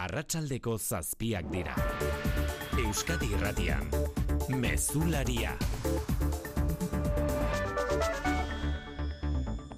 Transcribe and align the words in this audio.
Arratsaldeko 0.00 0.78
zazpiak 0.78 1.50
dira. 1.52 1.74
Euskadi 2.80 3.26
Irratian. 3.36 3.90
Mezularia. 4.48 5.52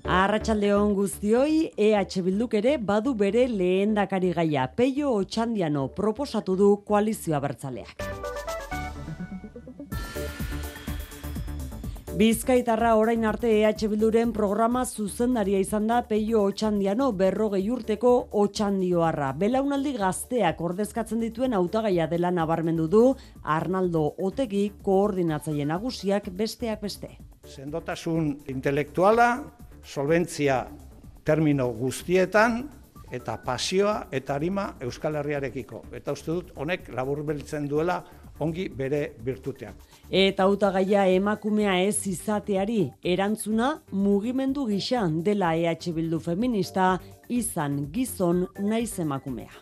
Arratsaldeon 0.05 0.95
guztioi, 0.95 1.73
EH 1.75 2.23
Bilduk 2.23 2.55
ere 2.55 2.79
badu 2.79 3.17
bere 3.19 3.49
lehendakari 3.51 4.31
gaia. 4.39 4.69
Peio 4.69 5.11
Otxandiano 5.19 5.89
proposatu 5.89 6.55
du 6.62 6.77
koalizioa 6.87 7.43
bertzaleak. 7.43 8.14
Bizkaitarra 12.15 12.93
orain 12.95 13.25
arte 13.27 13.49
EH 13.51 13.89
Bilduren 13.91 14.30
programa 14.30 14.85
zuzendaria 14.87 15.59
izan 15.59 15.89
da 15.91 15.97
Peio 16.07 16.45
Otxandiano 16.47 17.09
berrogei 17.19 17.65
urteko 17.75 18.12
Otxandioarra. 18.39 19.33
Belaunaldi 19.41 19.97
gazteak 19.98 20.61
ordezkatzen 20.62 21.25
dituen 21.25 21.59
hautagaia 21.59 22.07
dela 22.07 22.30
nabarmendu 22.30 22.87
du 22.87 23.02
Arnaldo 23.43 24.05
Otegi 24.29 24.62
koordinatzaile 24.87 25.66
nagusiak 25.66 26.30
besteak 26.30 26.87
beste. 26.87 27.11
Sendotasun 27.51 28.30
intelektuala, 28.55 29.29
solventzia 29.83 30.69
termino 31.27 31.66
guztietan, 31.74 32.62
eta 33.10 33.41
pasioa 33.43 34.05
eta 34.15 34.37
harima 34.38 34.77
Euskal 34.87 35.19
Herriarekiko. 35.19 35.83
Eta 35.95 36.15
uste 36.15 36.30
dut 36.30 36.55
honek 36.55 36.93
laburbeltzen 36.95 37.66
duela 37.66 38.05
ongi 38.41 38.69
bere 38.69 39.12
birtuteak. 39.27 39.74
Eta 40.11 40.45
hautagaia 40.48 41.06
emakumea 41.06 41.79
ez 41.87 42.06
izateari 42.06 42.91
erantzuna 43.02 43.80
mugimendu 43.93 44.66
gisa 44.69 45.09
dela 45.09 45.55
EH 45.57 45.93
Bildu 45.95 46.20
feminista 46.20 46.98
izan 47.29 47.87
gizon 47.93 48.47
naiz 48.60 48.98
emakumea. 48.98 49.52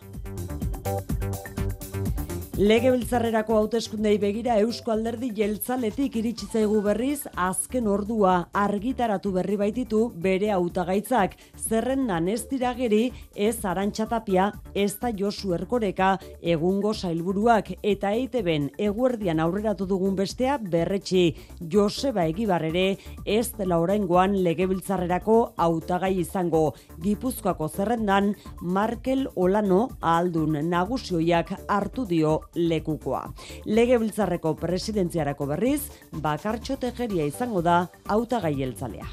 Legebiltzarrerako 2.52 3.54
hauteskundei 3.56 4.18
begira 4.20 4.58
Eusko 4.60 4.92
Alderdi 4.92 5.30
Jeltzaletik 5.32 6.18
iritsi 6.20 6.44
zaigu 6.52 6.82
berriz 6.84 7.22
azken 7.32 7.86
ordua. 7.88 8.34
Argitaratu 8.52 9.30
berri 9.32 9.56
baititu 9.56 10.00
bere 10.20 10.50
hautagaitzak. 10.52 11.38
Zerrendan 11.56 12.28
ez 12.28 12.42
dirageri 12.50 13.06
ez 13.34 13.64
Arantxatapia 13.64 14.50
ez 14.74 14.98
da 15.00 15.08
Josu 15.16 15.54
Erkoreka 15.56 16.18
egungo 16.42 16.92
sailburuak 16.92 17.70
eta 17.80 18.12
EITBen 18.12 18.68
eguerdian 18.76 19.40
aurreratu 19.40 19.88
dugun 19.88 20.20
bestea 20.20 20.58
berretxi 20.58 21.24
Joseba 21.72 22.26
Egibar 22.28 22.68
ere 22.68 22.98
ez 23.24 23.46
dela 23.56 23.80
oraingoan 23.80 24.36
Legebiltzarrerako 24.44 25.54
hautagai 25.56 26.18
izango. 26.20 26.74
Gipuzkoako 27.00 27.72
zerrendan 27.72 28.34
Markel 28.60 29.30
Olano 29.36 29.88
aldun 30.02 30.60
nagusioiak 30.68 31.56
hartu 31.66 32.04
dio 32.04 32.41
lekukoa. 32.54 33.24
Legebiltzarreko 33.66 34.54
presidentziarako 34.60 35.46
berriz, 35.54 35.80
bakartxo 36.12 36.76
tejeria 36.76 37.26
izango 37.28 37.62
da 37.62 37.86
hautagai 38.08 38.54
heltzalea. 38.60 39.08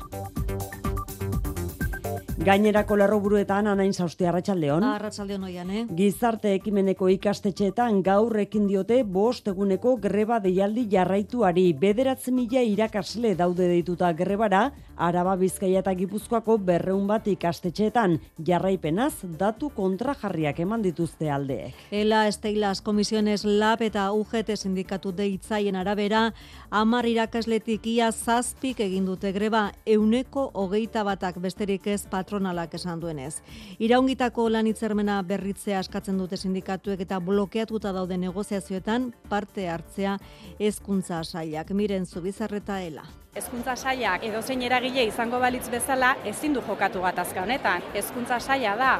Gainerako 2.39 2.95
lerroburuetan 2.95 3.67
anain 3.67 3.91
zauzti 3.91 4.23
arratsaldeon. 4.23 4.83
Arratsaldeon 4.87 5.43
oian, 5.43 5.71
eh? 5.75 5.81
Gizarte 5.95 6.53
ekimeneko 6.55 7.09
ikastetxeetan 7.11 7.97
gaur 8.01 8.37
ekin 8.39 8.63
diote 8.69 9.01
bost 9.03 9.49
eguneko 9.51 9.97
greba 9.99 10.37
deialdi 10.39 10.85
jarraituari. 10.93 11.65
Bederatzi 11.81 12.31
mila 12.31 12.63
irakasle 12.63 13.33
daude 13.35 13.67
deituta 13.67 14.13
grebara, 14.15 14.69
Araba 14.95 15.33
Bizkaia 15.39 15.81
eta 15.83 15.91
Gipuzkoako 15.99 16.55
berreun 16.63 17.05
bat 17.07 17.27
ikastetxeetan 17.27 18.15
jarraipenaz 18.47 19.25
datu 19.39 19.69
kontrajarriak 19.75 20.63
eman 20.63 20.81
dituzte 20.83 21.27
aldeek. 21.31 21.75
Ela 21.91 22.25
Esteilas 22.31 22.79
Komisiones 22.81 23.43
Lab 23.43 23.83
eta 23.83 24.07
UGT 24.15 24.55
sindikatu 24.55 25.11
deitzaien 25.11 25.75
arabera, 25.75 26.29
amar 26.71 27.07
irakasletik 27.07 27.91
ia 27.97 28.13
zazpik 28.13 28.79
egin 28.87 29.11
dute 29.11 29.35
greba 29.35 29.73
euneko 29.85 30.49
hogeita 30.53 31.03
batak 31.03 31.43
besterik 31.43 31.87
ez 31.87 32.05
patronalak 32.29 32.73
esan 32.77 32.99
duenez. 33.01 33.41
Iraungitako 33.81 34.49
lan 34.53 34.67
hitzermena 34.69 35.21
berritzea 35.25 35.79
askatzen 35.79 36.17
dute 36.17 36.37
sindikatuek 36.37 37.01
eta 37.01 37.19
blokeatuta 37.19 37.91
daude 37.91 38.17
negoziazioetan 38.17 39.13
parte 39.29 39.67
hartzea 39.69 40.17
hezkuntza 40.59 41.23
sailak. 41.23 41.71
Miren 41.71 42.05
Zubizarreta 42.05 42.81
ela. 42.81 43.05
Hezkuntza 43.35 43.75
sailak 43.75 44.23
edozein 44.23 44.61
eragile 44.61 45.05
izango 45.07 45.39
balitz 45.39 45.69
bezala 45.69 46.15
ezin 46.25 46.53
du 46.53 46.61
jokatu 46.61 47.01
gatazka 47.01 47.41
honetan. 47.41 47.81
Hezkuntza 47.93 48.39
saila 48.39 48.75
da 48.77 48.91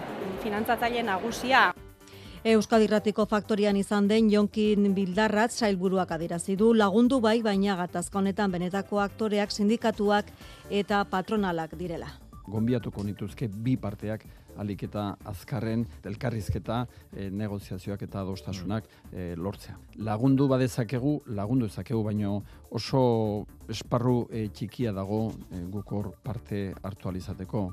finantzatzaile 0.42 1.04
nagusia. 1.04 1.70
Euskadirratiko 2.50 3.26
faktorian 3.28 3.76
izan 3.76 4.08
den 4.08 4.30
Jonkin 4.32 4.94
Bildarrat 4.96 5.52
sailburuak 5.52 6.14
adirazi 6.16 6.56
du 6.56 6.72
lagundu 6.74 7.20
bai 7.20 7.42
baina 7.44 7.76
gatazka 7.76 8.20
honetan 8.20 8.52
benetako 8.52 9.04
aktoreak 9.04 9.52
sindikatuak 9.52 10.32
eta 10.72 11.04
patronalak 11.12 11.76
direla 11.76 12.29
gonbiatuko 12.50 13.04
nituzke 13.04 13.48
bi 13.48 13.76
parteak 13.78 14.26
alik 14.60 14.84
eta 14.90 15.06
azkarren 15.32 15.86
elkarrizketa 16.10 16.82
e, 17.14 17.30
negoziazioak 17.30 18.02
eta 18.08 18.24
adostasunak 18.24 18.90
e, 19.12 19.36
lortzea. 19.38 19.78
Lagundu 20.10 20.50
badezakegu, 20.52 21.20
lagundu 21.38 21.70
ezakegu, 21.70 22.04
baino 22.04 22.42
oso 22.76 23.46
esparru 23.70 24.28
e, 24.32 24.48
txikia 24.54 24.92
dago 24.94 25.30
e, 25.52 25.62
gukor 25.72 26.12
parte 26.24 26.74
hartu 26.84 27.10
alizateko. 27.10 27.64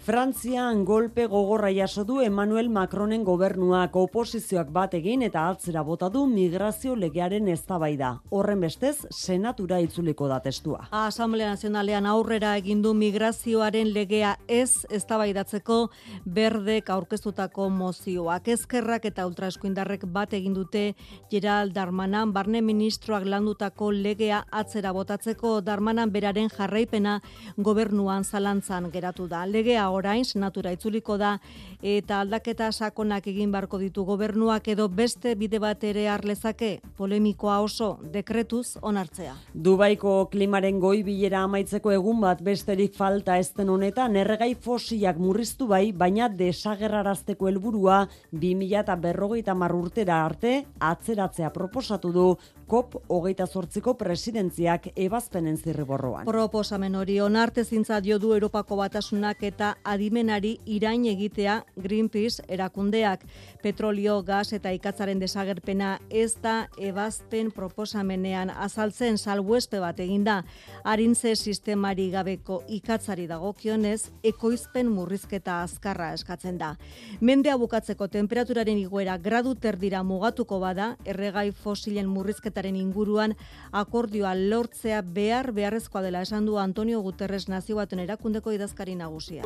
Frantzian 0.00 0.84
golpe 0.84 1.26
gogorra 1.28 1.70
jaso 1.72 2.04
du 2.04 2.20
Emmanuel 2.24 2.70
Macronen 2.72 3.24
gobernuak 3.24 3.96
oposizioak 3.96 4.70
bat 4.72 4.94
egin 4.96 5.22
eta 5.22 5.46
atzera 5.50 5.82
bota 5.84 6.08
du 6.08 6.24
migrazio 6.26 6.94
legearen 6.96 7.48
eztabaida. 7.52 8.14
Horren 8.30 8.60
bestez, 8.64 9.06
senatura 9.10 9.80
itzuliko 9.80 10.28
da 10.28 10.40
testua. 10.40 10.86
Asamblea 10.90 11.50
Nazionalean 11.52 12.06
aurrera 12.06 12.54
egin 12.56 12.80
du 12.82 12.94
migrazioaren 12.94 13.92
legea 13.92 14.36
ez 14.48 14.86
eztabaidatzeko 14.88 15.80
berdek 16.24 16.90
aurkeztutako 16.90 17.68
mozioak. 17.74 18.48
Ezkerrak 18.48 19.04
eta 19.10 19.26
ultraeskuindarrek 19.28 20.06
bat 20.08 20.32
egin 20.36 20.54
dute 20.56 20.94
Gerald 21.30 21.74
Darmanan 21.76 22.32
barne 22.32 22.62
ministroak 22.64 23.26
landutako 23.28 23.90
legea 23.92 24.44
atzera 24.50 24.92
botatzeko 25.30 25.60
Darmanan 25.60 26.10
beraren 26.10 26.48
jarraipena 26.50 27.20
gobernuan 27.56 28.24
zalantzan 28.24 28.90
geratu 28.90 29.28
da. 29.28 29.46
Legea 29.46 29.90
orain 29.90 30.24
senatura 30.24 30.72
itzuliko 30.72 31.16
da 31.18 31.38
eta 31.82 32.20
aldaketa 32.20 32.70
sakonak 32.72 33.26
egin 33.26 33.52
barko 33.52 33.78
ditu 33.78 34.04
gobernuak 34.04 34.68
edo 34.68 34.88
beste 34.88 35.34
bide 35.34 35.58
bat 35.58 35.82
ere 35.84 36.08
arlezake 36.08 36.80
polemikoa 36.96 37.60
oso 37.60 37.98
dekretuz 38.02 38.76
onartzea. 38.82 39.34
Dubaiko 39.54 40.26
klimaren 40.30 40.80
goi 40.80 41.02
bilera 41.02 41.44
amaitzeko 41.44 41.92
egun 41.92 42.20
bat 42.20 42.42
besterik 42.42 42.94
falta 42.94 43.38
ezten 43.38 43.68
honetan 43.68 44.16
erregai 44.16 44.54
fosiak 44.54 45.18
murriztu 45.18 45.66
bai, 45.66 45.92
baina 45.92 46.28
desagerrarazteko 46.28 47.48
helburua 47.48 48.06
2050 48.32 49.80
urtera 49.80 50.24
arte 50.24 50.64
atzeratzea 50.80 51.50
proposatu 51.50 52.12
du 52.12 52.36
COP 52.70 53.00
hogeita 53.10 53.48
zortziko 53.50 53.96
presidentziak 53.98 54.84
ebazpenen 54.94 55.56
zirriborroan. 55.58 56.28
Proposamen 56.28 56.94
hori 56.94 57.16
onarte 57.18 57.64
zintza 57.64 57.96
dio 57.98 58.18
du 58.22 58.28
Europako 58.30 58.76
batasunak 58.78 59.40
eta 59.48 59.72
adimenari 59.82 60.52
irain 60.70 61.08
egitea 61.10 61.56
Greenpeace 61.74 62.44
erakundeak. 62.46 63.24
Petrolio, 63.64 64.20
gas 64.22 64.52
eta 64.54 64.70
ikatzaren 64.70 65.18
desagerpena 65.18 65.96
ez 66.10 66.36
da 66.44 66.68
ebazpen 66.78 67.50
proposamenean 67.50 68.54
azaltzen 68.54 69.18
salbuespe 69.18 69.82
bat 69.82 69.98
eginda. 69.98 70.44
Arintze 70.84 71.34
sistemari 71.34 72.06
gabeko 72.14 72.60
ikatzari 72.68 73.26
dagokionez, 73.26 74.12
ekoizpen 74.22 74.94
murrizketa 74.94 75.58
azkarra 75.64 76.12
eskatzen 76.14 76.62
da. 76.62 76.76
Mendea 77.18 77.58
bukatzeko 77.58 78.06
temperaturaren 78.06 78.78
igoera 78.78 79.18
gradu 79.18 79.56
terdira 79.58 80.04
mugatuko 80.06 80.62
bada, 80.62 80.92
erregai 81.04 81.48
fosilen 81.50 82.06
murrizketa 82.06 82.59
politikaren 82.60 82.76
inguruan 82.76 83.34
akordioa 83.72 84.34
lortzea 84.34 85.02
behar 85.02 85.52
beharrezkoa 85.52 86.02
dela 86.02 86.22
esan 86.22 86.46
du 86.46 86.58
Antonio 86.58 87.00
Guterres 87.00 87.48
nazio 87.48 87.76
baten 87.76 88.00
erakundeko 88.00 88.52
idazkari 88.52 88.94
nagusia. 88.94 89.42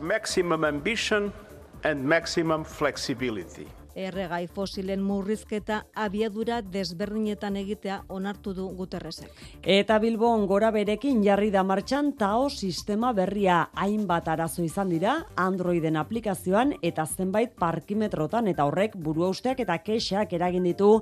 maximum 0.00 0.64
ambition 0.64 1.32
and 1.84 2.04
maximum 2.04 2.64
flexibility 2.64 3.66
erregai 3.94 4.46
fosilen 4.46 5.02
murrizketa 5.02 5.84
abiadura 5.94 6.60
desberdinetan 6.62 7.56
egitea 7.56 8.02
onartu 8.08 8.54
du 8.54 8.68
Guterresek. 8.76 9.32
Eta 9.62 9.98
Bilbon 9.98 10.46
gora 10.46 10.70
berekin 10.74 11.22
jarri 11.24 11.50
da 11.50 11.62
martxan 11.62 12.12
TAO 12.18 12.48
sistema 12.50 13.12
berria 13.12 13.70
hainbat 13.74 14.28
arazo 14.28 14.62
izan 14.62 14.90
dira 14.90 15.16
Androiden 15.36 15.96
aplikazioan 15.96 16.74
eta 16.82 17.06
zenbait 17.06 17.52
parkimetrotan 17.58 18.48
eta 18.48 18.64
horrek 18.68 18.96
buruausteak 18.96 19.60
eta 19.66 19.78
kexak 19.84 20.32
eragin 20.32 20.68
ditu 20.70 20.92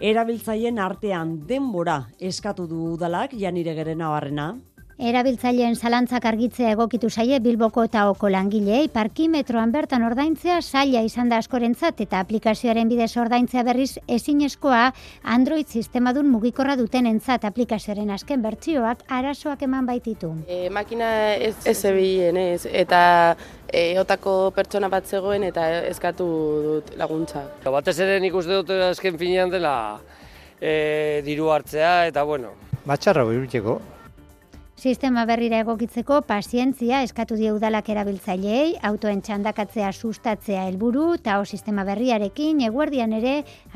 erabiltzaileen 0.00 0.78
artean 0.78 1.36
denbora 1.46 2.02
eskatu 2.20 2.66
du 2.66 2.92
udalak 2.94 3.34
janire 3.34 3.74
gerena 3.74 4.10
barrena. 4.14 4.54
Erabiltzaileen 4.96 5.74
zalantzak 5.76 6.24
argitzea 6.24 6.70
egokitu 6.72 7.10
zaie 7.12 7.36
Bilboko 7.44 7.82
eta 7.84 8.06
Oko 8.08 8.30
langileei 8.32 8.86
parkimetroan 8.88 9.68
bertan 9.74 10.06
ordaintzea 10.06 10.62
saia 10.62 11.02
izan 11.04 11.28
da 11.28 11.36
askorentzat 11.36 11.98
eta 12.00 12.22
aplikazioaren 12.24 12.88
bidez 12.88 13.10
ordaintzea 13.20 13.60
berriz 13.66 13.98
ezinezkoa 14.08 14.94
Android 15.34 15.68
sistemadun 15.68 16.30
mugikorra 16.32 16.78
duten 16.80 17.04
entzat 17.10 17.44
aplikazioaren 17.44 18.08
azken 18.14 18.40
bertsioak 18.40 19.02
arazoak 19.18 19.66
eman 19.66 19.84
baititu. 19.84 20.30
E, 20.48 20.70
makina 20.70 21.34
ez, 21.34 21.58
ez 21.66 21.84
ez, 21.84 22.66
eta 22.72 23.36
e, 23.68 23.98
otako 24.00 24.50
pertsona 24.56 24.88
bat 24.88 25.04
zegoen 25.04 25.44
eta 25.44 25.66
eskatu 25.90 26.26
dut 26.68 26.96
laguntza. 26.96 27.44
Batez 27.64 27.98
ere 28.00 28.16
nik 28.18 28.34
uste 28.34 28.62
dut 28.62 28.70
azken 28.70 29.18
finean 29.18 29.50
dela 29.50 30.00
e, 30.58 31.20
diru 31.22 31.52
hartzea 31.52 32.06
eta 32.06 32.24
bueno. 32.24 32.54
Batxarra 32.86 33.24
biruteko, 33.28 33.80
Sistema 34.86 35.24
berrira 35.26 35.58
egokitzeko 35.64 36.20
pazientzia 36.28 37.00
eskatu 37.02 37.34
die 37.34 37.48
udalak 37.50 37.88
erabiltzaileei, 37.90 38.76
autoen 38.86 39.18
txandakatzea 39.28 39.88
sustatzea 39.90 40.60
helburu 40.68 41.08
eta 41.16 41.40
o 41.40 41.44
sistema 41.44 41.82
berriarekin 41.88 42.60
eguerdian 42.68 43.16
ere 43.16 43.32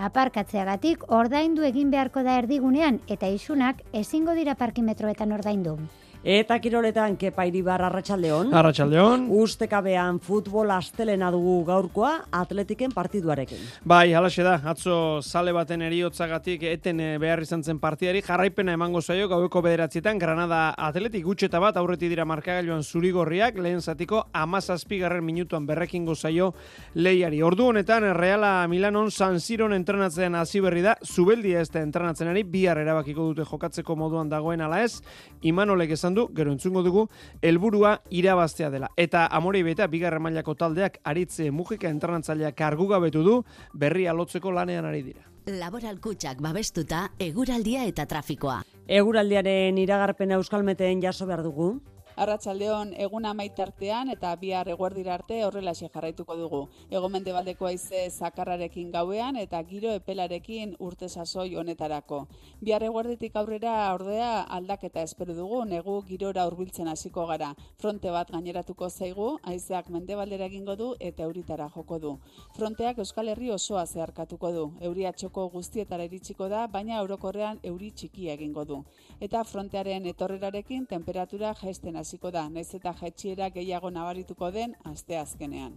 aparkatzeagatik 0.08 1.02
ordaindu 1.20 1.66
egin 1.66 1.90
beharko 1.90 2.22
da 2.22 2.36
erdigunean 2.44 3.00
eta 3.16 3.32
isunak 3.40 3.82
ezingo 4.04 4.38
dira 4.38 4.54
parkimetroetan 4.62 5.34
ordaindu. 5.40 5.74
Eta 6.20 6.58
kiroletan 6.60 7.14
kepa 7.16 7.46
iribar 7.48 7.80
arratsaldeon. 7.80 8.50
Arratsaldeon. 8.52 9.22
Ustekabean 9.40 10.18
futbol 10.20 10.68
astelena 10.74 11.30
dugu 11.32 11.54
gaurkoa 11.64 12.10
atletiken 12.36 12.92
partiduarekin. 12.92 13.62
Bai, 13.88 14.12
halaxe 14.12 14.44
da. 14.44 14.58
Atzo 14.68 15.22
sale 15.22 15.54
baten 15.56 15.80
eriotzagatik 15.80 16.66
eten 16.68 17.00
eh, 17.00 17.14
behar 17.18 17.40
izan 17.40 17.64
zen 17.64 17.78
partidari 17.80 18.20
jarraipena 18.20 18.74
emango 18.76 19.00
zaio 19.00 19.30
gaueko 19.32 19.62
bederatzietan 19.64 20.20
Granada 20.20 20.74
Atletik 20.76 21.24
gutxeta 21.24 21.58
bat 21.58 21.78
aurreti 21.80 22.10
dira 22.12 22.26
markagailuan 22.28 22.84
zurigorriak 22.84 23.56
lehen 23.56 23.80
zatiko 23.80 24.26
amazazpigarren 24.34 25.24
minutuan 25.24 25.64
berrekin 25.64 26.04
gozaio 26.04 26.52
lehiari. 26.96 27.40
Ordu 27.40 27.70
honetan 27.72 28.10
Reala 28.12 28.66
Milanon 28.68 29.10
San 29.10 29.40
Siron 29.40 29.72
entrenatzean 29.72 30.34
hasi 30.34 30.60
berri 30.60 30.84
da. 30.84 30.98
Zubeldia 31.00 31.64
ez 31.64 31.70
da 31.72 31.80
entrenatzenari 31.80 32.44
bihar 32.44 32.76
erabakiko 32.84 33.32
dute 33.32 33.48
jokatzeko 33.48 33.96
moduan 33.96 34.28
dagoen 34.28 34.60
ala 34.60 34.84
ez. 34.84 35.00
Imanolek 35.40 35.96
esan 35.96 36.09
du, 36.14 36.28
gero 36.34 36.52
entzungo 36.52 36.82
dugu, 36.82 37.08
helburua 37.42 38.00
irabaztea 38.10 38.70
dela. 38.70 38.90
Eta 38.96 39.26
amorei 39.26 39.62
beta, 39.62 39.86
bigarren 39.86 40.22
mailako 40.22 40.54
taldeak 40.54 41.00
aritze 41.04 41.50
mugika 41.50 41.88
entranatzailea 41.88 42.52
kargu 42.52 42.88
gabetu 42.88 43.24
du, 43.26 43.42
berri 43.74 44.06
alotzeko 44.06 44.52
lanean 44.52 44.84
ari 44.84 45.02
dira. 45.02 45.26
Laboral 45.46 45.98
kutsak 46.00 46.42
babestuta, 46.44 47.08
eguraldia 47.18 47.86
eta 47.88 48.04
trafikoa. 48.06 48.60
Eguraldiaren 48.86 49.78
iragarpena 49.78 50.36
euskalmeteen 50.36 51.00
jaso 51.02 51.26
behar 51.26 51.42
dugu. 51.42 51.72
Arratsaldeon 52.16 52.90
egun 52.98 53.24
amaitartean 53.24 54.10
eta 54.10 54.34
bihar 54.36 54.68
eguerdira 54.68 55.14
arte 55.14 55.44
horrela 55.44 55.72
jarraituko 55.74 56.36
dugu. 56.36 56.60
Egomende 56.90 57.32
baldeko 57.32 57.66
aize 57.66 58.10
zakarrarekin 58.10 58.90
gauean 58.90 59.36
eta 59.36 59.62
giro 59.62 59.92
epelarekin 59.94 60.74
urte 60.78 61.08
sasoi 61.08 61.54
honetarako. 61.56 62.26
Bihar 62.60 62.82
eguerditik 62.82 63.36
aurrera 63.36 63.94
ordea 63.94 64.42
aldaketa 64.42 65.02
esperu 65.02 65.34
dugu 65.34 65.64
negu 65.64 66.02
girora 66.08 66.46
hurbiltzen 66.46 66.88
hasiko 66.88 67.26
gara. 67.26 67.54
Fronte 67.78 68.10
bat 68.10 68.30
gaineratuko 68.30 68.90
zaigu, 68.90 69.38
haizeak 69.42 69.88
mendebaldera 69.88 70.46
egingo 70.46 70.76
du 70.76 70.94
eta 70.98 71.22
euritara 71.22 71.70
joko 71.74 71.98
du. 71.98 72.18
Fronteak 72.56 72.98
Euskal 72.98 73.28
Herri 73.28 73.50
osoa 73.50 73.86
zeharkatuko 73.86 74.52
du. 74.52 74.66
Euria 74.80 75.12
txoko 75.12 75.48
guztietara 75.48 76.04
iritsiko 76.04 76.48
da, 76.48 76.66
baina 76.66 76.98
eurokorrean 76.98 77.60
euri 77.62 77.92
txikia 77.92 78.34
egingo 78.34 78.64
du. 78.64 78.82
Eta 79.20 79.44
frontearen 79.44 80.06
etorrerarekin 80.06 80.86
temperatura 80.86 81.54
jaisten 81.54 81.96
hasiko 82.00 82.30
da, 82.34 82.48
naiz 82.48 82.68
eta 82.74 82.92
jaitxiera 83.00 83.50
gehiago 83.54 83.90
nabarituko 83.94 84.50
den 84.54 84.74
aste 84.90 85.18
azkenean. 85.20 85.76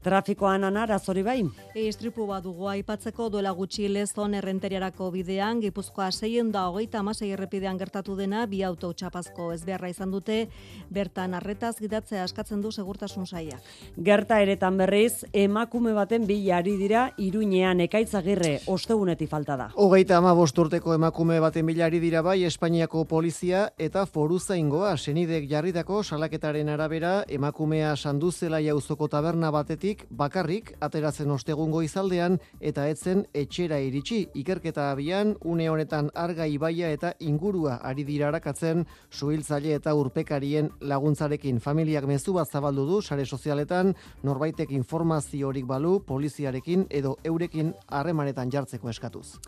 Trafikoan 0.00 0.64
anar, 0.64 0.88
azori 0.94 1.20
bai? 1.20 1.42
Istripu 1.76 2.24
bat 2.24 2.40
dugu 2.40 2.70
aipatzeko 2.72 3.26
duela 3.28 3.50
gutxi 3.52 3.84
lezon 3.92 4.32
errenteriarako 4.38 5.10
bidean, 5.12 5.58
Gipuzkoa 5.60 6.06
seien 6.10 6.48
da 6.54 6.62
hogeita 6.70 7.02
amasei 7.02 7.28
errepidean 7.34 7.76
gertatu 7.76 8.14
dena, 8.16 8.46
bi 8.48 8.62
auto 8.64 8.94
txapazko 8.96 9.50
ez 9.52 9.60
beharra 9.66 9.90
izan 9.92 10.14
dute, 10.14 10.46
bertan 10.88 11.34
arretaz 11.36 11.74
gidatzea 11.82 12.22
askatzen 12.24 12.62
du 12.64 12.72
segurtasun 12.72 13.26
saia. 13.26 13.58
Gerta 14.06 14.38
eretan 14.40 14.78
berriz, 14.80 15.26
emakume 15.34 15.92
baten 15.92 16.24
bilari 16.24 16.78
dira, 16.80 17.10
iruñean 17.20 17.84
ekaitzagirre, 17.84 18.54
osteguneti 18.72 19.28
falta 19.28 19.58
da. 19.60 19.68
Hogeita 19.76 20.16
ama 20.16 20.32
bosturteko 20.32 20.96
emakume 20.96 21.36
baten 21.44 21.68
bilari 21.68 22.00
dira 22.00 22.24
bai, 22.24 22.38
Espainiako 22.48 23.04
polizia 23.04 23.66
eta 23.76 24.06
foruza 24.06 24.56
ingoa, 24.56 24.96
senidek 24.96 25.44
jarritako 25.52 26.00
salaketaren 26.02 26.72
arabera, 26.72 27.18
emakumea 27.28 27.92
sanduzela 27.96 28.64
jauzoko 28.64 29.12
taberna 29.12 29.52
batetik, 29.52 29.89
bakarrik 30.10 30.72
ateratzen 30.80 31.30
ostegungo 31.34 31.82
izaldean 31.82 32.38
eta 32.60 32.86
etzen 32.88 33.24
etxera 33.34 33.78
iritsi 33.82 34.20
ikerketa 34.42 34.90
abian 34.92 35.34
une 35.44 35.68
honetan 35.70 36.10
arga 36.14 36.46
ibaia 36.46 36.90
eta 36.94 37.12
ingurua 37.20 37.78
ari 37.90 38.04
dira 38.04 38.28
arakatzen 38.28 38.84
suhiltzaile 39.10 39.74
eta 39.78 39.94
urpekarien 39.94 40.70
laguntzarekin 40.80 41.60
familiak 41.60 42.06
mezu 42.06 42.34
bat 42.38 42.48
zabaldu 42.50 42.86
du 42.86 43.02
sare 43.02 43.26
sozialetan 43.26 43.94
norbaitek 44.22 44.70
informaziorik 44.70 45.66
balu 45.66 46.00
poliziarekin 46.06 46.86
edo 46.90 47.16
eurekin 47.24 47.74
harremanetan 47.88 48.50
jartzeko 48.50 48.90
eskatuz. 48.90 49.38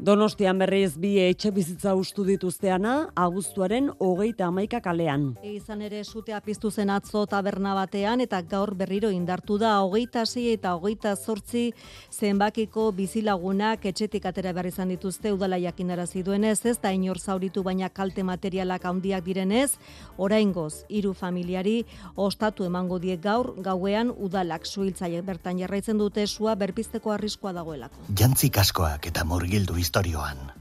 Donostian 0.00 0.58
berriz 0.58 0.96
bi 0.96 1.18
etxe 1.20 1.50
bizitza 1.52 1.92
ustu 1.94 2.24
dituzteana, 2.24 3.10
abuztuaren 3.14 3.90
hogeita 4.00 4.46
amaika 4.48 4.80
kalean. 4.80 5.26
Izan 5.44 5.82
ere 5.84 6.00
sutea 6.02 6.40
piztu 6.40 6.70
zen 6.70 6.90
atzo 6.90 7.26
taberna 7.26 7.74
batean 7.76 8.24
eta 8.24 8.40
gaur 8.42 8.72
berriro 8.74 9.10
indartu 9.12 9.58
da 9.60 9.74
hogeita 9.84 10.24
zei 10.26 10.48
eta 10.54 10.72
hogeita 10.74 11.12
zortzi 11.14 11.74
zenbakiko 12.10 12.88
bizilagunak 12.96 13.84
etxetik 13.92 14.26
atera 14.26 14.54
behar 14.56 14.70
izan 14.70 14.88
dituzte 14.88 15.32
udala 15.32 15.58
jakinarazi 15.60 16.22
duenez, 16.22 16.64
ez 16.64 16.78
da 16.80 16.90
inor 16.90 17.20
zauritu 17.20 17.62
baina 17.62 17.88
kalte 17.88 18.24
materialak 18.24 18.84
handiak 18.88 19.24
direnez, 19.24 19.76
oraingoz 20.16 20.86
hiru 20.88 21.12
familiari 21.12 21.84
ostatu 22.16 22.64
emango 22.64 22.98
die 22.98 23.18
gaur 23.18 23.52
gauean 23.60 24.10
udalak 24.10 24.66
suhiltzaile 24.66 25.22
bertan 25.22 25.60
jarraitzen 25.60 25.98
dute 25.98 26.26
sua 26.26 26.56
berpizteko 26.56 27.12
arriskoa 27.12 27.52
dagoelako. 27.52 28.08
Jantzi 28.18 28.50
kaskoak 28.50 29.12
eta 29.12 29.24
murgildu 29.28 29.81
historioan. 29.82 30.52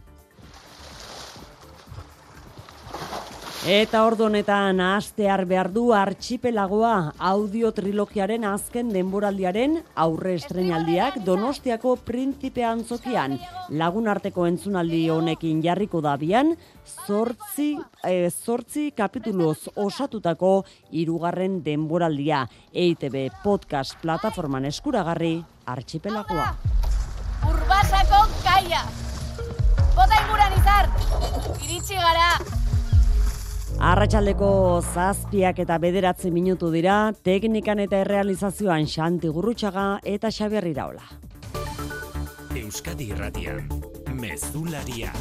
Eta 3.62 4.00
ordu 4.09 4.25
honetan 4.25 4.79
astear 4.81 5.44
behar 5.45 5.68
du 5.69 5.91
archipelagoa 5.94 7.13
audio 7.21 7.69
trilogiaren 7.77 8.41
azken 8.50 8.88
denboraldiaren 8.89 9.75
aurre 10.01 10.33
estrenaldiak 10.39 11.19
Donostiako 11.27 11.94
Printzipe 12.01 12.65
Antzokian 12.65 13.35
lagun 13.69 14.09
arteko 14.09 14.47
entzunaldi 14.49 15.04
honekin 15.13 15.61
jarriko 15.61 16.01
dabian 16.01 16.56
zortzi, 17.06 17.75
e, 18.01 18.31
zortzi 18.31 18.87
kapituloz 18.97 19.69
osatutako 19.75 20.63
irugarren 20.90 21.61
denboraldia 21.61 22.47
EITB 22.73 23.30
podcast 23.45 24.01
plataforman 24.01 24.66
eskuragarri 24.73 25.35
archipelagoa. 25.69 26.49
Urbasako 27.45 28.25
kaia! 28.42 29.10
Bota 29.95 30.19
inguran 30.24 30.54
izar! 30.57 30.90
Iritsi 31.62 31.95
gara! 32.00 32.28
Arratxaldeko 33.81 34.52
zazpiak 34.94 35.64
eta 35.64 35.78
bederatzi 35.81 36.30
minutu 36.31 36.69
dira, 36.74 37.14
teknikan 37.26 37.81
eta 37.81 38.04
errealizazioan 38.06 38.86
Xanti 38.86 39.31
Gurrutxaga 39.33 39.88
eta 40.06 40.30
Xabier 40.30 40.68
Iraola. 40.69 41.07
Euskadi 42.62 43.10
Irratian, 43.16 43.66
Mezularia, 44.14 45.12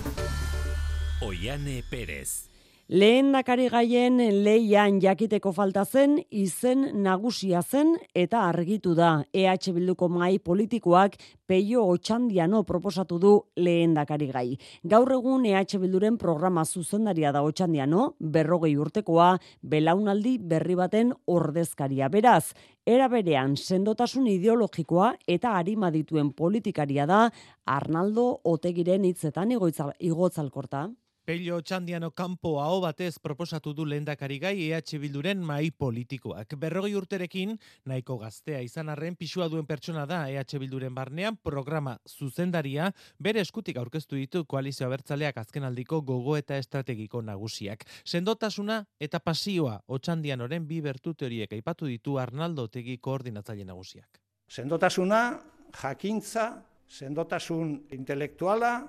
Oiane 1.25 1.81
Perez. 1.91 2.50
Lehen 2.90 3.28
dakari 3.30 3.68
gaien 3.70 4.16
leian 4.42 4.97
jakiteko 4.99 5.52
falta 5.54 5.85
zen, 5.87 6.16
izen 6.35 6.80
nagusia 7.04 7.61
zen 7.62 7.92
eta 8.18 8.40
argitu 8.49 8.97
da. 8.99 9.11
EH 9.30 9.70
Bilduko 9.76 10.09
mai 10.11 10.40
politikoak 10.42 11.14
peio 11.47 11.85
otxandiano 11.87 12.64
proposatu 12.66 13.20
du 13.23 13.30
lehen 13.54 13.94
dakari 13.94 14.26
gai. 14.32 14.59
Gaur 14.82 15.12
egun 15.14 15.47
EH 15.47 15.78
Bilduren 15.78 16.16
programa 16.18 16.64
zuzendaria 16.64 17.30
da 17.30 17.44
otxandiano, 17.47 18.16
berrogei 18.18 18.73
urtekoa, 18.76 19.37
belaunaldi 19.62 20.38
berri 20.38 20.75
baten 20.75 21.12
ordezkaria. 21.26 22.09
Beraz, 22.09 22.56
era 22.85 23.06
berean 23.06 23.54
sendotasun 23.54 24.26
ideologikoa 24.26 25.12
eta 25.28 25.54
harima 25.61 25.92
dituen 25.94 26.32
politikaria 26.32 27.06
da 27.06 27.28
Arnaldo 27.66 28.40
Otegiren 28.42 29.04
hitzetan 29.04 29.54
igotzalkorta. 29.54 30.88
Pello 31.31 31.61
Txandiano 31.63 32.09
kanpo 32.11 32.57
hau 32.59 32.81
batez 32.83 33.21
proposatu 33.23 33.71
du 33.71 33.85
lehendakari 33.87 34.41
gai 34.43 34.57
EH 34.65 34.99
Bilduren 34.99 35.45
mai 35.47 35.71
politikoak. 35.71 36.57
Berrogei 36.59 36.97
urterekin, 36.99 37.53
nahiko 37.87 38.17
gaztea 38.19 38.59
izan 38.67 38.91
arren 38.91 39.15
pisua 39.15 39.47
duen 39.47 39.63
pertsona 39.69 40.09
da 40.11 40.25
EH 40.27 40.59
Bilduren 40.59 40.91
barnean 40.91 41.37
programa 41.39 41.93
zuzendaria 42.03 42.89
bere 43.23 43.45
eskutik 43.47 43.79
aurkeztu 43.79 44.19
ditu 44.19 44.43
koalizio 44.45 44.89
abertzaleak 44.89 45.39
azkenaldiko 45.39 46.01
gogo 46.03 46.35
eta 46.35 46.59
estrategiko 46.59 47.23
nagusiak. 47.23 47.87
Sendotasuna 48.03 48.83
eta 48.99 49.21
pasioa 49.23 49.79
Otxandianoren 49.87 50.67
bi 50.67 50.81
bertu 50.83 51.15
teoriek 51.15 51.53
aipatu 51.53 51.87
ditu 51.87 52.19
Arnaldo 52.19 52.67
Tegi 52.67 52.99
koordinatzaile 52.99 53.69
nagusiak. 53.71 54.19
Sendotasuna, 54.51 55.39
jakintza, 55.79 56.57
sendotasun 56.89 57.77
intelektuala, 57.95 58.81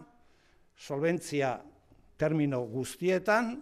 solventzia 0.74 1.60
termino 2.22 2.62
guztietan 2.70 3.56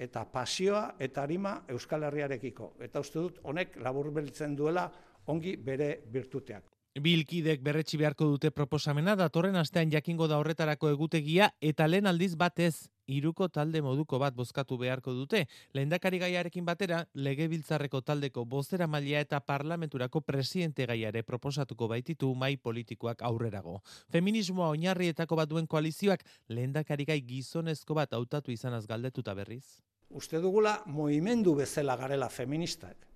eta 0.00 0.24
pasioa 0.32 0.94
eta 0.98 1.22
arima 1.22 1.58
Euskal 1.68 2.06
Herriarekiko. 2.08 2.74
Eta 2.80 3.02
uste 3.04 3.20
dut 3.20 3.40
honek 3.50 3.76
laburbeltzen 3.84 4.56
duela 4.56 4.86
ongi 5.32 5.56
bere 5.60 5.90
birtuteak. 6.12 6.64
Bilkidek 7.00 7.62
berretsi 7.64 7.96
beharko 7.96 8.26
dute 8.28 8.50
proposamena 8.52 9.14
datorren 9.16 9.54
astean 9.56 9.88
jakingo 9.90 10.26
da 10.28 10.36
horretarako 10.36 10.90
egutegia 10.92 11.46
eta 11.64 11.86
lehen 11.88 12.06
aldiz 12.06 12.34
batez 12.36 12.90
iruko 13.08 13.48
talde 13.48 13.80
moduko 13.80 14.18
bat 14.20 14.34
bozkatu 14.36 14.76
beharko 14.76 15.14
dute. 15.16 15.46
Lehendakari 15.72 16.18
gaiarekin 16.20 16.66
batera, 16.66 17.06
legebiltzarreko 17.14 18.02
taldeko 18.02 18.44
bozera 18.44 18.86
maila 18.86 19.22
eta 19.24 19.40
parlamenturako 19.40 20.20
presidente 20.20 20.84
gaiare 20.84 21.22
proposatuko 21.22 21.88
baititu 21.88 22.34
mai 22.34 22.58
politikoak 22.58 23.22
aurrerago. 23.22 23.80
Feminismoa 24.12 24.68
oinarrietako 24.76 25.36
bat 25.36 25.48
duen 25.48 25.66
koalizioak 25.66 26.26
lehendakari 26.48 27.08
gai 27.08 27.22
gizonezko 27.22 27.94
bat 27.94 28.12
hautatu 28.12 28.52
izanaz 28.52 28.84
galdetuta 28.86 29.32
berriz. 29.32 29.80
Uste 30.10 30.44
dugula 30.44 30.82
moimendu 30.84 31.54
bezala 31.56 31.96
garela 31.96 32.28
feministak. 32.28 33.08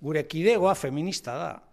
Gure 0.00 0.26
kidegoa 0.28 0.74
feminista 0.74 1.38
da. 1.40 1.69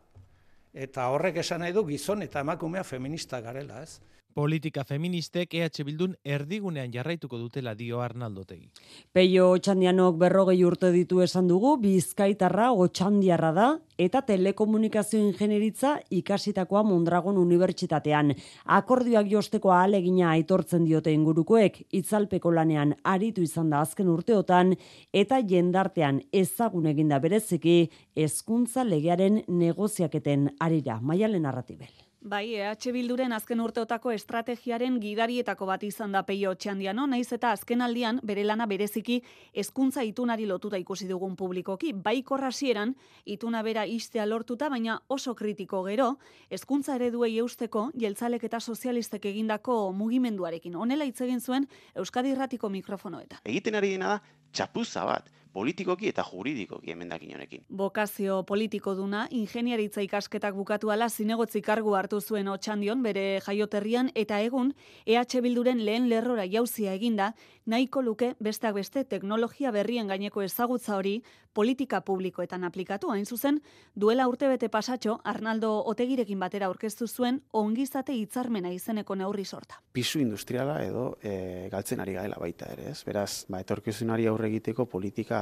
Eta 0.77 1.07
horrek 1.09 1.39
esan 1.41 1.63
nahi 1.63 1.73
du 1.73 1.81
gizon 1.87 2.21
eta 2.21 2.43
emakumea 2.45 2.83
feminista 2.85 3.39
garela, 3.41 3.81
ez? 3.81 3.97
Politika 4.37 4.83
feministek 4.85 5.55
EH 5.57 5.81
Bildun 5.85 6.11
erdigunean 6.35 6.91
jarraituko 6.93 7.39
dutela 7.41 7.71
dio 7.73 8.03
Arnaldotegi. 8.05 8.67
Peio 9.13 9.47
Otxandianok 9.55 10.19
berrogei 10.21 10.59
urte 10.67 10.91
ditu 10.93 11.23
esan 11.25 11.49
dugu, 11.49 11.71
bizkaitarra 11.81 12.67
Otxandiarra 12.85 13.51
da, 13.55 13.67
eta 13.97 14.21
telekomunikazio 14.27 15.23
ingenieritza 15.23 15.95
ikasitakoa 16.19 16.83
Mondragon 16.85 17.39
Unibertsitatean. 17.41 18.35
Akordioak 18.77 19.31
josteko 19.31 19.73
ahalegina 19.73 20.29
aitortzen 20.35 20.85
diote 20.85 21.13
ingurukoek, 21.17 21.81
itzalpeko 21.97 22.53
lanean 22.53 22.93
aritu 23.03 23.41
izan 23.41 23.73
da 23.73 23.81
azken 23.81 24.11
urteotan, 24.13 24.75
eta 25.13 25.41
jendartean 25.41 26.21
ezagun 26.29 26.85
eginda 26.93 27.17
bereziki, 27.23 27.79
hezkuntza 28.13 28.85
legearen 28.85 29.41
negoziaketen 29.47 30.51
arira. 30.61 31.01
Maialen 31.01 31.49
narratibel. 31.49 32.06
Bai, 32.19 32.55
EH 32.57 32.91
Bilduren 32.91 33.31
azken 33.31 33.59
urteotako 33.61 34.09
estrategiaren 34.11 34.95
gidarietako 34.99 35.67
bat 35.69 35.83
izan 35.85 36.11
da 36.11 36.23
peio 36.25 36.55
txandiano, 36.57 37.05
naiz 37.07 37.29
eta 37.31 37.51
azken 37.53 37.81
aldian 37.85 38.19
bere 38.25 38.43
lana 38.43 38.65
bereziki 38.65 39.19
hezkuntza 39.53 40.01
itunari 40.03 40.47
lotuta 40.49 40.79
ikusi 40.81 41.07
dugun 41.07 41.35
publikoki. 41.37 41.93
Bai 41.93 42.23
korrasieran, 42.23 42.95
ituna 43.23 43.61
bera 43.63 43.85
istea 43.85 44.25
lortuta, 44.25 44.67
baina 44.69 44.97
oso 45.07 45.35
kritiko 45.35 45.83
gero, 45.85 46.17
hezkuntza 46.49 46.95
ereduei 46.95 47.37
eusteko, 47.37 47.91
jeltzalek 47.93 48.43
eta 48.49 48.59
sozialistek 48.59 49.29
egindako 49.29 49.93
mugimenduarekin. 49.93 50.75
Honela 50.75 51.05
hitz 51.05 51.21
egin 51.21 51.39
zuen 51.39 51.69
Euskadi 51.95 52.33
Irratiko 52.33 52.69
mikrofonoetan. 52.73 53.45
Egiten 53.45 53.77
ari 53.77 53.93
dena 53.93 54.17
da, 54.17 54.36
txapuza 54.51 55.05
bat, 55.05 55.31
politikoki 55.57 56.11
eta 56.11 56.23
juridikoki 56.27 56.91
emendakin 56.93 57.33
honekin. 57.35 57.63
Bokazio 57.79 58.41
politiko 58.45 58.93
duna, 58.97 59.25
ingeniaritza 59.33 60.03
ikasketak 60.05 60.55
bukatu 60.57 60.91
ala 60.93 61.09
zinegotzi 61.09 61.63
kargu 61.65 61.95
hartu 61.97 62.19
zuen 62.21 62.51
otxandion 62.51 63.01
bere 63.05 63.25
jaioterrian 63.45 64.11
eta 64.15 64.39
egun 64.45 64.73
EH 65.05 65.41
Bilduren 65.41 65.81
lehen 65.85 66.09
lerrora 66.11 66.45
jauzia 66.45 66.93
eginda, 66.93 67.31
nahiko 67.65 68.01
luke 68.01 68.33
besteak 68.39 68.77
beste 68.77 69.03
teknologia 69.03 69.71
berrien 69.71 70.07
gaineko 70.07 70.43
ezagutza 70.45 70.95
hori 70.95 71.21
politika 71.57 72.01
publikoetan 72.05 72.63
aplikatu. 72.63 73.09
Hain 73.09 73.25
zuzen, 73.25 73.61
duela 73.95 74.27
urtebete 74.29 74.69
pasatxo, 74.69 75.17
Arnaldo 75.25 75.71
Otegirekin 75.89 76.39
batera 76.39 76.67
aurkeztu 76.69 77.07
zuen 77.07 77.41
ongizate 77.51 78.13
hitzarmena 78.13 78.69
izeneko 78.75 79.17
neurri 79.17 79.45
sorta. 79.45 79.81
Pisu 79.93 80.21
industriala 80.21 80.77
edo 80.85 81.07
e, 81.21 81.67
galtzen 81.73 82.03
ari 82.03 82.13
gaela 82.13 82.37
baita 82.39 82.69
ere, 82.75 82.91
ez? 82.93 83.01
Beraz, 83.07 83.45
ba, 83.49 83.63
etorkizunari 83.65 84.29
aurre 84.29 84.46
egiteko 84.47 84.85
politika 84.89 85.39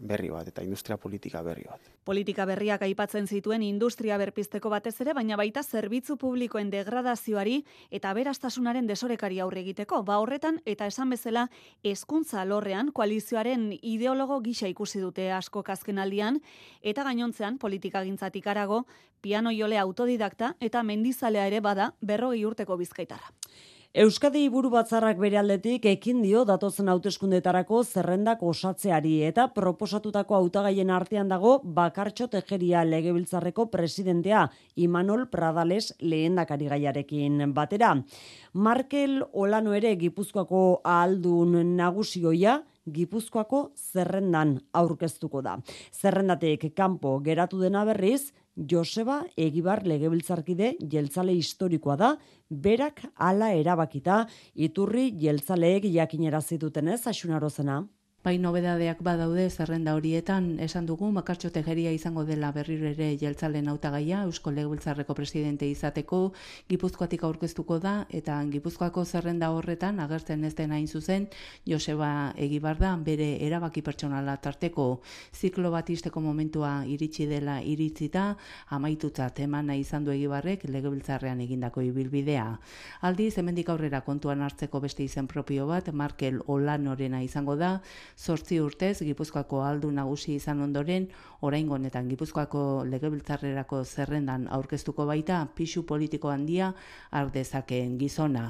berri 0.00 0.30
bat 0.30 0.48
eta 0.50 0.62
industria 0.62 0.96
politika 1.00 1.42
berri 1.42 1.64
bat. 1.68 1.80
Politika 2.04 2.44
berriak 2.48 2.82
aipatzen 2.82 3.26
zituen 3.26 3.62
industria 3.62 4.18
berpizteko 4.18 4.70
batez 4.70 4.94
ere, 5.00 5.14
baina 5.14 5.36
baita 5.40 5.62
zerbitzu 5.62 6.16
publikoen 6.20 6.70
degradazioari 6.70 7.60
eta 7.90 8.12
berastasunaren 8.14 8.86
desorekari 8.86 9.40
aurre 9.40 9.62
egiteko. 9.64 10.02
Ba 10.04 10.18
horretan 10.20 10.60
eta 10.66 10.86
esan 10.90 11.10
bezala 11.10 11.48
hezkuntza 11.84 12.40
alorrean 12.42 12.92
koalizioaren 12.92 13.70
ideologo 13.80 14.40
gisa 14.44 14.68
ikusi 14.68 15.00
dute 15.00 15.30
asko 15.32 15.62
kazkenaldian 15.62 16.40
eta 16.82 17.04
gainontzean 17.04 17.58
politika 17.58 18.04
gintzatik 18.04 18.46
arago 18.46 18.84
piano 19.20 19.50
jole 19.52 19.78
autodidakta 19.78 20.54
eta 20.60 20.82
mendizalea 20.82 21.46
ere 21.46 21.60
bada 21.60 21.92
berrogei 22.00 22.44
urteko 22.44 22.76
bizkaitarra. 22.80 23.30
Euskadi 23.90 24.44
buru 24.54 24.68
batzarrak 24.70 25.16
bere 25.18 25.34
aldetik 25.40 25.86
ekin 25.90 26.20
dio 26.22 26.44
datozen 26.46 26.86
hauteskundetarako 26.92 27.80
zerrendak 27.82 28.44
osatzeari 28.46 29.16
eta 29.26 29.48
proposatutako 29.50 30.36
hautagaien 30.36 30.92
artean 30.94 31.26
dago 31.26 31.56
bakartxo 31.64 32.28
tejeria 32.30 32.84
legebiltzarreko 32.86 33.66
presidentea 33.72 34.44
Imanol 34.76 35.26
Pradales 35.26 35.90
lehendakari 35.98 36.70
gaiarekin 36.70 37.50
batera. 37.52 37.96
Markel 38.52 39.24
Olano 39.32 39.74
ere 39.74 39.96
Gipuzkoako 39.96 40.82
ahaldun 40.84 41.58
nagusioia 41.74 42.60
Gipuzkoako 42.86 43.72
zerrendan 43.74 44.60
aurkeztuko 44.72 45.42
da. 45.42 45.56
Zerrendatek 45.90 46.70
kanpo 46.76 47.18
geratu 47.26 47.58
dena 47.58 47.82
berriz, 47.84 48.30
Joseba 48.56 49.22
Egibar 49.36 49.84
legebiltzarkide 49.86 50.74
jeltzale 50.92 51.32
historikoa 51.32 51.96
da, 51.96 52.10
berak 52.50 53.04
hala 53.14 53.52
erabakita, 53.54 54.24
iturri 54.54 55.10
jeltzaleek 55.22 55.86
jakinera 55.94 56.40
zituten 56.40 56.88
ez, 56.88 57.06
asunarozena. 57.06 57.84
Bai 58.20 58.34
nobedadeak 58.36 58.98
badaude 59.00 59.46
zerrenda 59.48 59.94
horietan, 59.96 60.58
esan 60.60 60.84
dugu 60.84 61.06
Makartxo 61.08 61.48
Tejeria 61.54 61.88
izango 61.96 62.26
dela 62.28 62.50
berriro 62.52 62.84
ere 62.90 63.06
jeltzalen 63.16 63.70
hautagaia 63.72 64.18
Eusko 64.26 64.50
Legebiltzarreko 64.52 65.14
presidente 65.16 65.64
izateko. 65.64 66.18
Gipuzkoatik 66.68 67.24
aurkeztuko 67.24 67.78
da 67.80 67.94
eta 68.12 68.36
Gipuzkoako 68.52 69.06
zerrenda 69.06 69.48
horretan 69.56 70.02
agertzen 70.04 70.44
ez 70.44 70.52
den 70.58 70.74
hain 70.76 70.84
zuzen 70.86 71.30
Joseba 71.64 72.34
Egibarda 72.36 72.90
bere 73.06 73.30
erabaki 73.46 73.80
pertsonala 73.80 74.36
tarteko. 74.36 75.00
Ziklo 75.32 75.72
bat 75.72 75.88
isteko 75.88 76.20
momentua 76.20 76.74
iritsi 76.84 77.24
dela 77.24 77.62
iritzita 77.64 78.36
amaituta 78.68 79.30
temana 79.30 79.78
izan 79.80 80.04
du 80.04 80.12
Egibarrek 80.12 80.68
Legebiltzarrean 80.68 81.40
egindako 81.40 81.86
ibilbidea. 81.88 82.44
Aldiz 83.00 83.32
hemendik 83.38 83.72
aurrera 83.72 84.04
kontuan 84.04 84.44
hartzeko 84.44 84.84
beste 84.84 85.08
izen 85.08 85.26
propio 85.26 85.66
bat 85.72 85.88
Markel 85.94 86.42
Olanorena 86.44 87.24
izango 87.24 87.56
da 87.56 87.78
Zortzi 88.20 88.58
urtez, 88.60 88.98
Gipuzkoako 89.00 89.62
aldu 89.64 89.88
nagusi 89.96 90.34
izan 90.36 90.58
ondoren, 90.60 91.06
orain 91.40 91.68
honetan 91.72 92.08
Gipuzkoako 92.10 92.84
legebiltzarrerako 92.84 93.78
zerrendan 93.84 94.42
aurkeztuko 94.52 95.06
baita, 95.08 95.38
pixu 95.56 95.86
politiko 95.88 96.28
handia 96.28 96.66
ardezakeen 97.16 97.94
gizona. 98.02 98.42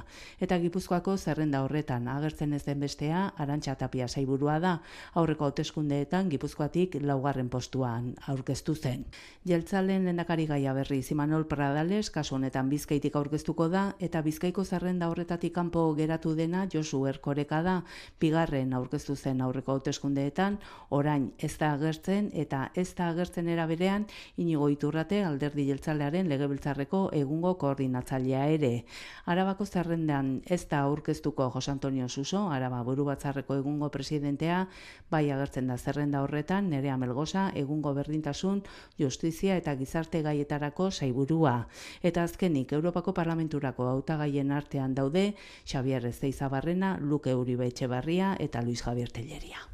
Eta 0.43 0.59
Gipuzkoako 0.59 1.15
zerrenda 1.17 1.61
horretan 1.63 2.09
agertzen 2.11 2.57
ez 2.59 2.65
den 2.65 2.83
bestea, 2.83 3.21
arantxa 3.39 3.77
tapia 3.79 4.09
saiburua 4.09 4.57
da, 4.59 4.73
aurreko 5.15 5.47
hauteskundeetan 5.47 6.33
Gipuzkoatik 6.35 6.99
laugarren 7.07 7.49
postuan 7.49 8.11
aurkeztu 8.27 8.75
zen. 8.75 9.07
Jeltzalen 9.47 10.11
lendakari 10.11 10.49
gaia 10.51 10.75
berri 10.75 10.99
Zimanol 11.03 11.47
Pradales, 11.47 12.11
kasu 12.11 12.35
honetan 12.41 12.75
bizkaitik 12.75 13.15
aurkeztuko 13.23 13.71
da, 13.71 13.87
eta 14.01 14.27
bizkaiko 14.27 14.67
zerrenda 14.67 15.15
horretatik 15.15 15.55
kanpo 15.55 15.87
geratu 15.95 16.35
dena 16.35 16.67
Josu 16.75 17.07
Erkoreka 17.07 17.63
da, 17.63 17.79
bigarren 18.19 18.75
aurkeztu 18.75 19.15
zen 19.15 19.47
aurreko 19.61 19.73
hauteskundeetan, 19.77 20.59
orain 20.91 21.33
ez 21.39 21.57
da 21.59 21.75
agertzen 21.75 22.31
eta 22.33 22.71
ez 22.75 22.95
da 22.95 23.11
agertzen 23.11 23.49
eraberean 23.49 24.07
inigo 24.37 24.69
iturrate 24.69 25.23
alderdi 25.25 25.67
jeltzalearen 25.69 26.29
legebiltzarreko 26.29 27.11
egungo 27.13 27.55
koordinatzailea 27.59 28.47
ere. 28.49 28.85
Arabako 29.27 29.67
zerrendan 29.67 30.43
ez 30.47 30.67
da 30.69 30.81
aurkeztuko 30.81 31.51
Jos 31.55 31.69
Antonio 31.69 32.09
Suso, 32.09 32.49
Araba 32.51 32.83
buru 32.83 33.05
batzarreko 33.05 33.57
egungo 33.57 33.91
presidentea, 33.91 34.67
bai 35.11 35.31
agertzen 35.31 35.69
da 35.69 35.77
zerrenda 35.77 36.23
horretan, 36.23 36.71
nerea 36.71 36.97
melgoza, 36.97 37.51
egungo 37.55 37.95
berdintasun, 37.95 38.63
justizia 38.99 39.57
eta 39.57 39.75
gizarte 39.77 40.23
gaietarako 40.23 40.91
saiburua. 40.91 41.67
Eta 42.03 42.25
azkenik, 42.25 42.73
Europako 42.73 43.15
Parlamenturako 43.15 43.89
hautagaien 43.89 44.51
artean 44.53 44.95
daude, 44.95 45.35
Xavier 45.67 46.07
Ezeizabarrena, 46.07 46.97
Luke 47.01 47.35
Uribe 47.35 47.67
Etxebarria 47.67 48.37
eta 48.39 48.63
Luis 48.63 48.83
Javier 48.83 49.11
Telleria. 49.51 49.67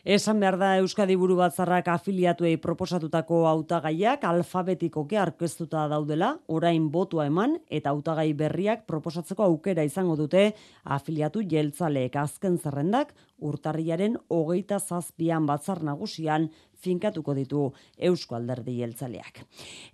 Esan 0.00 0.38
behar 0.40 0.56
da 0.56 0.68
Euskadi 0.80 1.12
buru 1.20 1.34
batzarrak 1.36 1.88
afiliatuei 1.92 2.54
proposatutako 2.56 3.42
hautagaiak 3.50 4.22
alfabetikoke 4.24 5.18
aurkeztuta 5.20 5.82
daudela, 5.92 6.38
orain 6.48 6.86
botua 6.90 7.26
eman 7.28 7.58
eta 7.68 7.92
hautagai 7.92 8.32
berriak 8.32 8.86
proposatzeko 8.88 9.44
aukera 9.44 9.84
izango 9.84 10.16
dute 10.16 10.54
afiliatu 10.84 11.44
jeltzaleek 11.44 12.16
azken 12.16 12.56
zerrendak 12.56 13.12
urtarriaren 13.40 14.16
hogeita 14.28 14.78
zazpian 14.80 15.44
batzar 15.44 15.82
nagusian 15.84 16.48
finkatuko 16.82 17.34
ditu 17.34 17.64
Eusko 17.98 18.36
Alderdi 18.36 18.78
Jeltzaleak. 18.80 19.42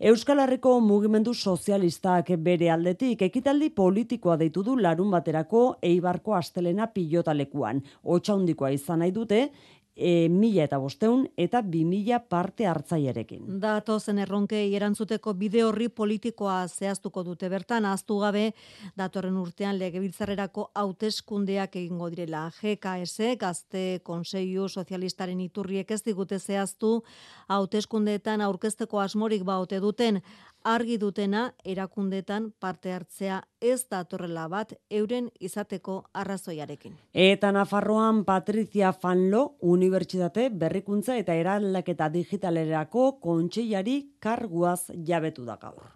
Euskal 0.01 0.43
Herriko 0.45 0.79
mugimendu 0.81 1.35
sozialistak 1.35 2.31
bere 2.39 2.71
aldetik 2.71 3.23
ekitaldi 3.23 3.71
politikoa 3.71 4.37
deitu 4.41 4.63
du 4.63 4.77
larun 4.81 5.11
baterako 5.11 5.65
Eibarko 5.83 6.35
Astelena 6.35 6.87
pilotalekuan. 6.87 7.83
Otsaundikoa 8.05 8.71
izan 8.77 9.03
nahi 9.05 9.15
dute 9.15 9.49
e, 9.97 10.29
mila 10.29 10.67
eta 10.67 10.79
bosteun 10.79 11.25
eta 11.41 11.63
bi 11.63 11.83
mila 11.89 12.21
parte 12.29 12.67
hartzailerekin. 12.69 13.59
Datozen 13.61 14.21
erronkei 14.23 14.69
erantzuteko 14.77 15.33
bide 15.35 15.63
horri 15.65 15.89
politikoa 15.89 16.59
zehaztuko 16.69 17.25
dute 17.25 17.49
bertan, 17.49 17.87
aztu 17.89 18.19
gabe 18.21 18.51
datorren 18.99 19.37
urtean 19.41 19.79
legebiltzarrerako 19.81 20.71
hauteskundeak 20.75 21.77
egingo 21.77 22.11
direla. 22.13 22.47
GKS, 22.61 23.33
Gazte 23.41 23.87
Konseiu 24.05 24.69
Sozialistaren 24.69 25.41
iturriek 25.41 25.91
ez 25.91 26.03
digute 26.05 26.39
zehaztu 26.39 27.01
hauteskundeetan 27.49 28.45
aurkezteko 28.45 29.01
asmorik 29.01 29.45
baote 29.45 29.81
duten, 29.81 30.21
argi 30.67 30.97
dutena 30.99 31.43
erakundetan 31.65 32.49
parte 32.61 32.93
hartzea 32.93 33.41
ez 33.63 33.79
da 33.91 34.03
torrela 34.05 34.47
bat 34.51 34.73
euren 35.01 35.29
izateko 35.49 35.99
arrazoiarekin. 36.23 36.97
Eta 37.15 37.53
Nafarroan 37.55 38.25
Patricia 38.27 38.93
Fanlo 38.93 39.45
Unibertsitate 39.75 40.49
berrikuntza 40.65 41.17
eta 41.23 41.39
eraldaketa 41.39 42.11
digitalerako 42.19 43.13
kontseilari 43.23 44.01
karguaz 44.21 44.91
jabetu 45.07 45.47
da 45.47 45.57
gaur. 45.63 45.96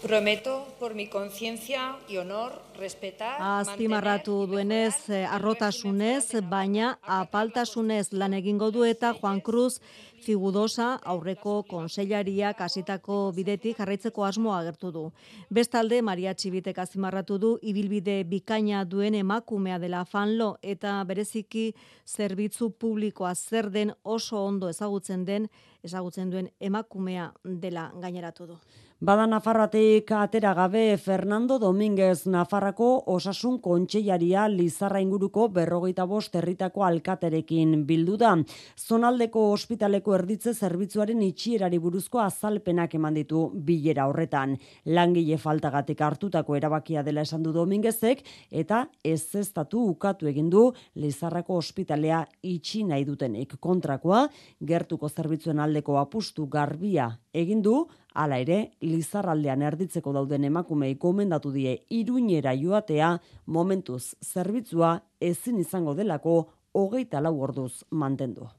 Prometo 0.00 0.66
por 0.80 0.94
mi 0.96 1.06
conciencia 1.06 1.96
y 2.08 2.16
honor 2.16 2.60
respetar 2.76 3.36
Azpimarratu 3.38 4.48
duenez 4.48 5.08
eh, 5.10 5.24
arrotasunez 5.24 6.32
baina 6.50 6.98
apaltasunez 7.02 8.12
lan 8.12 8.34
egingo 8.34 8.72
du 8.72 8.82
eta 8.82 9.12
Juan 9.14 9.40
Cruz 9.40 9.78
Figudosa 10.22 10.96
aurreko 11.02 11.62
konseilariak 11.70 12.60
hasitako 12.60 13.32
bidetik 13.36 13.78
jarraitzeko 13.78 14.24
asmoa 14.24 14.58
agertu 14.58 14.90
du. 14.90 15.04
Bestalde 15.50 16.02
Maria 16.02 16.34
Txibitek 16.34 16.78
azpimarratu 16.78 17.38
du 17.38 17.56
ibilbide 17.62 18.22
bikaina 18.24 18.84
duen 18.84 19.14
emakumea 19.14 19.78
dela 19.78 20.04
fanlo 20.04 20.56
eta 20.62 21.02
bereziki 21.04 21.72
zerbitzu 22.06 22.70
publikoa 22.70 23.34
zer 23.34 23.70
den 23.70 23.94
oso 24.02 24.44
ondo 24.44 24.68
ezagutzen 24.68 25.24
den 25.24 25.50
ezagutzen 25.82 26.30
duen 26.30 26.50
emakumea 26.60 27.32
dela 27.44 27.92
gaineratu 28.00 28.46
du. 28.46 28.58
Bada 29.02 29.24
Nafarratik 29.26 30.12
atera 30.14 30.52
gabe 30.54 30.96
Fernando 30.96 31.56
Dominguez 31.58 32.28
Nafarrako 32.30 32.90
osasun 33.10 33.56
kontseilaria 33.58 34.44
Lizarra 34.46 35.00
inguruko 35.02 35.48
berrogeita 35.56 36.04
bost 36.06 36.36
herritako 36.38 36.84
alkaterekin 36.86 37.80
bildu 37.88 38.14
da. 38.20 38.36
Zonaldeko 38.78 39.42
ospitaleko 39.56 40.14
erditze 40.14 40.52
zerbitzuaren 40.54 41.24
itxierari 41.26 41.80
buruzko 41.82 42.22
azalpenak 42.22 42.94
eman 42.94 43.18
ditu 43.18 43.42
bilera 43.70 44.06
horretan. 44.06 44.54
Langile 44.86 45.40
faltagatik 45.46 46.06
hartutako 46.06 46.60
erabakia 46.60 47.02
dela 47.02 47.26
esan 47.26 47.42
du 47.42 47.50
Dominguezek 47.58 48.22
eta 48.62 48.84
ez 49.02 49.18
zestatu 49.32 49.82
ukatu 49.96 50.30
egin 50.30 50.46
du 50.54 50.68
Lizarrako 50.94 51.58
ospitalea 51.58 52.22
itxi 52.54 52.86
nahi 52.86 53.02
dutenik. 53.10 53.58
Kontrakoa, 53.58 54.28
gertuko 54.62 55.10
zerbitzuen 55.10 55.58
aldeko 55.58 55.98
apustu 55.98 56.46
garbia 56.46 57.10
egin 57.32 57.62
du, 57.62 57.88
Hala 58.14 58.36
ere, 58.42 58.58
Lizarraldean 58.84 59.62
erditzeko 59.64 60.12
dauden 60.12 60.44
emakumei 60.44 60.94
gomendatu 61.00 61.52
die 61.54 61.78
iruñera 61.88 62.52
joatea 62.52 63.14
momentuz 63.46 64.14
zerbitzua 64.20 64.98
ezin 65.20 65.60
izango 65.62 65.94
delako 65.94 66.34
hogeita 66.72 67.20
lau 67.24 67.38
orduz 67.40 67.84
mantendu. 67.90 68.50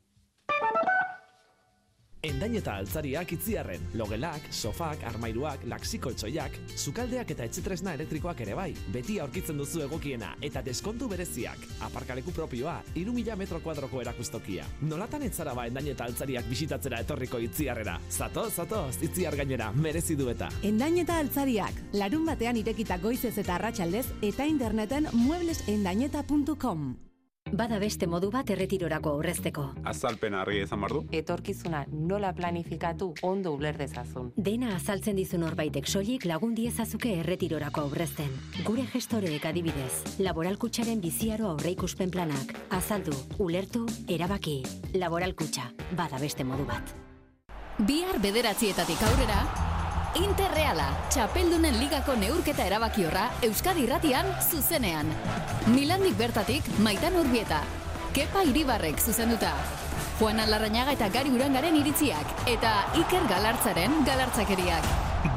Endain 2.23 2.53
eta 2.55 2.77
altzariak 2.79 3.33
itziarren, 3.35 3.81
logelak, 3.99 4.45
sofak, 4.55 5.01
armairuak, 5.09 5.65
laksiko 5.67 6.13
etxoiak, 6.13 6.55
sukaldeak 6.79 7.33
eta 7.35 7.43
etxetresna 7.49 7.97
elektrikoak 7.97 8.39
ere 8.45 8.55
bai, 8.55 8.69
beti 8.95 9.17
aurkitzen 9.19 9.59
duzu 9.59 9.83
egokiena 9.83 10.29
eta 10.39 10.63
deskontu 10.63 11.11
bereziak, 11.11 11.67
aparkaleku 11.83 12.31
propioa, 12.31 12.77
iru 12.95 13.11
mila 13.11 13.35
metro 13.35 13.59
kuadroko 13.59 13.99
erakustokia. 14.05 14.63
Nolatan 14.87 15.27
etzara 15.27 15.51
ba 15.51 15.67
endain 15.67 15.91
eta 15.91 16.07
altzariak 16.07 16.47
bisitatzera 16.47 17.03
etorriko 17.03 17.43
itziarrera. 17.43 17.99
Zato, 18.07 18.47
zato, 18.49 18.85
itziar 19.03 19.35
gainera, 19.35 19.73
merezi 19.75 20.15
du 20.15 20.31
eta. 20.31 20.47
Endain 20.63 21.03
eta 21.03 21.19
altzariak, 21.19 21.89
larun 21.99 22.23
batean 22.31 22.63
irekita 22.63 23.03
goizez 23.03 23.35
eta 23.35 23.59
arratsaldez 23.59 24.07
eta 24.21 24.47
interneten 24.47 25.11
mueblesendaineta.com. 25.11 26.93
Bada 27.53 27.77
beste 27.77 28.07
modu 28.09 28.31
bat 28.33 28.49
erretirorako 28.49 29.11
aurrezteko. 29.13 29.63
Azalpen 29.85 30.33
argi 30.33 30.63
izan 30.63 30.81
bardu. 30.81 31.03
Etorkizuna 31.13 31.83
nola 31.93 32.31
planifikatu 32.33 33.11
ondo 33.21 33.51
uler 33.53 33.77
dezazun. 33.77 34.31
Dena 34.47 34.71
azaltzen 34.73 35.19
dizu 35.21 35.37
norbaitek 35.37 35.85
soilik 35.85 36.25
lagun 36.25 36.55
diezazuke 36.57 37.11
erretirorako 37.19 37.83
aurrezten. 37.85 38.33
Gure 38.65 38.87
gestoreek 38.89 39.45
adibidez, 39.45 40.17
laboralkutsaren 40.25 41.01
biziaro 41.03 41.51
aurreikuspen 41.51 42.09
planak. 42.09 42.57
Azaldu, 42.73 43.13
ulertu, 43.37 43.85
erabaki. 44.09 44.63
Laboralkutxa, 44.97 45.69
bada 45.93 46.17
beste 46.17 46.43
modu 46.43 46.65
bat. 46.65 46.95
Bihar 47.77 48.17
bederatzietatik 48.21 49.05
aurrera, 49.11 49.62
Interreala, 50.13 50.91
txapeldunen 51.09 51.73
ligako 51.81 52.13
neurketa 52.21 52.67
erabakiorra 52.69 53.23
Euskadi 53.47 53.87
Irratian 53.87 54.27
zuzenean. 54.45 55.09
Milandik 55.73 56.13
bertatik, 56.19 56.67
maitan 56.85 57.17
urbieta. 57.17 57.63
Kepa 58.13 58.43
Iribarrek 58.45 59.01
zuzenduta. 59.01 59.55
Juan 60.19 60.43
Alarrañaga 60.43 60.93
eta 60.93 61.09
Gari 61.09 61.33
Urangaren 61.33 61.79
iritziak. 61.81 62.45
Eta 62.45 62.75
Iker 63.01 63.25
Galartzaren 63.31 64.03
galartzakeriak. 64.05 64.85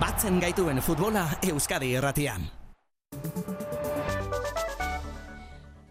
Batzen 0.02 0.42
gaituen 0.44 0.84
futbola 0.84 1.24
Euskadi 1.40 1.94
Irratian. 1.96 2.44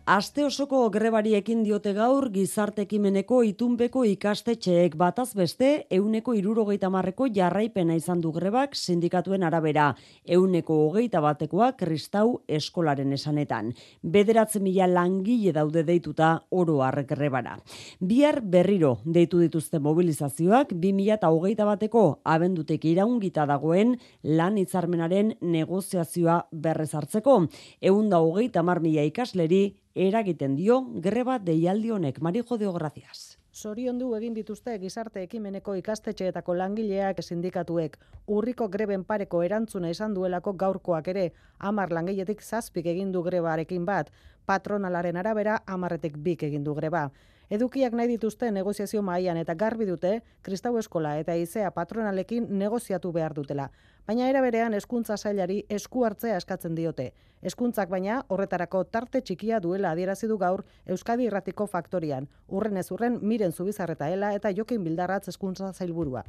Aste 0.05 0.43
osoko 0.45 0.83
grebari 0.93 1.31
ekin 1.33 1.63
diote 1.65 1.89
gaur 1.97 2.27
gizarte 2.29 2.83
ekimeneko 2.83 3.39
itunbeko 3.41 4.03
ikastetxeek 4.05 4.93
bataz 5.01 5.31
beste 5.33 5.69
euneko 5.97 6.35
irurogeita 6.37 6.91
marreko 6.93 7.25
jarraipena 7.33 7.95
izan 7.97 8.19
du 8.21 8.29
grebak 8.35 8.75
sindikatuen 8.77 9.41
arabera. 9.47 9.87
Euneko 10.29 10.75
hogeita 10.83 11.23
batekoa 11.25 11.71
kristau 11.79 12.43
eskolaren 12.45 13.15
esanetan. 13.17 13.71
Bederatzen 14.03 14.61
mila 14.67 14.85
langile 14.85 15.55
daude 15.57 15.81
deituta 15.81 16.43
oro 16.51 16.83
grebara. 17.07 17.57
Bihar 17.99 18.41
berriro 18.41 18.99
deitu 19.05 19.39
dituzte 19.39 19.79
mobilizazioak 19.79 20.69
2000 20.69 21.13
eta 21.15 21.31
hogeita 21.31 21.65
bateko 21.65 22.19
abendutek 22.23 22.85
iraungita 22.85 23.47
dagoen 23.47 23.97
lan 24.21 24.57
hitzarmenaren 24.57 25.33
negoziazioa 25.41 26.45
berrez 26.51 26.93
hartzeko. 26.93 27.47
Eunda 27.81 28.19
hogeita 28.19 28.61
mar 28.61 28.79
mila 28.81 29.01
ikasleri 29.01 29.73
eragiten 29.95 30.57
dio 30.59 30.81
greba 31.01 31.39
deialdi 31.39 31.89
honek 31.91 32.19
Marijo 32.19 32.57
de 32.57 32.67
Gracias. 32.67 33.39
Soriondu 33.51 34.09
egin 34.17 34.33
dituzte 34.35 34.73
gizarte 34.79 35.21
ekimeneko 35.23 35.75
ikastetxeetako 35.79 36.53
langileak 36.59 37.21
sindikatuek. 37.23 37.95
Urriko 38.27 38.67
greben 38.67 39.05
pareko 39.05 39.41
erantzuna 39.43 39.89
izan 39.89 40.13
duelako 40.13 40.53
gaurkoak 40.53 41.07
ere, 41.07 41.31
amar 41.59 41.93
langiletik 41.95 42.41
zazpik 42.41 42.85
egin 42.85 43.13
du 43.13 43.23
grebarekin 43.23 43.85
bat, 43.85 44.11
patronalaren 44.45 45.15
arabera 45.15 45.61
amarretik 45.65 46.17
bik 46.17 46.43
egin 46.43 46.65
du 46.65 46.75
greba. 46.75 47.09
Edukiak 47.49 47.93
nahi 47.93 48.09
dituzte 48.09 48.51
negoziazio 48.51 49.01
mailan 49.05 49.37
eta 49.37 49.53
garbi 49.53 49.85
dute 49.85 50.23
Kristau 50.41 50.77
Eskola 50.77 51.15
eta 51.21 51.35
Izea 51.37 51.71
patronalekin 51.71 52.47
negoziatu 52.49 53.11
behar 53.13 53.33
dutela. 53.33 53.69
Baina 54.07 54.29
era 54.29 54.41
berean 54.41 54.73
hezkuntza 54.77 55.17
sailari 55.17 55.63
esku 55.69 56.03
hartzea 56.05 56.37
eskatzen 56.37 56.75
diote. 56.77 57.11
Hezkuntzak 57.41 57.89
baina 57.89 58.21
horretarako 58.29 58.83
tarte 58.95 59.21
txikia 59.21 59.59
duela 59.59 59.91
adierazi 59.91 60.27
du 60.27 60.37
gaur 60.37 60.63
Euskadi 60.85 61.27
Irratiko 61.29 61.67
Faktorian. 61.67 62.29
Urren 62.47 62.77
ez 62.77 62.89
urren 62.91 63.19
miren 63.21 63.51
zubizarreta 63.51 64.09
ela 64.09 64.33
eta 64.37 64.53
jokin 64.53 64.83
bildarratz 64.83 65.27
hezkuntza 65.29 65.71
zailburua. 65.73 66.23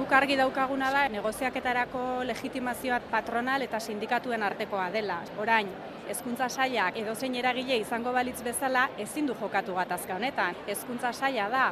Guk 0.00 0.14
argi 0.16 0.36
daukaguna 0.38 0.86
da 0.94 1.00
negoziaketarako 1.12 2.02
legitimazioa 2.24 3.02
patronal 3.10 3.60
eta 3.66 3.76
sindikatuen 3.84 4.40
artekoa 4.42 4.86
dela. 4.94 5.18
Orain, 5.42 5.68
hezkuntza 6.08 6.48
sailak 6.48 6.96
edozein 6.96 7.36
eragile 7.36 7.76
izango 7.82 8.14
balitz 8.16 8.38
bezala 8.46 8.86
ezin 9.04 9.28
du 9.28 9.36
jokatu 9.36 9.76
gatazka 9.76 10.16
honetan. 10.16 10.56
Hezkuntza 10.66 11.12
saila 11.12 11.50
da 11.52 11.66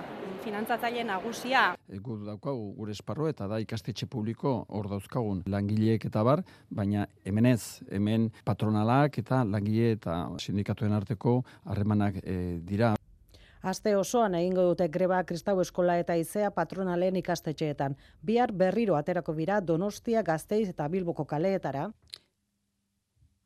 finantzatzaile 0.45 1.07
nagusia. 1.09 1.65
Egu 1.89 2.19
daukagu 2.27 2.69
gure 2.77 2.93
esparro 2.93 3.31
eta 3.33 3.49
da 3.49 3.63
ikastetxe 3.65 4.11
publiko 4.13 4.59
hor 4.69 4.91
dauzkagun 4.93 5.43
langileek 5.49 6.05
eta 6.13 6.21
bar, 6.23 6.45
baina 6.69 7.09
hemen 7.25 7.49
ez, 7.55 7.81
hemen 7.89 8.29
patronalak 8.45 9.23
eta 9.25 9.41
langile 9.49 9.95
eta 9.97 10.21
sindikatuen 10.37 10.93
arteko 11.01 11.39
harremanak 11.65 12.21
e, 12.21 12.59
dira. 12.61 12.98
Aste 13.63 13.97
osoan 13.97 14.35
egingo 14.39 14.63
dute 14.71 14.87
greba 14.89 15.19
Kristau 15.27 15.61
Eskola 15.61 15.97
eta 15.99 16.15
Izea 16.15 16.51
patronalen 16.55 17.17
ikastetxeetan. 17.17 17.97
Bihar 18.23 18.53
berriro 18.53 18.95
aterako 18.97 19.35
bira 19.35 19.61
Donostia, 19.61 20.23
Gasteiz 20.23 20.69
eta 20.69 20.89
Bilboko 20.89 21.25
kaleetara. 21.25 21.89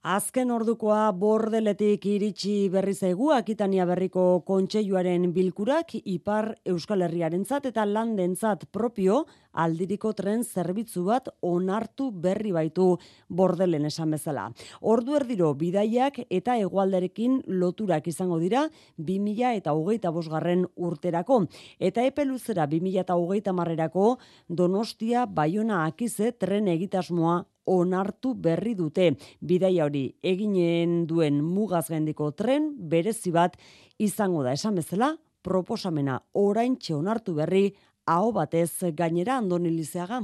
Azken 0.02 0.50
ordukoa 0.50 1.12
bordeletik 1.14 2.08
iritsi 2.10 2.66
berri 2.74 2.90
zaigu 2.92 3.28
Akitania 3.30 3.84
berriko 3.86 4.42
kontseiluaren 4.42 5.28
bilkurak 5.30 5.94
ipar 5.94 6.48
Euskal 6.66 7.04
Herriarentzat 7.06 7.68
eta 7.70 7.84
landentzat 7.86 8.64
propio 8.74 9.20
aldiriko 9.52 10.10
tren 10.18 10.42
zerbitzu 10.42 11.04
bat 11.06 11.28
onartu 11.46 12.08
berri 12.10 12.50
baitu 12.50 12.96
bordelen 13.28 13.86
esan 13.86 14.10
bezala. 14.10 14.48
Ordu 14.80 15.14
erdiro 15.20 15.52
bidaiak 15.54 16.18
eta 16.28 16.58
hegoalderekin 16.58 17.38
loturak 17.46 18.10
izango 18.10 18.40
dira 18.42 18.66
2000 18.98 19.54
eta 19.62 19.70
hogeita 19.70 20.10
bosgarren 20.10 20.66
urterako. 20.74 21.44
Eta 21.78 22.02
epe 22.02 22.26
luzera 22.26 22.66
2000 22.66 23.06
eta 23.06 23.14
hogeita 23.14 23.54
marrerako 23.54 24.18
Donostia 24.48 25.26
Baiona 25.26 25.84
Akize 25.86 26.32
tren 26.32 26.66
egitasmoa 26.66 27.44
onartu 27.66 28.34
berri 28.34 28.74
dute. 28.74 29.12
Bidaia 29.40 29.84
hori 29.84 30.04
eginen 30.22 31.06
duen 31.06 31.42
mugaz 31.44 31.88
gendiko 31.88 32.30
tren 32.32 32.72
berezi 32.76 33.32
bat 33.32 33.56
izango 33.98 34.42
da 34.42 34.52
esan 34.52 34.74
bezala 34.74 35.16
proposamena 35.42 36.20
oraintxe 36.32 36.94
onartu 36.94 37.34
berri 37.34 37.72
aho 38.06 38.32
batez 38.32 38.94
gainera 38.94 39.36
andoni 39.38 39.70
lizeaga. 39.70 40.22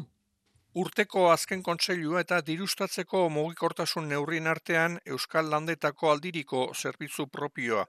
Urteko 0.76 1.22
azken 1.32 1.62
kontseilua 1.64 2.20
eta 2.20 2.38
dirustatzeko 2.44 3.22
mugikortasun 3.32 4.08
neurrien 4.12 4.46
artean 4.50 4.98
Euskal 5.14 5.46
Landetako 5.50 6.10
aldiriko 6.10 6.64
zerbitzu 6.74 7.24
propioa. 7.36 7.86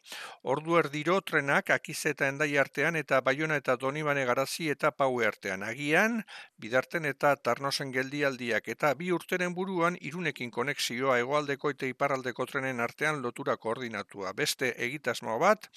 Ordu 0.53 0.77
erdiro 0.79 1.17
trenak 1.21 1.71
akize 1.75 2.13
eta 2.15 2.29
endai 2.31 2.55
artean 2.63 2.95
eta 2.95 3.19
baiona 3.21 3.57
eta 3.59 3.75
donibane 3.81 4.23
garazi 4.29 4.69
eta 4.75 4.91
paue 4.91 5.27
artean. 5.27 5.63
Agian, 5.63 6.23
bidarten 6.57 7.09
eta 7.11 7.33
tarnosen 7.35 7.91
geldialdiak 7.91 8.71
eta 8.75 8.93
bi 8.93 9.11
urteren 9.11 9.53
buruan 9.59 9.99
irunekin 9.99 10.49
konexioa 10.49 11.19
egoaldeko 11.25 11.75
eta 11.75 11.91
iparaldeko 11.91 12.45
trenen 12.45 12.79
artean 12.79 13.21
lotura 13.21 13.57
koordinatua. 13.57 14.31
Beste 14.31 14.71
egitasmo 14.87 15.37
bat, 15.43 15.67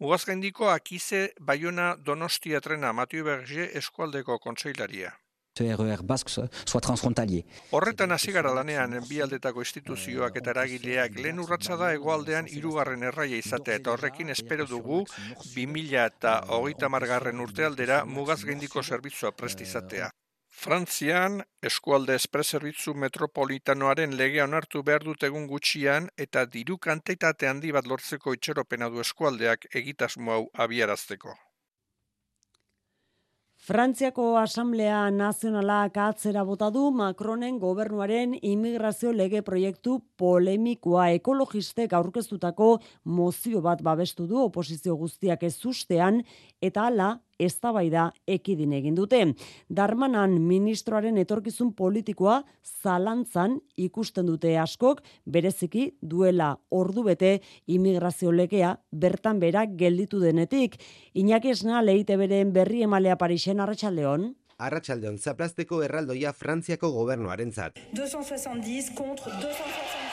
mugazgendiko 0.00 0.74
akize 0.74 1.22
baiona 1.40 1.94
donostia 2.10 2.60
trena 2.60 2.92
Matio 2.92 3.24
Berge 3.24 3.70
eskualdeko 3.78 4.40
kontseilaria. 4.40 5.14
RER 5.60 6.02
Basque 6.02 6.30
soit 6.64 6.80
transfrontalier. 6.80 7.44
Horretan 7.72 8.12
hasi 8.12 8.32
gara 8.32 8.52
lanean 8.54 8.94
bi 9.08 9.20
aldetako 9.24 9.64
instituzioak 9.66 10.36
eta 10.40 10.54
eragileak 10.54 11.18
lehen 11.18 11.42
urratsa 11.44 11.76
da 11.76 11.90
hegoaldean 11.96 12.48
hirugarren 12.52 13.02
erraia 13.10 13.36
izatea 13.36 13.80
eta 13.82 13.92
horrekin 13.92 14.30
espero 14.30 14.66
dugu 14.66 15.04
2000 15.54 16.06
eta 16.06 16.38
hogeita 16.58 16.88
margarren 16.88 17.40
urtealdera 17.40 18.04
mugaz 18.04 18.40
geindiko 18.44 18.82
zerbitzua 18.82 19.32
prestizatea. 19.32 20.10
Frantzian, 20.58 21.36
eskualde 21.68 22.16
espreserbitzu 22.18 22.94
metropolitanoaren 23.02 24.16
legea 24.20 24.46
onartu 24.48 24.82
behar 24.88 25.06
dut 25.08 25.26
egun 25.28 25.46
gutxian 25.52 26.08
eta 26.26 26.44
diru 26.56 26.78
kanteitate 26.86 27.50
handi 27.50 27.70
bat 27.76 27.86
lortzeko 27.92 28.34
itxeropena 28.38 28.88
du 28.94 29.04
eskualdeak 29.04 29.68
egitasmo 29.82 30.34
hau 30.38 30.46
abiarazteko. 30.66 31.36
Frantziako 33.68 34.38
Asamblea 34.40 35.10
Nazionala 35.12 35.90
atzera 35.92 36.40
bota 36.48 36.70
du 36.72 36.86
Macronen 36.90 37.58
gobernuaren 37.60 38.32
immigrazio 38.40 39.10
lege 39.12 39.42
proiektu 39.44 39.98
polemikoa. 40.16 41.10
Ekologistek 41.18 41.92
aurkeztutako 41.92 42.78
mozio 43.04 43.60
bat 43.60 43.82
babestu 43.82 44.26
du 44.26 44.40
oposizio 44.40 44.96
guztiak 44.96 45.42
ez 45.42 45.66
ustean 45.66 46.22
eta 46.62 46.86
hala 46.86 47.10
eztabaida 47.38 48.08
ekidin 48.26 48.72
egin 48.76 48.96
dute. 48.98 49.20
Darmanan 49.68 50.38
ministroaren 50.42 51.18
etorkizun 51.18 51.72
politikoa 51.78 52.42
zalantzan 52.82 53.58
ikusten 53.76 54.26
dute 54.26 54.56
askok, 54.58 55.02
bereziki 55.24 55.92
duela 56.02 56.56
ordu 56.70 57.04
bete 57.06 57.38
imigrazio 57.66 58.32
legea 58.32 58.74
bertan 58.92 59.40
bera 59.40 59.64
gelditu 59.66 60.20
denetik. 60.20 60.76
Iñaki 61.14 61.54
esna 61.54 61.82
leite 61.82 62.16
beren 62.16 62.52
berri 62.52 62.82
emalea 62.82 63.16
Parisen 63.18 63.60
arratsaldeon. 63.60 64.34
Arratsaldeon 64.58 65.18
zaplasteko 65.18 65.84
erraldoia 65.86 66.32
Frantziako 66.34 66.90
gobernuarentzat. 66.90 67.78
270 67.94 68.94
kontra 68.98 69.38
270. 69.38 70.07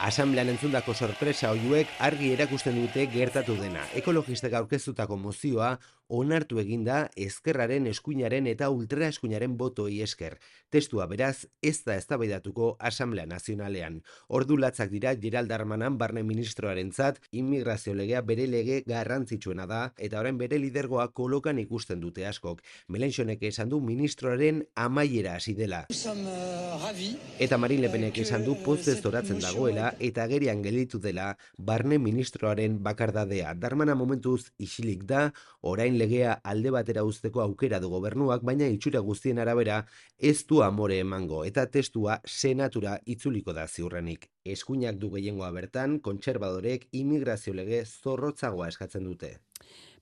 Asamblean 0.00 0.48
entzundako 0.48 0.94
sorpresa 0.96 1.50
oiuek 1.52 1.90
argi 2.00 2.30
erakusten 2.32 2.78
dute 2.80 3.04
gertatu 3.12 3.52
dena. 3.58 3.82
Ekologistek 4.00 4.54
aurkeztutako 4.56 5.18
mozioa 5.20 5.74
onartu 6.10 6.58
eginda 6.58 7.04
ezkerraren 7.16 7.86
eskuinaren 7.90 8.48
eta 8.50 8.68
ultra 8.74 9.06
eskuinaren 9.08 9.56
botoi 9.56 10.00
esker. 10.02 10.36
Testua 10.70 11.06
beraz 11.10 11.46
ez 11.62 11.78
da 11.86 11.96
eztabaidatuko 11.98 12.74
Asamblea 12.90 13.26
Nazionalean. 13.30 14.00
Ordu 14.28 14.58
latzak 14.58 14.90
dira 14.90 15.14
Gerald 15.22 15.50
Darmanan 15.50 15.98
barne 15.98 16.22
ministroarentzat 16.26 17.20
immigrazio 17.30 17.94
legea 17.94 18.22
bere 18.26 18.46
lege 18.50 18.82
garrantzitsuena 18.86 19.66
da 19.70 19.80
eta 19.98 20.20
orain 20.20 20.38
bere 20.38 20.58
lidergoa 20.58 21.08
kolokan 21.14 21.58
ikusten 21.62 22.02
dute 22.02 22.26
askok. 22.26 22.62
Melenxonek 22.88 23.42
esan 23.50 23.70
du 23.70 23.80
ministroaren 23.80 24.64
amaiera 24.74 25.36
hasi 25.38 25.54
dela. 25.54 25.84
Eta 27.38 27.58
Marin 27.58 27.82
Lepenek 27.86 28.18
esan 28.24 28.44
du 28.44 28.56
pozez 28.64 28.98
zoratzen 29.00 29.38
dagoela 29.42 29.94
eta 30.00 30.26
gerian 30.30 30.62
gelditu 30.62 30.98
dela 30.98 31.36
barne 31.58 31.98
ministroaren 31.98 32.78
bakardadea. 32.82 33.54
Darmana 33.54 33.94
momentuz 33.94 34.50
isilik 34.58 35.04
da, 35.06 35.30
orain 35.62 35.99
legea 36.00 36.36
alde 36.52 36.72
batera 36.74 37.04
uzteko 37.08 37.42
aukera 37.44 37.80
du 37.82 37.90
gobernuak, 37.92 38.44
baina 38.50 38.68
itxura 38.74 39.02
guztien 39.10 39.42
arabera 39.44 39.82
ez 40.32 40.38
du 40.48 40.62
amore 40.66 40.98
emango 41.04 41.44
eta 41.50 41.66
testua 41.76 42.20
senatura 42.38 42.96
itzuliko 43.16 43.56
da 43.56 43.66
ziurrenik. 43.68 44.30
Eskuinak 44.56 44.98
du 45.02 45.12
gehiengoa 45.16 45.52
bertan, 45.60 46.00
kontserbadorek 46.00 46.88
imigrazio 47.04 47.54
lege 47.54 47.84
zorrotzagoa 47.84 48.72
eskatzen 48.74 49.08
dute. 49.12 49.36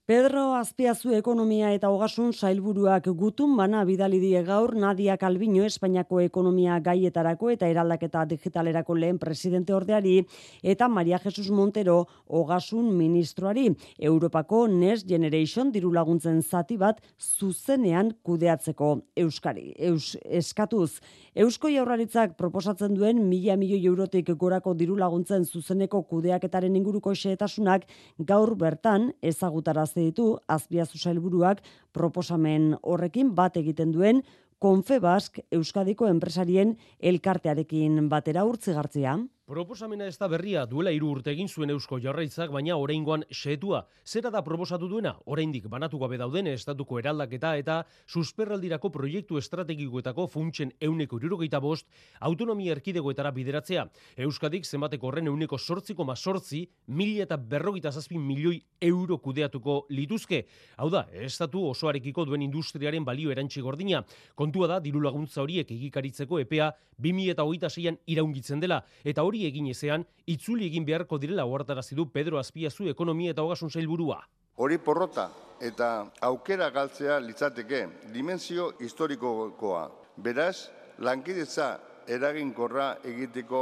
Pedro 0.09 0.55
Azpiazu 0.57 1.11
ekonomia 1.13 1.67
eta 1.75 1.91
hogasun 1.93 2.31
sailburuak 2.33 3.11
gutun 3.13 3.51
bana 3.53 3.83
bidali 3.85 4.17
die 4.17 4.39
gaur 4.41 4.71
Nadia 4.73 5.19
Calviño 5.21 5.67
Espainiako 5.67 6.23
ekonomia 6.23 6.79
gaietarako 6.81 7.51
eta 7.53 7.67
eraldaketa 7.69 8.23
digitalerako 8.31 8.95
lehen 8.97 9.19
presidente 9.21 9.75
ordeari 9.77 10.15
eta 10.63 10.87
Maria 10.89 11.19
Jesus 11.21 11.51
Montero 11.51 12.07
hogasun 12.25 12.89
ministroari 12.97 13.67
Europako 13.99 14.63
Next 14.67 15.05
Generation 15.05 15.69
diru 15.71 15.93
laguntzen 15.93 16.41
zati 16.41 16.77
bat 16.77 17.05
zuzenean 17.19 18.09
kudeatzeko 18.23 18.89
Euskari. 19.15 19.75
Eus, 19.77 20.17
eskatuz, 20.25 21.03
Eusko 21.35 21.69
Jaurlaritzak 21.69 22.33
proposatzen 22.33 22.97
duen 22.97 23.21
mila 23.29 23.59
milioi 23.61 23.85
eurotik 23.85 24.33
gorako 24.33 24.73
diru 24.73 24.97
laguntzen 24.97 25.45
zuzeneko 25.45 26.01
kudeaketaren 26.01 26.81
inguruko 26.81 27.13
xehetasunak 27.13 27.85
gaur 28.17 28.55
bertan 28.57 29.11
ezagutaraz 29.21 29.98
ditu 30.01 30.37
azpiazu 30.47 30.97
sailburuak 30.97 31.63
proposamen 31.93 32.75
horrekin 32.81 33.33
bat 33.35 33.57
egiten 33.57 33.91
duen 33.91 34.23
Konfebask 34.59 35.39
Euskadiko 35.55 36.07
enpresarien 36.11 36.73
elkartearekin 36.99 38.09
batera 38.11 38.43
urtzigartzia. 38.43 39.13
Proposamena 39.49 40.05
ez 40.05 40.19
da 40.21 40.27
berria 40.29 40.61
duela 40.69 40.91
hiru 40.93 41.07
urte 41.09 41.31
egin 41.31 41.47
zuen 41.49 41.71
Eusko 41.73 41.97
Jarraitzak, 41.97 42.51
baina 42.53 42.75
oraingoan 42.77 43.23
xetua. 43.33 43.79
Zera 44.05 44.29
da 44.29 44.43
proposatu 44.45 44.85
duena? 44.85 45.15
Oraindik 45.25 45.63
banatu 45.65 45.97
gabe 45.97 46.19
dauden 46.21 46.45
estatuko 46.51 46.99
eraldaketa 46.99 47.55
eta 47.57 47.79
susperraldirako 48.05 48.91
proiektu 48.93 49.39
estrategikoetako 49.41 50.27
funtsen 50.29 50.69
euneko 50.79 51.17
irurogeita 51.17 51.57
bost 51.63 51.87
autonomia 52.29 52.75
erkidegoetara 52.75 53.31
bideratzea. 53.33 53.87
Euskadik 54.27 54.69
zenbateko 54.69 55.09
horren 55.09 55.31
euneko 55.33 55.57
sortziko 55.57 56.05
ma 56.05 56.13
sortzi, 56.15 56.61
mila 56.85 57.25
eta 57.25 57.37
berrogeita 57.41 57.89
zazpin 57.89 58.21
milioi 58.21 58.61
euro 58.85 59.17
kudeatuko 59.17 59.79
lituzke. 59.89 60.43
Hau 60.77 60.91
da, 60.93 61.07
estatu 61.25 61.65
osoarekiko 61.71 62.27
duen 62.29 62.45
industriaren 62.45 63.01
balio 63.01 63.33
erantzi 63.33 63.65
gordina. 63.65 64.05
Kontua 64.35 64.69
da, 64.75 64.79
diru 64.79 65.01
laguntza 65.01 65.41
horiek 65.41 65.73
egikaritzeko 65.73 66.37
epea 66.45 66.69
2026an 67.01 67.97
iraungitzen 68.13 68.61
dela. 68.61 68.83
Eta 69.03 69.23
hori 69.25 69.38
egin 69.47 69.67
ezean, 69.71 70.05
itzuli 70.27 70.67
egin 70.67 70.85
beharko 70.85 71.17
direla 71.17 71.45
ohartarazi 71.45 71.95
du 71.95 72.09
Pedro 72.11 72.39
Azpiazu 72.39 72.89
ekonomia 72.89 73.31
eta 73.31 73.43
ogasun 73.43 73.69
sailburua. 73.69 74.19
Hori 74.57 74.77
porrota 74.77 75.29
eta 75.61 76.09
aukera 76.21 76.69
galtzea 76.69 77.19
litzateke 77.19 77.85
dimensio 78.13 78.73
historikokoa. 78.79 79.89
Beraz, 80.17 80.69
lankidetza 80.99 81.77
eraginkorra 82.07 82.97
egiteko 83.05 83.61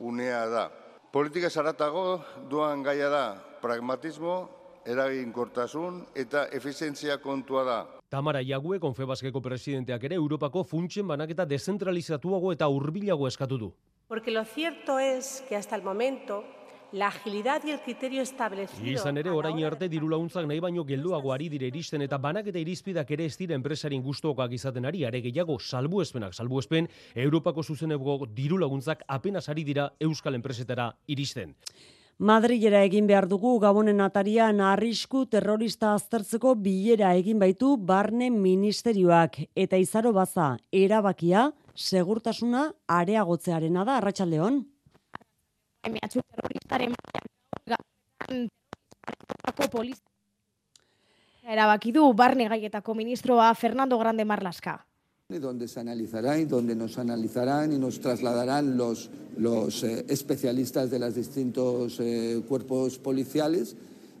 unea 0.00 0.44
da. 0.50 0.68
Politika 1.12 1.50
zaratago 1.50 2.20
duan 2.50 2.82
gaia 2.82 3.08
da 3.08 3.24
pragmatismo, 3.62 4.36
eraginkortasun 4.86 6.02
eta 6.14 6.46
efizientzia 6.54 7.18
kontua 7.18 7.64
da. 7.66 7.78
Tamara 8.08 8.40
Iague, 8.42 8.78
Konfebaskeko 8.78 9.40
presidenteak 9.42 10.04
ere, 10.06 10.14
Europako 10.14 10.62
funtsen 10.62 11.08
banaketa 11.08 11.44
dezentralizatuago 11.44 12.52
eta 12.54 12.68
hurbilago 12.70 13.26
eskatu 13.26 13.58
du. 13.58 13.72
Porque 14.08 14.30
lo 14.30 14.44
cierto 14.44 15.00
es 15.00 15.42
que 15.48 15.56
hasta 15.56 15.74
el 15.74 15.82
momento 15.82 16.44
la 16.92 17.08
agilidad 17.08 17.62
y 17.64 17.70
el 17.70 17.80
criterio 17.80 18.22
establecido... 18.22 18.86
Izan 18.86 19.18
ere, 19.18 19.32
orain 19.34 19.58
arte 19.66 19.88
diru 19.90 20.06
laguntzak 20.08 20.46
nahi 20.46 20.60
baino 20.62 20.84
gelduago 20.86 21.32
ari 21.34 21.48
dire 21.50 21.66
iristen 21.66 22.04
eta 22.06 22.16
banaketa 22.16 22.62
irizpidak 22.62 23.10
ere 23.10 23.26
ez 23.26 23.34
dira 23.36 23.56
enpresarin 23.58 24.04
gustokoak 24.04 24.54
izaten 24.54 24.86
ari, 24.86 25.02
are 25.04 25.20
gehiago 25.24 25.58
salbuespenak, 25.58 26.38
salbuespen, 26.38 26.86
Europako 27.16 27.64
zuzeneko 27.64 28.20
diru 28.30 28.62
laguntzak 28.62 29.02
apenas 29.08 29.48
ari 29.48 29.64
dira 29.64 29.90
Euskal 29.98 30.38
enpresetara 30.38 30.92
iristen. 31.08 31.56
Madrilera 32.18 32.84
egin 32.86 33.10
behar 33.10 33.26
dugu 33.28 33.58
gabonen 33.58 34.00
atarian 34.00 34.62
arrisku 34.64 35.26
terrorista 35.26 35.96
aztertzeko 35.98 36.54
bilera 36.54 37.10
egin 37.18 37.42
baitu 37.42 37.74
barne 37.76 38.30
ministerioak 38.30 39.42
eta 39.52 39.76
izaro 39.76 40.14
baza 40.14 40.54
erabakia 40.70 41.50
segurtasuna 41.76 42.72
areagotzearena 42.88 43.84
da 43.84 43.98
arratsaldeon. 44.00 44.64
Mehatxu 45.86 46.20
terroristaren 46.26 46.94
erabaki 51.46 51.92
du 51.92 52.12
barne 52.12 52.48
gaietako 52.48 52.94
ministroa 52.94 53.54
Fernando 53.54 53.98
Grande 53.98 54.24
Marlaska. 54.24 54.84
donde 55.28 55.66
se 55.66 55.80
analizará 55.80 56.38
y 56.38 56.44
donde 56.44 56.76
nos 56.76 56.98
analizarán 56.98 57.72
y 57.72 57.78
nos 57.78 58.00
trasladarán 58.00 58.76
los, 58.76 59.10
los 59.36 59.82
eh, 59.82 60.04
especialistas 60.08 60.88
de 60.88 61.00
los 61.00 61.16
distintos 61.16 61.98
eh, 61.98 62.40
cuerpos 62.48 62.98
policiales 62.98 63.74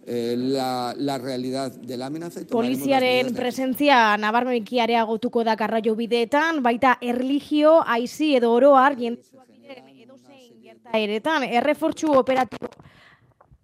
la, 0.06 0.94
la 0.96 1.18
realidad 1.18 1.72
de 1.72 1.96
la 1.96 2.06
amenaza. 2.06 2.40
y 2.40 2.44
Poliziaren 2.44 3.34
presentzia 3.34 4.16
nabarmenki 4.16 4.78
areagotuko 4.80 5.42
da 5.44 5.56
garraio 5.56 5.96
bideetan, 5.96 6.62
baita 6.62 6.98
erlijio, 7.00 7.82
aizi 7.86 8.36
edo 8.36 8.52
oroar 8.52 8.96
jendetsuak 8.96 9.48
diren 9.48 9.88
edozein 9.98 10.62
gertaeretan, 10.62 11.42
errefortzu 11.42 12.12
operatibo 12.12 12.70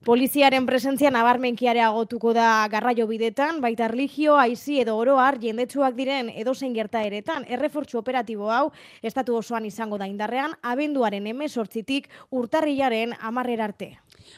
Poliziaren 0.02 0.64
presentzia 0.66 1.12
nabarmenki 1.14 1.68
areagotuko 1.70 2.32
da 2.34 2.66
garraio 2.66 3.04
bidetan, 3.06 3.60
baita 3.62 3.84
erlijio, 3.86 4.34
aizi 4.34 4.80
edo 4.82 4.96
oroar 4.98 5.36
jendetsuak 5.38 5.94
diren 5.94 6.26
edozein 6.42 6.72
gertaeretan. 6.74 7.44
Errefortzu 7.46 8.00
operatibo 8.00 8.50
hau, 8.50 8.72
estatu 9.00 9.36
osoan 9.38 9.68
izango 9.68 10.00
da 10.02 10.08
indarrean, 10.10 10.56
abenduaren 10.66 11.28
emesortzitik 11.30 12.08
urtarrilaren 12.34 13.14
amarrer 13.20 13.62
arte. 13.62 13.92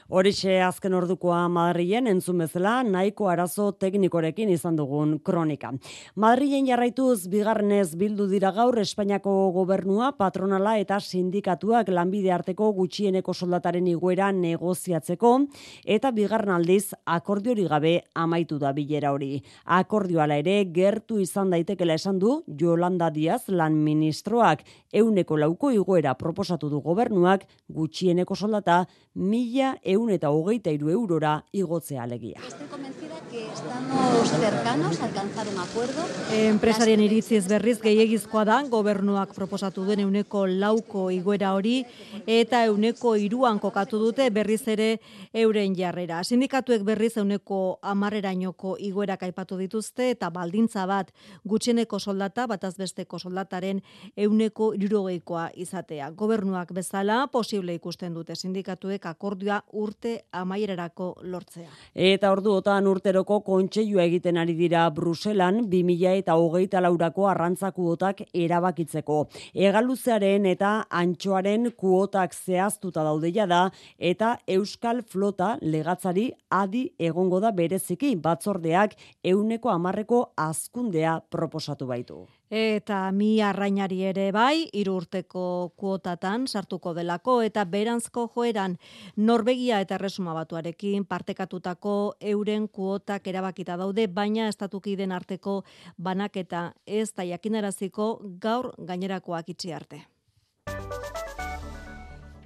Horixe 0.08 0.58
azken 0.64 0.94
ordukoa 0.96 1.46
Madrilen 1.48 2.10
entzun 2.12 2.44
bezala 2.44 2.74
nahiko 2.84 3.30
arazo 3.32 3.70
teknikorekin 3.72 4.52
izan 4.52 4.76
dugun 4.76 5.16
kronika. 5.24 5.72
Madrilen 6.20 6.68
jarraituz 6.68 7.26
bigarrenez 7.32 7.94
bildu 7.96 8.28
dira 8.28 8.52
gaur 8.52 8.78
Espainiako 8.84 9.32
gobernua, 9.56 10.12
patronala 10.18 10.76
eta 10.82 11.00
sindikatuak 11.00 11.88
lanbide 11.88 12.32
arteko 12.36 12.70
gutxieneko 12.76 13.32
soldataren 13.32 13.88
iguera 13.88 14.28
negoziatzeko 14.32 15.34
eta 15.84 16.10
bigarren 16.10 16.54
aldiz 16.54 16.94
akordiori 17.04 17.66
gabe 17.68 17.94
amaitu 18.14 18.58
da 18.58 18.72
bilera 18.72 19.12
hori. 19.12 19.42
Akordioala 19.64 20.36
ere 20.42 20.64
gertu 20.74 21.20
izan 21.20 21.50
daitekela 21.50 21.94
esan 21.94 22.18
du 22.18 22.42
Yolanda 22.46 23.10
Diaz 23.10 23.44
lan 23.48 23.76
ministroak 23.84 24.64
euneko 24.92 25.36
lauko 25.36 25.70
igoera 25.74 26.14
proposatu 26.14 26.70
du 26.70 26.80
gobernuak 26.80 27.46
gutxieneko 27.68 28.34
soldata 28.34 28.84
mila 29.14 29.74
eun 29.82 30.10
eta 30.10 30.30
hogeita 30.34 30.72
iru 30.74 30.90
eurora 30.90 31.36
igotzea 31.52 32.02
alegia. 32.02 32.40
Estoy 32.46 32.66
convencida 32.66 33.20
que 33.30 33.46
estamos 33.46 34.30
cercanos 34.30 35.00
a 35.00 35.04
alcanzar 35.04 35.46
un 35.48 35.58
acuerdo. 35.58 36.02
Enpresarien 36.32 37.00
iritziz 37.00 37.46
berriz 37.48 37.80
gehiegizkoa 37.82 38.44
da 38.44 38.60
gobernuak 38.70 39.34
proposatu 39.34 39.84
duen 39.84 40.02
euneko 40.04 40.46
lauko 40.46 41.10
igoera 41.14 41.54
hori 41.54 41.84
eta 42.26 42.64
euneko 42.66 43.14
iruan 43.16 43.60
kokatu 43.62 43.98
dute 44.02 44.28
berriz 44.30 44.62
ere 44.68 45.00
euren 45.44 45.74
jarrera. 45.76 46.22
Sindikatuek 46.24 46.82
berriz 46.86 47.14
euneko 47.20 47.78
amarrerainoko 47.82 48.76
igoerak 48.80 49.22
aipatu 49.26 49.58
dituzte 49.60 50.10
eta 50.14 50.30
baldintza 50.32 50.86
bat 50.88 51.10
gutxeneko 51.44 51.98
soldata 51.98 52.46
batazbesteko 52.50 53.18
soldataren 53.18 53.82
euneko 54.16 54.72
irurogeikoa 54.78 55.48
izatea. 55.66 56.10
Gobernuak 56.16 56.72
bezala 56.76 57.26
posible 57.32 57.74
ikusten 57.76 58.14
dute 58.14 58.36
sindikatuek 58.36 59.06
akordioa 59.10 59.60
urte 59.72 60.14
amaierarako 60.32 61.10
lortzea. 61.22 61.68
Eta 61.94 62.32
orduotan 62.32 62.88
urteroko 62.88 63.40
kontseilua 63.44 64.06
egiten 64.08 64.40
ari 64.40 64.56
dira 64.58 64.86
Bruselan 64.94 65.64
2000 65.70 66.14
eta 66.22 66.38
hogeita 66.40 66.80
laurako 66.84 67.28
arrantzak 67.28 67.74
kuotak 67.74 68.22
erabakitzeko. 68.32 69.20
Egaluzearen 69.54 70.46
eta 70.46 70.74
antxoaren 70.90 71.72
kuotak 71.76 72.34
zehaztuta 72.34 73.02
daudeia 73.04 73.46
da 73.50 73.62
eta 73.98 74.36
Euskal 74.46 75.02
Flota 75.02 75.33
legatzari 75.60 76.30
adi 76.50 76.84
egongo 76.98 77.40
da 77.40 77.50
bereziki 77.52 78.14
batzordeak 78.16 78.94
euneko 79.24 79.70
amarreko 79.70 80.20
azkundea 80.36 81.20
proposatu 81.30 81.86
baitu. 81.86 82.26
Eta 82.54 83.10
mi 83.10 83.40
arrainari 83.42 84.02
ere 84.06 84.28
bai, 84.32 84.68
hiru 84.72 84.94
urteko 85.00 85.72
kuotatan 85.76 86.46
sartuko 86.46 86.92
delako 86.94 87.40
eta 87.42 87.64
beranzko 87.64 88.28
joeran 88.34 88.76
Norvegia 89.16 89.80
eta 89.80 89.96
Erresuma 89.98 90.34
Batuarekin 90.34 91.04
partekatutako 91.04 92.14
euren 92.20 92.68
kuotak 92.68 93.26
erabakita 93.26 93.76
daude, 93.76 94.06
baina 94.06 94.48
estatukiden 94.48 95.12
arteko 95.12 95.62
banaketa 95.98 96.72
ez 96.86 97.10
da 97.12 97.24
jakinaraziko 97.24 98.20
gaur 98.38 98.74
gainerakoak 98.78 99.48
itxi 99.56 99.72
arte. 99.72 100.04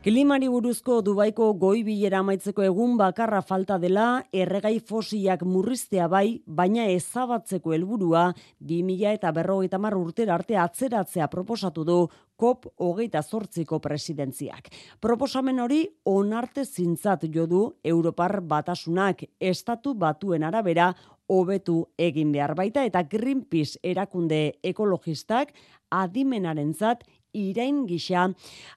Klimari 0.09 0.47
buruzko 0.49 1.03
Dubaiko 1.05 1.51
goi 1.61 1.83
bilera 1.85 2.23
amaitzeko 2.23 2.63
egun 2.65 2.95
bakarra 2.97 3.43
falta 3.45 3.77
dela 3.83 4.23
erregai 4.33 4.79
fosilak 4.91 5.43
murriztea 5.45 6.07
bai, 6.09 6.41
baina 6.47 6.87
ezabatzeko 6.89 7.75
helburua 7.77 8.23
2000 8.71 9.13
eta 9.19 9.35
berrogeita 9.37 9.77
mar 9.77 9.99
urtera 9.99 10.33
arte 10.39 10.57
atzeratzea 10.57 11.29
proposatu 11.29 11.85
du 11.85 11.99
COP 12.41 12.71
hogeita 12.87 13.21
zortziko 13.21 13.83
presidentziak. 13.85 14.73
Proposamen 14.99 15.61
hori 15.61 15.83
onarte 16.09 16.65
zintzat 16.65 17.29
jo 17.35 17.45
du 17.47 17.63
Europar 17.85 18.41
batasunak 18.41 19.27
estatu 19.39 19.93
batuen 19.93 20.49
arabera 20.49 20.95
hobetu 21.29 21.83
egin 21.99 22.33
behar 22.33 22.55
baita 22.57 22.87
eta 22.89 23.05
Greenpeace 23.05 23.77
erakunde 23.85 24.55
ekologistak 24.65 25.53
adimenarentzat 25.91 27.05
irain 27.33 27.87
gisa 27.87 28.29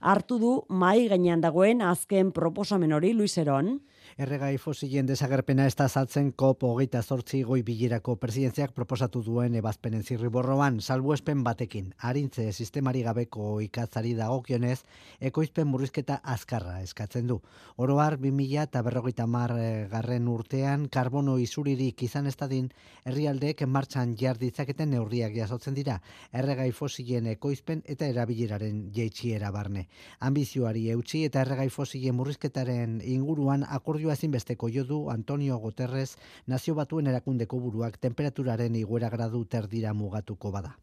hartu 0.02 0.40
du 0.40 0.52
mai 0.70 1.08
gainean 1.08 1.42
dagoen 1.42 1.82
azken 1.82 2.32
proposamen 2.32 2.94
hori 2.94 3.14
Luis 3.14 3.38
Eron. 3.38 3.80
Erregai 4.20 4.58
fosilen 4.60 5.08
desagerpena 5.08 5.64
ez 5.70 5.76
da 5.80 5.86
saltzen 5.88 6.34
COP 6.36 6.66
hogeita 6.68 7.00
zortzi 7.02 7.44
goi 7.48 7.62
bilerako 7.64 8.18
presidenziak 8.20 8.74
proposatu 8.76 9.22
duen 9.24 9.56
ebazpenen 9.56 10.04
zirriborroan, 10.04 10.82
salbuespen 10.82 11.46
batekin. 11.46 11.94
Arintze 12.10 12.50
sistemari 12.52 13.06
gabeko 13.06 13.62
ikatzari 13.64 14.12
dagokionez, 14.18 14.82
ekoizpen 15.22 15.70
murrizketa 15.72 16.20
azkarra 16.24 16.82
eskatzen 16.84 17.30
du. 17.30 17.40
Oroar, 17.78 18.18
2000 18.20 18.66
eta 18.66 18.82
berrogeita 18.84 19.28
mar 19.28 19.54
garren 19.94 20.28
urtean, 20.28 20.90
karbono 20.92 21.38
isuririk 21.40 22.04
izan 22.04 22.28
ez 22.28 22.36
dadin, 22.36 22.68
herrialdeek 23.06 23.64
martxan 23.64 24.18
jarditzaketen 24.20 24.92
neurriak 24.92 25.38
jasotzen 25.40 25.74
dira, 25.78 26.02
erregai 26.34 26.72
fosilen 26.76 27.32
ekoizpen 27.32 27.86
eta 27.88 28.12
erabileraren 28.12 28.90
jeitxiera 28.92 29.54
barne. 29.56 29.88
Ambizioari 30.20 30.90
eutxi 30.92 31.24
eta 31.30 31.46
erregai 31.46 31.70
fosilen 31.70 32.20
murrizketaren 32.20 33.00
inguruan 33.06 33.64
akordioa 34.02 34.14
ezinbesteko 34.18 34.68
jo 34.74 34.84
du 34.84 35.10
Antonio 35.12 35.58
Guterres 35.62 36.18
nazio 36.48 36.74
batuen 36.74 37.08
erakundeko 37.08 37.60
buruak 37.60 38.00
temperaturaren 38.02 38.76
iguera 38.76 39.10
gradu 39.10 39.46
terdira 39.46 39.94
mugatuko 39.94 40.52
bada. 40.52 40.74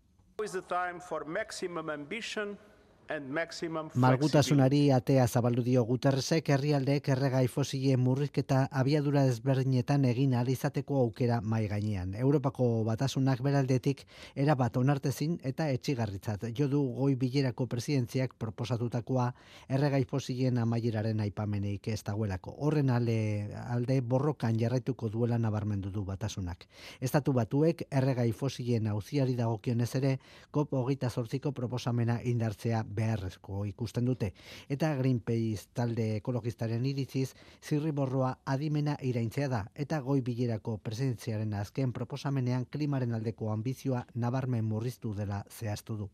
Malgutasunari 3.08 4.90
atea 4.92 5.24
zabaldu 5.26 5.62
dio 5.64 5.80
Guterresek 5.88 6.50
herrialdeek 6.52 7.06
erregai 7.14 7.46
fosile 7.48 7.94
murrizketa 7.96 8.66
abiadura 8.80 9.22
ezberdinetan 9.24 10.04
egin 10.04 10.34
izateko 10.52 10.98
aukera 11.00 11.40
mai 11.40 11.66
gainean. 11.68 12.14
Europako 12.14 12.84
batasunak 12.84 13.40
beraldetik 13.40 14.04
era 14.34 14.54
bat 14.54 14.76
onartezin 14.76 15.38
eta 15.42 15.70
etxigarritzat. 15.70 16.44
Jo 16.58 16.68
du 16.68 16.82
goi 16.98 17.14
bilerako 17.14 17.66
presidentziak 17.66 18.34
proposatutakoa 18.38 19.32
erregai 19.68 20.04
fosileen 20.04 20.58
amaieraren 20.58 21.20
aipameneik 21.20 21.88
ez 21.88 22.02
dagoelako. 22.04 22.56
Horren 22.58 22.90
alde, 22.90 23.48
alde 23.70 24.00
borrokan 24.02 24.60
jarraituko 24.60 25.08
duela 25.08 25.38
nabarmendu 25.38 25.90
du 25.90 26.04
batasunak. 26.04 26.68
Estatu 27.00 27.32
batuek 27.32 27.86
erregai 27.90 28.32
fosileen 28.32 28.86
auziari 28.86 29.34
dagokionez 29.34 29.94
ere, 29.94 30.18
COP 30.50 30.74
hogeita 30.74 31.08
zortziko 31.08 31.52
proposamena 31.52 32.20
indartzea 32.22 32.84
beharrezko 32.98 33.64
ikusten 33.70 34.08
dute. 34.10 34.32
Eta 34.68 34.92
Greenpeace 34.98 35.70
talde 35.80 36.08
ekologistaren 36.18 36.86
iritziz, 36.92 37.32
zirriborroa 37.62 38.34
adimena 38.54 38.98
iraintzea 39.10 39.48
da, 39.54 39.64
eta 39.86 40.02
goi 40.04 40.20
bilerako 40.30 40.78
presentziaren 40.84 41.54
azken 41.62 41.94
proposamenean 41.96 42.66
klimaren 42.70 43.14
aldeko 43.18 43.52
ambizioa 43.54 44.06
nabarmen 44.14 44.64
murriztu 44.64 45.14
dela 45.14 45.44
zehaztu 45.48 46.02
du. 46.04 46.10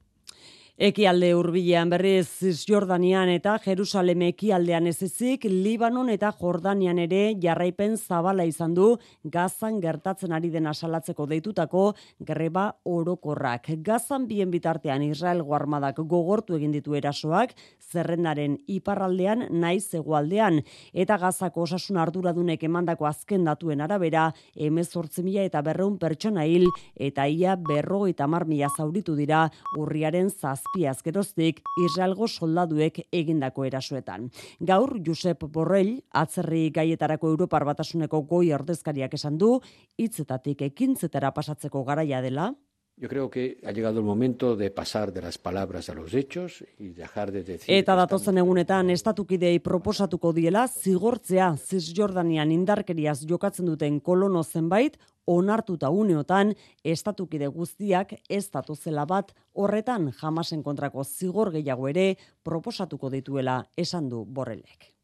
Ekialde 0.75 1.29
hurbilean 1.39 1.87
berriz 1.87 2.27
Cisjordanian 2.27 3.29
eta 3.31 3.53
Jerusalem 3.63 4.25
ekialdean 4.27 4.89
ez 4.91 5.05
ezik, 5.07 5.45
Libanon 5.47 6.09
eta 6.11 6.33
Jordanian 6.35 6.99
ere 6.99 7.37
jarraipen 7.39 7.95
zabala 7.95 8.43
izan 8.43 8.75
du 8.75 8.89
Gazan 9.23 9.79
gertatzen 9.79 10.35
ari 10.35 10.51
den 10.51 10.67
asalatzeko 10.67 11.29
deitutako 11.31 11.85
greba 12.19 12.65
orokorrak. 12.83 13.71
Gazan 13.87 14.27
bien 14.27 14.51
bitartean 14.51 15.05
Israel 15.07 15.45
guarmadak 15.47 16.01
gogortu 16.11 16.59
egin 16.59 16.75
ditu 16.75 16.99
erasoak, 16.99 17.55
zerrendaren 17.79 18.59
iparraldean 18.67 19.47
naiz 19.53 19.95
hegoaldean 19.95 20.59
eta 20.93 21.21
Gazako 21.23 21.69
osasun 21.69 22.03
arduradunek 22.03 22.67
emandako 22.67 23.07
azken 23.07 23.47
datuen 23.47 23.81
arabera, 23.81 24.33
emezortzi 24.57 25.23
mila 25.23 25.47
eta 25.47 25.63
berreun 25.63 26.01
pertsona 26.03 26.51
hil 26.51 26.67
eta 26.99 27.29
ia 27.31 27.55
berro 27.55 28.09
eta 28.09 28.27
mar 28.27 28.51
mila 28.51 28.75
zauritu 28.75 29.15
dira 29.15 29.47
urriaren 29.79 30.35
zaz 30.35 30.64
zazpiaz 30.65 31.03
geroztik 31.05 31.61
Israelgo 31.85 32.27
soldaduek 32.29 33.01
egindako 33.13 33.65
erasoetan. 33.65 34.31
Gaur, 34.61 34.99
Josep 35.05 35.45
Borrell, 35.53 36.01
atzerri 36.13 36.71
gaietarako 36.71 37.29
Europar 37.29 37.65
batasuneko 37.65 38.23
goi 38.23 38.53
ordezkariak 38.53 39.15
esan 39.15 39.39
du, 39.39 39.61
hitzetatik 39.99 40.63
ekintzetara 40.63 41.33
pasatzeko 41.33 41.85
garaia 41.85 42.21
dela, 42.23 42.55
Yo 42.97 43.09
creo 43.09 43.29
que 43.29 43.59
ha 43.65 43.73
llegado 43.73 43.99
el 43.99 44.05
momento 44.05 44.55
de 44.55 44.71
pasar 44.71 45.13
de 45.13 45.21
las 45.21 45.37
palabras 45.37 45.89
a 45.89 45.95
los 45.95 46.15
hechos 46.15 46.65
y 46.79 46.91
dejar 46.91 47.33
de 47.33 47.43
decir... 47.43 47.75
Eta 47.75 47.97
datozen 47.99 48.39
egunetan 48.39 48.91
estatukidei 48.95 49.59
proposatuko 49.59 50.31
diela 50.33 50.69
zigortzea 50.69 51.57
Cisjordanian 51.59 52.53
indarkeriaz 52.55 53.27
jokatzen 53.27 53.67
duten 53.67 53.99
kolono 53.99 54.45
zenbait 54.45 54.95
onartuta 55.27 55.91
uneotan 55.91 56.55
estatukide 56.85 57.49
guztiak 57.49 58.15
ez 58.29 58.49
zela 58.79 59.05
bat 59.05 59.35
horretan 59.55 60.13
jamasen 60.13 60.63
kontrako 60.63 61.03
zigor 61.03 61.51
gehiago 61.51 61.89
ere 61.89 62.17
proposatuko 62.45 63.11
dituela 63.11 63.67
esan 63.77 64.09
du 64.09 64.25
borrelek. 64.25 64.95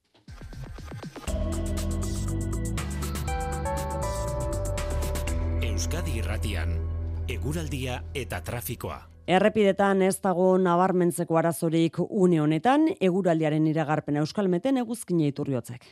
Euskadi 5.60 6.18
Irratian 6.18 6.89
eguraldia 7.30 8.00
eta 8.14 8.40
trafikoa. 8.42 8.98
Errepidetan 9.30 10.02
ez 10.02 10.16
dago 10.24 10.46
nabarmentzeko 10.58 11.38
arazorik 11.38 12.00
une 12.02 12.40
honetan, 12.42 12.88
eguraldiaren 12.98 13.68
iragarpen 13.70 14.18
euskalmeten 14.24 14.80
eguzkine 14.82 15.28
iturriotzek. 15.30 15.86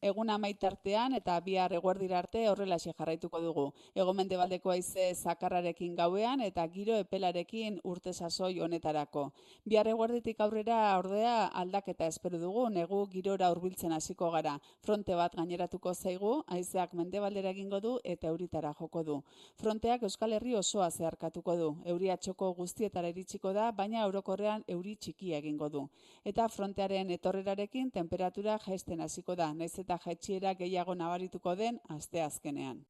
Egun 0.00 0.30
amaitartean 0.30 1.14
eta 1.16 1.34
bihar 1.42 1.72
eguerdira 1.74 2.20
arte 2.20 2.44
horrelaxe 2.48 2.92
jarraituko 2.94 3.40
dugu. 3.42 3.64
Egomende 3.98 4.36
baldeko 4.38 4.70
aize 4.70 5.08
zakarrarekin 5.14 5.96
gauean 5.98 6.40
eta 6.40 6.66
giro 6.70 6.94
epelarekin 7.02 7.80
urte 7.82 8.12
sasoi 8.12 8.60
honetarako. 8.60 9.24
Bihar 9.66 9.90
eguerditik 9.90 10.38
aurrera 10.40 10.76
ordea 10.98 11.48
aldaketa 11.62 12.06
espero 12.06 12.38
dugu, 12.38 12.68
negu 12.70 13.00
girora 13.10 13.48
hurbiltzen 13.50 13.92
hasiko 13.92 14.30
gara. 14.30 14.60
Fronte 14.86 15.16
bat 15.18 15.34
gaineratuko 15.34 15.94
zaigu, 15.94 16.44
aizeak 16.46 16.94
mendebaldera 16.94 17.50
egingo 17.50 17.80
du 17.80 17.96
eta 18.04 18.28
euritara 18.28 18.72
joko 18.78 19.02
du. 19.02 19.18
Fronteak 19.56 20.06
Euskal 20.06 20.32
Herri 20.38 20.54
osoa 20.54 20.90
zeharkatuko 20.92 21.56
du. 21.56 21.72
Euria 21.84 22.16
txoko 22.16 22.52
guztietara 22.54 23.10
iritsiko 23.10 23.52
da, 23.52 23.72
baina 23.72 24.06
eurokorrean 24.06 24.62
euri 24.68 24.94
txikia 24.94 25.42
egingo 25.42 25.68
du. 25.68 25.88
Eta 26.24 26.46
frontearen 26.48 27.10
etorrerarekin 27.10 27.90
temperatura 27.90 28.60
jaisten 28.64 29.00
hasiko 29.00 29.34
da. 29.34 29.52
Naiz 29.54 29.74
eta 29.88 29.96
jaitxiera 30.04 30.50
gehiago 30.52 30.92
nabarituko 30.94 31.54
den 31.56 31.78
aste 31.88 32.20
azkenean. 32.20 32.82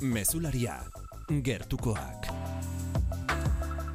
Mezularia, 0.00 0.78
gertukoak. 1.44 2.32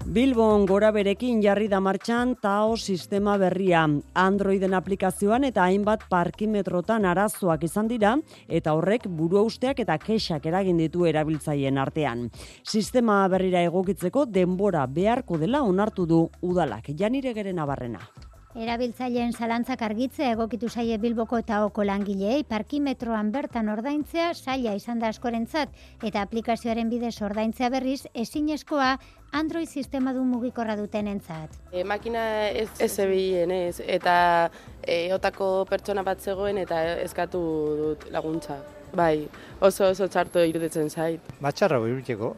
Bilbon 0.06 0.68
gora 0.70 0.92
berekin 0.94 1.42
jarri 1.42 1.68
da 1.72 1.80
martxan 1.80 2.36
TAO 2.42 2.78
sistema 2.78 3.38
berria. 3.42 3.82
Androiden 4.14 4.74
aplikazioan 4.78 5.46
eta 5.50 5.66
hainbat 5.66 6.06
parkimetrotan 6.10 7.06
arazoak 7.06 7.64
izan 7.66 7.90
dira 7.90 8.16
eta 8.48 8.74
horrek 8.78 9.08
buru 9.08 9.42
usteak 9.50 9.82
eta 9.82 9.98
kexak 9.98 10.46
eragin 10.46 10.78
ditu 10.78 11.08
erabiltzaileen 11.10 11.82
artean. 11.82 12.28
Sistema 12.62 13.24
berrira 13.28 13.64
egokitzeko 13.70 14.26
denbora 14.26 14.86
beharko 14.86 15.42
dela 15.42 15.64
onartu 15.64 16.06
du 16.06 16.28
udalak. 16.42 16.92
Janire 16.98 17.34
geren 17.34 17.58
abarrena. 17.58 18.02
Erabiltzaileen 18.52 19.32
zalantzak 19.32 19.80
argitzea 19.86 20.34
egokitu 20.34 20.68
zaie 20.68 20.98
Bilboko 21.00 21.38
eta 21.40 21.62
Oko 21.64 21.86
langileei 21.88 22.44
parkimetroan 22.44 23.30
bertan 23.32 23.70
ordaintzea 23.72 24.34
saia 24.34 24.74
izan 24.76 25.00
da 25.00 25.08
askorentzat 25.08 25.72
eta 26.04 26.22
aplikazioaren 26.26 26.90
bidez 26.92 27.16
ordaintzea 27.24 27.70
berriz 27.72 28.02
ezinezkoa 28.14 28.98
Android 29.32 29.70
sistema 29.70 30.12
du 30.12 30.26
mugikorra 30.28 30.76
duten 30.76 31.08
entzat. 31.08 31.56
E, 31.72 31.86
makina 31.88 32.50
ez, 32.50 32.68
ez 32.80 33.00
ez, 33.00 33.80
eta 33.88 34.52
e, 34.84 35.14
otako 35.14 35.66
pertsona 35.70 36.04
bat 36.04 36.20
zegoen 36.20 36.58
eta 36.58 36.84
eskatu 37.00 37.40
dut 37.78 38.12
laguntza. 38.12 38.58
Bai, 38.94 39.30
oso 39.62 39.88
oso 39.88 40.08
txarto 40.08 40.44
iruditzen 40.44 40.90
zait. 40.90 41.22
Batxarra 41.40 41.80
iruteko, 41.88 42.36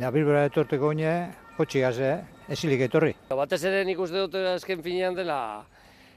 nabilbora 0.00 0.46
etorteko 0.46 0.94
gine, 0.94 1.28
kotxi 1.56 1.80
gaze, 1.80 2.12
esilik 2.52 2.86
etorri. 2.86 3.14
Batez 3.30 3.62
ere 3.64 3.82
nik 3.88 4.00
uste 4.00 4.22
dut 4.26 4.36
azken 4.52 4.82
finean 4.84 5.16
dela 5.16 5.40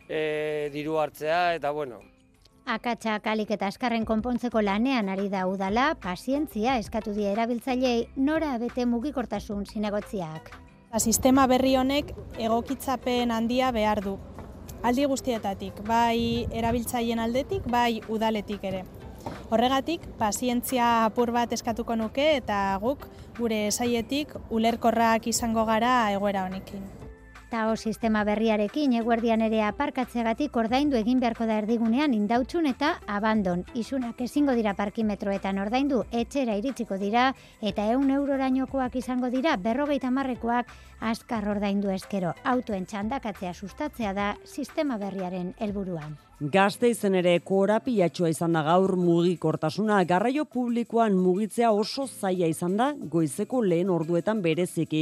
e, 0.08 0.70
diru 0.74 1.00
hartzea 1.00 1.56
eta 1.58 1.72
bueno. 1.72 2.02
Akatsa 2.70 3.16
kalik 3.26 3.50
eta 3.56 3.70
askarren 3.72 4.04
konpontzeko 4.06 4.62
lanean 4.62 5.10
ari 5.10 5.30
da 5.30 5.48
udala, 5.50 5.96
pazientzia 5.98 6.78
eskatu 6.78 7.16
die 7.16 7.32
erabiltzailei 7.32 8.10
nora 8.16 8.52
bete 8.62 8.86
mugikortasun 8.86 9.66
zinegotziak. 9.66 10.52
Sistema 10.98 11.48
berri 11.48 11.76
honek 11.78 12.14
egokitzapen 12.38 13.32
handia 13.32 13.72
behar 13.72 14.04
du. 14.06 14.18
Aldi 14.86 15.06
guztietatik, 15.10 15.82
bai 15.86 16.48
erabiltzaileen 16.56 17.20
aldetik, 17.20 17.66
bai 17.70 18.02
udaletik 18.08 18.64
ere. 18.64 18.86
Horregatik, 19.50 20.06
pazientzia 20.20 21.06
apur 21.08 21.32
bat 21.34 21.52
eskatuko 21.54 21.96
nuke 21.98 22.36
eta 22.38 22.78
guk 22.82 23.08
gure 23.40 23.68
saietik 23.72 24.36
ulerkorrak 24.50 25.28
izango 25.28 25.66
gara 25.66 26.12
egoera 26.14 26.46
honekin. 26.46 26.86
Tao 27.50 27.74
sistema 27.76 28.22
berriarekin 28.28 28.92
eguerdian 29.00 29.42
ere 29.42 29.64
aparkatzeagatik 29.66 30.58
ordaindu 30.62 31.00
egin 31.00 31.18
beharko 31.24 31.48
da 31.50 31.58
erdigunean 31.64 32.14
indautxun 32.14 32.70
eta 32.70 32.92
abandon. 33.10 33.64
Isunak 33.74 34.22
ezingo 34.22 34.54
dira 34.54 34.76
parkimetroetan 34.78 35.58
ordaindu 35.58 36.04
etxera 36.22 36.60
iritsiko 36.62 37.02
dira 37.02 37.26
eta 37.74 37.90
eun 37.96 38.14
eurorainokoak 38.20 39.02
izango 39.02 39.34
dira 39.34 39.58
berrogeita 39.58 40.14
marrekoak 40.14 40.78
askar 41.02 41.50
ordaindu 41.58 41.90
eskero. 41.98 42.38
Autoen 42.44 42.86
txandakatzea 42.86 43.58
sustatzea 43.58 44.14
da 44.14 44.34
sistema 44.46 45.02
berriaren 45.02 45.56
helburuan. 45.58 46.20
Gazte 46.40 46.88
izen 46.88 47.18
ere 47.20 47.34
korapilatxua 47.44 48.30
izan 48.32 48.54
da 48.56 48.62
gaur 48.64 48.94
mugikortasuna. 48.96 49.98
Garraio 50.08 50.46
publikoan 50.48 51.18
mugitzea 51.20 51.74
oso 51.76 52.06
zaila 52.08 52.48
izan 52.48 52.78
da 52.80 52.94
goizeko 52.96 53.60
lehen 53.60 53.90
orduetan 53.92 54.40
bereziki. 54.40 55.02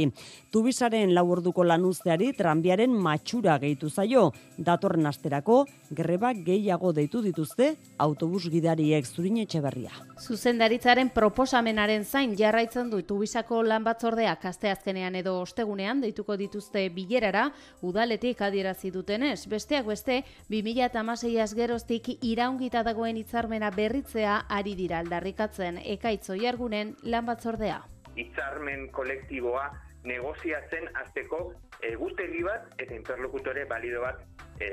Tubisaren 0.50 1.12
lau 1.14 1.28
orduko 1.30 1.62
lanuzteari 1.62 2.32
tranbiaren 2.34 2.90
matxura 2.90 3.54
gehitu 3.62 3.86
zaio. 3.88 4.32
Datorren 4.58 5.06
asterako 5.06 5.60
greba 5.94 6.32
gehiago 6.34 6.90
deitu 6.92 7.22
dituzte 7.22 7.70
autobus 7.98 8.50
gidariek 8.50 9.06
zurin 9.06 9.38
etxe 9.44 9.62
berria. 9.62 9.94
Zuzendaritzaren 10.18 11.14
proposamenaren 11.14 12.02
zain 12.04 12.34
jarraitzen 12.34 12.90
du 12.90 13.04
Tubisako 13.06 13.62
lan 13.62 13.86
batzordeak 13.86 14.44
asteazkenean 14.50 15.14
edo 15.22 15.36
ostegunean 15.44 16.02
deituko 16.02 16.34
dituzte 16.36 16.88
bilerara 16.90 17.52
udaletik 17.80 18.42
adierazi 18.42 18.90
dutenez. 18.90 19.46
Besteak 19.46 19.86
beste, 19.86 20.24
2016 20.50 21.27
seiaz 21.28 21.52
geroztik 21.54 22.08
iraungita 22.24 22.80
dagoen 22.86 23.18
hitzarmena 23.20 23.68
berritzea 23.74 24.38
ari 24.58 24.72
dira 24.78 25.02
aldarrikatzen 25.02 25.80
ekaitzo 25.96 26.36
jargunen 26.40 26.94
lan 27.04 27.26
batzordea. 27.28 27.82
Hitzarmen 28.16 28.86
kolektiboa 28.96 29.66
negoziatzen 30.08 30.88
azteko 31.02 31.40
e, 31.82 31.92
guztegi 32.00 32.40
bat 32.46 32.80
eta 32.80 32.96
interlokutore 32.96 33.66
balido 33.68 34.00
bat 34.06 34.22
e, 34.56 34.70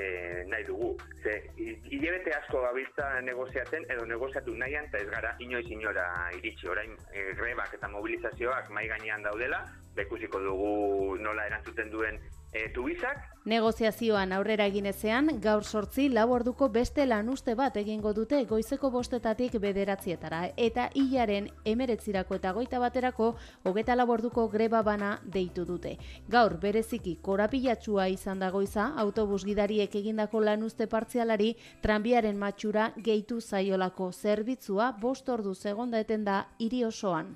nahi 0.47 0.63
dugu. 0.69 0.93
Ze, 1.23 1.35
hilebete 1.57 2.31
asko 2.37 2.61
gabiltza 2.63 3.09
negoziatzen 3.25 3.83
edo 3.91 4.05
negoziatu 4.07 4.55
nahian 4.55 4.87
eta 4.87 5.03
ez 5.03 5.09
gara 5.11 5.35
inoiz 5.43 5.65
inora 5.67 6.07
iritsi. 6.37 6.71
Orain 6.71 6.95
e, 7.11 7.33
grebak 7.41 7.75
eta 7.75 7.91
mobilizazioak 7.91 8.71
mai 8.71 8.87
gainean 8.93 9.27
daudela, 9.27 9.65
bekusiko 9.97 10.39
dugu 10.47 11.19
nola 11.19 11.49
erantzuten 11.51 11.91
duen 11.91 12.21
e, 12.55 12.69
tubizak, 12.73 13.35
Negoziazioan 13.45 14.31
aurrera 14.33 14.65
egin 14.65 14.87
ezean, 14.89 15.27
gaur 15.41 15.63
sortzi 15.63 16.07
lau 16.09 16.39
beste 16.73 17.05
lanuste 17.05 17.53
bat 17.53 17.75
egingo 17.77 18.11
dute 18.11 18.43
goizeko 18.45 18.89
bostetatik 18.89 19.59
bederatzietara. 19.61 20.49
Eta 20.57 20.89
hilaren 20.95 21.51
emeretzirako 21.63 22.35
eta 22.35 22.53
goita 22.53 22.79
baterako, 22.79 23.35
hogeta 23.63 23.95
lau 23.95 24.09
orduko 24.09 24.47
greba 24.49 24.81
bana 24.81 25.19
deitu 25.23 25.63
dute. 25.63 25.99
Gaur 26.27 26.57
bereziki 26.57 27.19
korapilatxua 27.21 28.07
izan 28.07 28.39
da 28.39 28.49
goiza, 28.49 28.93
autobus 28.97 29.45
gidariek 29.45 29.93
egindako 29.95 30.39
lanuste 30.39 30.87
partzialari, 30.87 31.55
tranbiaren 31.83 32.39
matxura 32.39 32.93
gehitu 32.97 33.41
zaiolako 33.41 34.11
zerbitzua 34.11 34.91
bost 34.99 35.29
ordu 35.29 35.53
segonda 35.53 35.99
eten 35.99 36.25
da 36.25 36.47
hiri 36.57 36.83
osoan. 36.83 37.35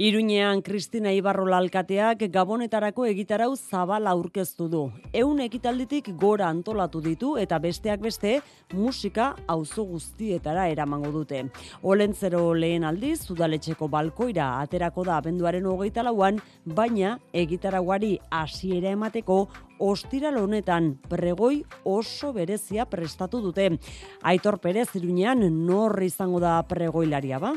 Iruñean 0.00 0.62
Kristina 0.64 1.10
Ibarrola 1.12 1.58
alkateak 1.60 2.22
gabonetarako 2.32 3.04
egitarau 3.04 3.50
zabala 3.52 4.14
aurkeztu 4.16 4.64
du. 4.72 4.78
Eun 5.12 5.42
ekitalditik 5.44 6.06
gora 6.16 6.46
antolatu 6.48 7.02
ditu 7.04 7.34
eta 7.36 7.58
besteak 7.60 8.00
beste 8.00 8.38
musika 8.72 9.26
auzo 9.46 9.82
guztietara 9.84 10.70
eramango 10.72 11.10
dute. 11.12 11.42
Olentzero 11.82 12.54
lehen 12.54 12.86
aldiz, 12.88 13.28
udaletxeko 13.28 13.90
balkoira 13.92 14.46
aterako 14.62 15.04
da 15.04 15.18
abenduaren 15.20 15.68
hogeita 15.68 16.06
lauan, 16.06 16.38
baina 16.64 17.18
egitarauari 17.34 18.14
hasiera 18.30 18.94
emateko 18.96 19.36
ostiral 19.84 20.38
honetan 20.40 20.94
pregoi 21.12 21.58
oso 21.84 22.32
berezia 22.32 22.88
prestatu 22.88 23.42
dute. 23.44 23.68
Aitor 24.22 24.62
Perez 24.64 24.88
Iruñean 24.94 25.44
norri 25.66 26.08
izango 26.08 26.40
da 26.40 26.56
pregoilaria 26.72 27.38
ba? 27.38 27.52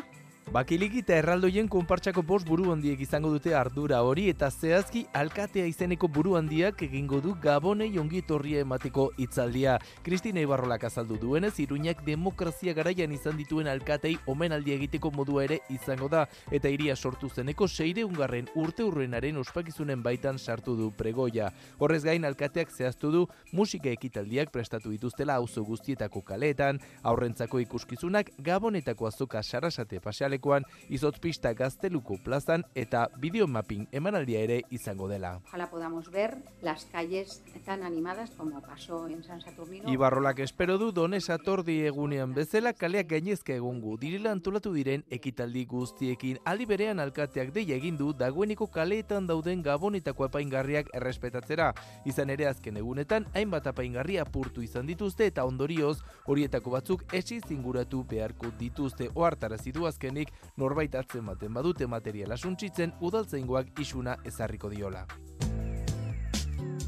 Bakilik 0.52 0.98
eta 1.00 1.16
erraldoien 1.16 1.70
konpartsako 1.72 2.22
bost 2.28 2.46
buru 2.46 2.68
handiek 2.74 3.00
izango 3.02 3.30
dute 3.32 3.54
ardura 3.56 4.02
hori 4.04 4.26
eta 4.30 4.50
zehazki 4.52 5.06
alkatea 5.16 5.66
izeneko 5.66 6.10
buru 6.12 6.36
handiak 6.36 6.82
egingo 6.84 7.22
du 7.24 7.32
gabonei 7.42 7.88
ongi 7.98 8.20
etorria 8.20 8.60
emateko 8.66 9.06
hitzaldia. 9.18 9.78
Kristina 10.04 10.44
Ibarrolak 10.44 10.84
azaldu 10.84 11.18
duenez, 11.22 11.54
Iruñak 11.64 12.04
demokrazia 12.06 12.74
garaian 12.74 13.12
izan 13.16 13.38
dituen 13.40 13.70
alkatei 13.72 14.18
omenaldi 14.28 14.76
egiteko 14.76 15.14
modua 15.16 15.46
ere 15.46 15.62
izango 15.70 16.10
da 16.12 16.26
eta 16.52 16.70
iria 16.70 16.96
sortu 16.96 17.30
zeneko 17.30 17.68
seire 17.68 18.04
ungarren 18.04 18.52
urte 18.56 18.84
urrenaren 18.84 19.38
ospakizunen 19.38 20.04
baitan 20.04 20.38
sartu 20.38 20.76
du 20.76 20.92
pregoia. 20.92 21.50
Horrez 21.80 22.04
gain 22.04 22.26
alkateak 22.26 22.70
zehaztu 22.70 23.12
du 23.12 23.24
musika 23.54 23.90
ekitaldiak 23.90 24.52
prestatu 24.52 24.92
dituztela 24.92 25.40
auzo 25.40 25.64
guztietako 25.64 26.22
kaleetan, 26.22 26.84
aurrentzako 27.02 27.64
ikuskizunak 27.64 28.36
gabonetako 28.38 29.08
azoka 29.08 29.42
sarasate 29.42 30.04
paseale 30.04 30.33
txalekoan 30.34 30.66
izotpista 30.90 31.54
gazteluko 31.54 32.18
plazan 32.24 32.64
eta 32.76 33.08
videomapping 33.22 33.88
emanaldia 33.92 34.40
ere 34.44 34.62
izango 34.72 35.08
dela. 35.08 35.40
Ojalá 35.48 35.70
podamos 35.70 36.12
ver 36.12 36.38
las 36.62 36.86
calles 36.86 37.42
tan 37.66 37.84
animadas 37.84 38.32
como 38.32 38.62
pasó 38.62 39.08
en 39.08 39.24
San 39.24 39.42
Saturnino. 39.42 39.92
Ibarrolak 39.92 40.40
espero 40.40 40.78
du 40.78 40.92
donez 40.92 41.30
atordi 41.30 41.82
egunean 41.86 42.34
bezala 42.34 42.74
kaleak 42.74 43.08
gainezka 43.08 43.54
egungu 43.54 43.98
dirila 43.98 44.32
antolatu 44.32 44.74
diren 44.74 45.04
ekitaldi 45.10 45.66
guztiekin 45.66 46.40
aldi 46.46 46.66
berean 46.66 47.00
alkateak 47.00 47.54
deia 47.54 47.76
egin 47.76 47.98
du 47.98 48.14
dagoeniko 48.14 48.68
kaleetan 48.68 49.28
dauden 49.28 49.62
gabonetako 49.64 50.26
apaingarriak 50.26 50.90
errespetatzera. 50.94 51.74
Izan 52.06 52.30
ere 52.30 52.48
azken 52.48 52.78
egunetan 52.78 53.28
hainbat 53.34 53.68
apaingarria 53.68 54.24
apurtu 54.24 54.62
izan 54.62 54.88
dituzte 54.88 55.28
eta 55.28 55.46
ondorioz 55.46 56.00
horietako 56.26 56.72
batzuk 56.78 57.04
esi 57.14 57.40
zinguratu 57.48 58.04
beharko 58.04 58.52
dituzte 58.60 59.10
ohartarazi 59.14 59.72
du 59.72 59.86
azkenik 59.88 60.23
norbait 60.58 60.96
atzen 60.96 61.26
baten 61.26 61.54
badute 61.54 61.88
materiala 61.88 62.38
suntzitzen 62.38 62.94
udaltzaingoak 63.02 63.80
isuna 63.80 64.18
ezarriko 64.26 64.70
diola. 64.70 65.06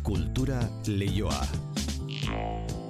Kultura 0.06 0.62
leioa. 0.88 2.85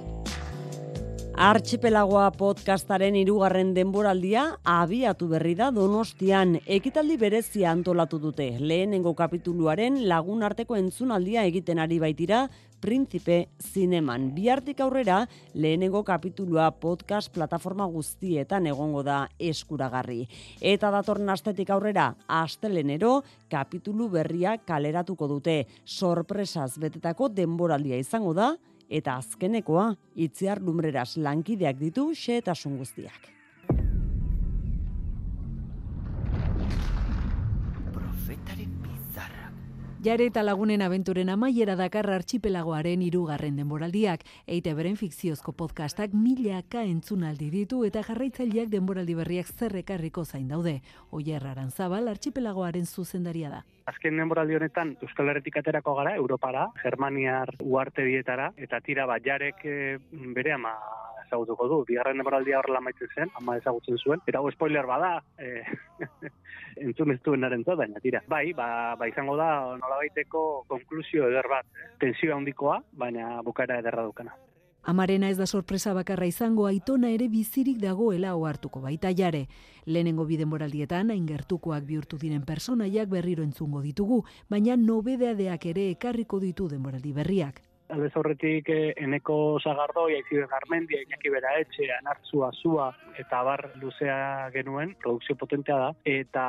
Archipelagoa 1.36 2.30
podcastaren 2.32 3.12
irugarren 3.20 3.74
denboraldia 3.76 4.46
abiatu 4.64 5.26
berri 5.28 5.50
da 5.54 5.66
donostian 5.68 6.54
ekitaldi 6.64 7.18
berezia 7.20 7.74
antolatu 7.76 8.16
dute. 8.16 8.46
Lehenengo 8.56 9.12
kapituluaren 9.12 9.98
lagun 10.08 10.46
arteko 10.48 10.78
entzunaldia 10.80 11.42
egiten 11.44 11.78
ari 11.78 11.98
baitira 12.00 12.46
Príncipe 12.80 13.50
Zineman. 13.60 14.30
Biartik 14.32 14.80
aurrera 14.80 15.26
lehenengo 15.52 16.00
kapitulua 16.08 16.70
podcast 16.70 17.28
plataforma 17.34 17.84
guztietan 17.84 18.66
egongo 18.72 19.02
da 19.04 19.26
eskuragarri. 19.36 20.22
Eta 20.60 20.88
datorren 20.94 21.28
astetik 21.28 21.68
aurrera, 21.68 22.14
astelenero 22.28 23.18
kapitulu 23.52 24.08
berria 24.08 24.56
kaleratuko 24.56 25.28
dute. 25.28 25.66
Sorpresaz 25.84 26.78
betetako 26.80 27.28
denboraldia 27.28 28.00
izango 28.00 28.32
da, 28.32 28.54
eta 28.88 29.16
azkenekoa 29.20 29.94
itziar 30.14 30.60
lumbreras 30.62 31.16
lankideak 31.16 31.78
ditu 31.80 32.10
xeetasun 32.14 32.78
guztiak. 32.78 33.35
Jare 40.06 40.28
eta 40.30 40.44
lagunen 40.44 40.84
abenturen 40.86 41.32
amaiera 41.32 41.74
dakar 41.74 42.06
archipelagoaren 42.14 43.00
irugarren 43.02 43.56
denboraldiak, 43.58 44.20
eite 44.46 44.74
beren 44.78 44.94
fikziozko 45.00 45.50
podcastak 45.58 46.12
milaka 46.14 46.84
entzunaldi 46.86 47.48
ditu 47.50 47.80
eta 47.88 48.04
jarraitzaileak 48.06 48.70
denboraldi 48.70 49.16
berriak 49.18 49.50
zerrekarriko 49.50 50.22
zain 50.24 50.46
daude. 50.46 50.76
Oier 51.10 51.42
Arantzabal 51.50 52.06
archipelagoaren 52.12 52.86
zuzendaria 52.86 53.50
da. 53.50 53.64
Azken 53.90 54.22
denboraldi 54.22 54.54
honetan 54.60 54.94
Euskal 55.02 55.32
Herretik 55.32 55.58
aterako 55.58 55.96
gara, 55.98 56.14
Europara, 56.14 56.68
Germaniar 56.84 57.56
uarte 57.58 58.06
bietara, 58.06 58.52
eta 58.54 58.78
tira 58.86 59.10
bat 59.10 59.26
jarek 59.26 59.66
e, 59.66 59.76
bere 60.38 60.54
ama 60.54 60.76
ezagutuko 61.26 61.68
du. 61.68 61.82
Bigarren 61.88 62.18
denboraldia 62.20 62.60
horrela 62.60 62.80
maitzen 62.80 63.12
zen, 63.14 63.32
ama 63.40 63.58
ezagutzen 63.60 63.98
zuen. 63.98 64.22
Eta 64.26 64.40
hau 64.40 64.50
spoiler 64.54 64.86
bada, 64.88 65.12
e, 65.38 65.62
entzun 66.86 67.14
ez 67.14 67.20
duen 67.24 67.44
naren 67.44 67.64
baina 67.66 68.00
tira. 68.00 68.22
Bai, 68.28 68.52
ba, 68.52 68.96
ba 68.96 69.08
izango 69.08 69.36
da, 69.36 69.50
nola 69.76 70.02
baiteko 70.02 70.64
konklusio 70.68 71.28
eder 71.28 71.48
bat. 71.50 71.66
Tensio 72.00 72.36
handikoa, 72.36 72.82
baina 72.92 73.40
bukaera 73.42 73.80
ederra 73.82 74.04
dukana. 74.06 74.36
Amarena 74.86 75.28
ez 75.32 75.36
da 75.36 75.48
sorpresa 75.50 75.92
bakarra 75.96 76.28
izango 76.30 76.68
aitona 76.68 77.08
ere 77.10 77.26
bizirik 77.26 77.80
dagoela 77.82 78.36
ohartuko 78.38 78.84
baita 78.84 79.10
jare. 79.10 79.48
Lehenengo 79.84 80.24
biden 80.28 80.46
moraldietan, 80.46 81.10
aingertukoak 81.10 81.82
bihurtu 81.88 82.20
diren 82.22 82.44
personaiak 82.46 83.10
berriro 83.10 83.42
entzungo 83.42 83.82
ditugu, 83.82 84.20
baina 84.48 84.76
nobedeadeak 84.78 85.66
ere 85.72 85.90
ekarriko 85.96 86.38
ditu 86.38 86.68
denboraldi 86.70 87.12
berriak. 87.18 87.65
Aldez 87.94 88.10
horretik 88.18 88.68
eh, 88.74 88.94
eneko 88.98 89.58
zagardoi, 89.62 90.16
aizibe 90.16 90.46
garmendia, 90.50 91.02
inaki 91.06 91.30
bera 91.30 91.52
etxe, 91.60 91.86
anartzua, 92.00 92.50
zua, 92.62 92.88
eta 93.18 93.42
bar 93.46 93.62
luzea 93.82 94.50
genuen, 94.54 94.96
produkzio 95.02 95.36
potentea 95.38 95.76
da, 95.78 95.90
eta 96.04 96.46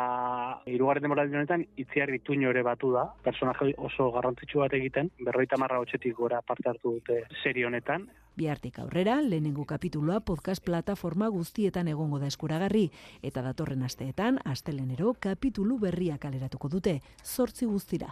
irugarren 0.73 1.05
demoraldi 1.05 1.37
honetan 1.37 1.65
itziar 1.77 2.09
ituño 2.15 2.49
ere 2.49 2.63
batu 2.65 2.91
da, 2.95 3.05
personaje 3.23 3.75
oso 3.77 4.09
garrantzitsu 4.15 4.63
bat 4.65 4.73
egiten, 4.79 5.11
berroita 5.19 5.61
marra 5.61 5.81
hotxetik 5.83 6.17
gora 6.17 6.41
parte 6.41 6.71
hartu 6.73 6.97
dute 6.97 7.23
serie 7.43 7.69
honetan, 7.69 8.09
Bihartik 8.37 8.75
aurrera, 8.77 9.15
lehenengo 9.25 9.63
kapitulua 9.65 10.19
podcast 10.21 10.61
plataforma 10.61 11.25
guztietan 11.33 11.87
egongo 11.89 12.19
da 12.21 12.27
eskuragarri, 12.29 12.83
eta 13.25 13.41
datorren 13.41 13.81
asteetan, 13.87 14.37
astelenero 14.45 15.15
kapitulu 15.17 15.79
berriak 15.81 16.21
kaleratuko 16.21 16.69
dute, 16.69 16.99
zortzi 17.25 17.65
guztira. 17.65 18.11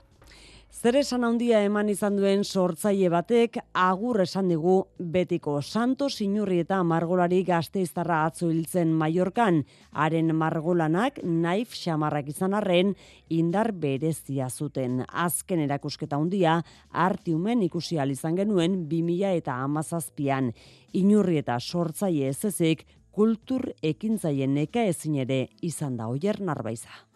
Zer 0.75 0.97
esan 0.99 1.23
handia 1.23 1.61
eman 1.63 1.87
izan 1.87 2.17
duen 2.19 2.41
sortzaile 2.43 3.07
batek 3.13 3.61
agur 3.79 4.19
esan 4.19 4.49
digu 4.51 4.73
betiko 5.13 5.53
Santo 5.61 6.09
Sinurri 6.11 6.57
eta 6.65 6.81
Margolari 6.83 7.39
gazteiztarra 7.47 8.17
atzo 8.25 8.49
hiltzen 8.51 8.91
Mallorcan, 8.99 9.61
haren 9.93 10.35
margolanak 10.35 11.21
naif 11.23 11.77
xamarrak 11.79 12.27
izan 12.33 12.57
arren 12.59 12.91
indar 13.29 13.71
berezia 13.71 14.49
zuten. 14.49 14.99
Azken 15.07 15.63
erakusketa 15.63 16.19
handia 16.19 16.59
artiumen 16.91 17.63
ikusi 17.63 17.95
izan 18.11 18.35
genuen 18.35 18.89
2000 18.89 19.33
eta 19.39 19.55
amazazpian. 19.63 20.51
Inurri 20.91 21.37
eta 21.37 21.57
sortzaile 21.57 22.27
ez 22.35 22.43
ezik, 22.43 22.85
kultur 23.11 23.71
ekintzaien 23.81 24.53
neka 24.53 24.83
ezin 24.83 25.15
ere 25.15 25.47
izan 25.61 25.95
da 25.95 26.09
oier 26.11 26.41
narbaiza 26.41 27.14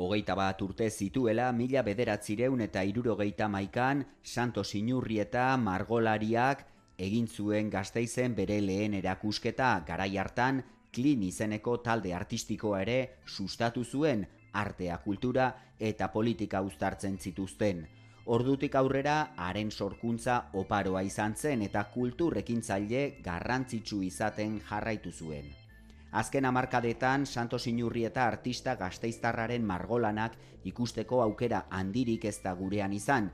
hogeita 0.00 0.34
bat 0.38 0.62
urte 0.64 0.88
zituela 0.90 1.50
mila 1.52 1.82
bederatzireun 1.84 2.64
eta 2.64 2.82
irurogeita 2.88 3.48
maikan 3.52 4.04
Santo 4.22 4.64
Sinurri 4.64 5.20
eta 5.20 5.44
Margolariak 5.60 6.64
egin 6.98 7.28
zuen 7.28 7.70
gazteizen 7.70 8.34
bere 8.34 8.60
lehen 8.64 8.96
erakusketa 8.96 9.70
garai 9.86 10.16
hartan 10.18 10.62
klin 10.92 11.22
izeneko 11.28 11.76
talde 11.84 12.14
artistikoa 12.16 12.82
ere 12.86 12.98
sustatu 13.26 13.84
zuen 13.84 14.26
artea 14.52 14.98
kultura 15.04 15.52
eta 15.78 16.08
politika 16.08 16.60
uztartzen 16.66 17.18
zituzten. 17.18 17.86
Ordutik 18.26 18.74
aurrera, 18.76 19.32
haren 19.36 19.70
sorkuntza 19.70 20.42
oparoa 20.54 21.02
izan 21.02 21.34
zen 21.36 21.62
eta 21.66 21.86
kulturrekin 21.94 22.62
zaile 22.62 23.06
garrantzitsu 23.24 24.02
izaten 24.06 24.60
jarraitu 24.68 25.12
zuen. 25.12 25.59
Azken 26.12 26.44
amarkadetan, 26.44 27.26
Santos 27.26 27.66
Inurri 27.66 28.04
eta 28.04 28.24
artista 28.26 28.74
gazteiztarraren 28.74 29.62
margolanak 29.66 30.34
ikusteko 30.64 31.22
aukera 31.22 31.66
handirik 31.70 32.24
ez 32.24 32.40
da 32.42 32.52
gurean 32.58 32.92
izan. 32.92 33.30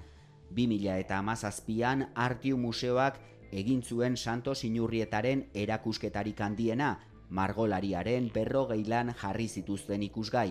2000 0.56 0.98
eta 1.00 1.18
amazazpian, 1.18 2.10
Artiu 2.14 2.58
Museoak 2.58 3.18
egin 3.52 3.82
zuen 3.82 4.16
Santos 4.16 4.64
Inurrietaren 4.64 5.46
erakusketarik 5.54 6.40
handiena, 6.40 6.98
margolariaren 7.30 8.30
berro 8.34 8.66
geilan 8.68 9.14
jarri 9.22 9.48
zituzten 9.48 10.02
ikusgai. 10.02 10.50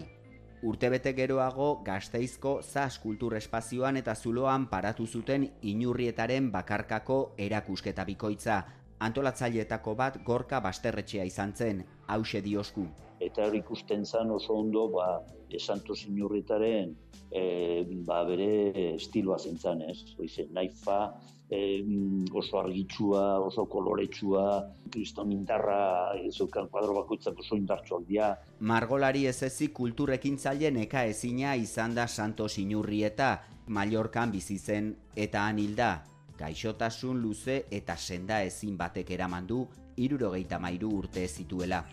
Urtebete 0.64 1.14
geroago, 1.14 1.84
gazteizko 1.86 2.62
zaz 2.64 2.98
kultur 3.00 3.36
espazioan 3.38 3.98
eta 3.98 4.16
zuloan 4.16 4.66
paratu 4.72 5.06
zuten 5.06 5.46
inurrietaren 5.62 6.50
bakarkako 6.52 7.36
erakusketa 7.38 8.06
bikoitza, 8.06 8.64
antolatzaileetako 9.00 9.96
bat 9.96 10.20
gorka 10.24 10.60
basterretxea 10.64 11.26
izan 11.26 11.54
zen, 11.56 11.84
hause 12.08 12.42
diosku. 12.42 12.86
Eta 13.20 13.46
hori 13.48 13.62
ikusten 13.64 14.06
zan 14.06 14.32
oso 14.32 14.54
ondo, 14.54 14.88
ba, 14.92 15.22
esanto 15.50 15.96
zinurritaren 15.96 16.96
e, 17.32 17.86
ba, 18.08 18.24
bere 18.28 18.96
estiloa 18.96 19.38
zentzan, 19.40 19.82
ez? 19.88 20.16
Oize, 20.20 20.48
naifa, 20.54 21.00
e, 21.50 21.84
oso 22.34 22.60
argitsua, 22.60 23.40
oso 23.40 23.66
koloretsua, 23.72 24.46
kriston 24.92 25.32
indarra, 25.36 26.16
ezukan 26.26 26.70
kuadro 26.72 26.98
bakoitzak 27.02 27.40
oso 27.40 27.58
indartsuak 27.60 28.08
dira. 28.08 28.34
Margolari 28.60 29.26
ez 29.28 29.42
ezik 29.48 29.74
kulturrekin 29.80 30.38
zailen 30.38 30.82
eka 30.86 31.06
ezina 31.06 31.56
izan 31.56 31.96
da 31.96 32.08
Santo 32.08 32.50
Sinurrieta, 32.50 33.36
Mallorcan 33.68 34.32
bizi 34.32 34.60
zen 34.60 34.92
eta 35.16 35.48
anilda, 35.48 36.04
gaixotasun 36.40 37.22
luze 37.22 37.64
eta 37.72 37.96
senda 37.98 38.42
ezin 38.44 38.78
batek 38.78 39.12
eraman 39.18 39.48
du 39.48 39.64
irurogeita 39.98 40.60
mairu 40.60 40.92
urte 41.00 41.28
zituela. 41.28 41.84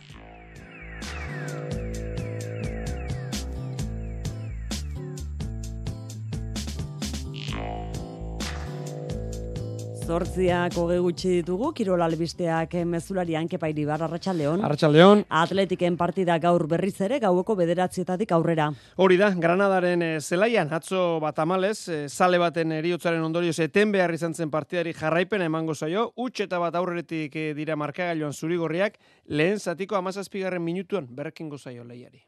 Zortziak 10.02 10.74
hoge 10.80 10.96
gutxi 10.98 11.30
ditugu, 11.38 11.68
Kirol 11.76 12.02
Albisteak 12.02 12.74
mezulari 12.90 13.36
ankepairi 13.38 13.84
bar, 13.86 14.02
Arratxaldeon. 14.02 14.64
Arratxaldeon. 14.66 15.22
Atletiken 15.42 15.96
partida 16.00 16.38
gaur 16.42 16.66
berriz 16.70 16.96
ere, 17.06 17.20
gaueko 17.22 17.54
bederatzietatik 17.58 18.34
aurrera. 18.34 18.68
Hori 18.96 19.20
da, 19.20 19.30
Granadaren 19.46 20.02
e, 20.02 20.10
zelaian, 20.20 20.72
atzo 20.74 21.20
bat 21.22 21.38
amalez, 21.44 21.78
sale 22.08 22.42
baten 22.42 22.74
eriotzaren 22.80 23.22
ondorioz 23.22 23.58
eten 23.62 23.94
behar 23.94 24.14
izan 24.18 24.34
zen 24.34 24.50
partidari 24.50 24.92
jarraipena 24.98 25.46
emango 25.46 25.74
zaio, 25.74 26.10
utx 26.16 26.48
eta 26.48 26.58
bat 26.62 26.74
aurretik 26.82 27.36
e, 27.36 27.48
dira 27.54 27.78
markagailoan 27.78 28.34
zurigorriak, 28.34 28.98
lehen 29.28 29.60
zatiko 29.60 29.96
amazazpigarren 30.00 30.64
minutuan 30.64 31.06
berrekin 31.10 31.48
gozaio 31.52 31.86
lehiari. 31.86 32.26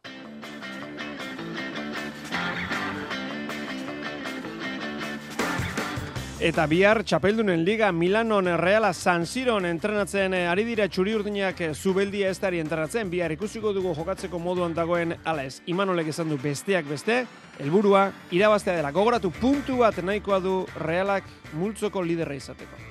Eta 6.43 6.65
bihar 6.67 7.05
Txapeldunen 7.07 7.61
Liga 7.63 7.93
Milanon 7.95 8.49
Reala 8.59 8.93
San 8.93 9.23
Siron 9.25 9.65
entrenatzen 9.69 10.35
eh, 10.35 10.49
ari 10.51 10.65
dira 10.67 10.89
txuri 10.91 11.13
urdinak 11.15 11.61
eh, 11.63 11.69
zubeldia 11.75 12.27
ez 12.29 12.41
dari 12.43 12.59
entrenatzen. 12.59 13.07
Bihar 13.11 13.31
ikusiko 13.31 13.71
dugu 13.73 13.93
jokatzeko 13.95 14.41
moduan 14.43 14.75
dagoen 14.75 15.15
ala 15.25 15.45
ez. 15.47 15.61
Imanolek 15.71 16.11
esan 16.11 16.29
du 16.29 16.39
besteak 16.43 16.89
beste, 16.91 17.21
helburua 17.63 18.09
irabaztea 18.35 18.75
dela. 18.81 18.91
Gogoratu 18.91 19.31
puntu 19.31 19.79
bat 19.85 20.01
nahikoa 20.03 20.41
du 20.43 20.57
Realak 20.83 21.29
multzoko 21.55 22.03
liderra 22.03 22.35
izateko. 22.35 22.83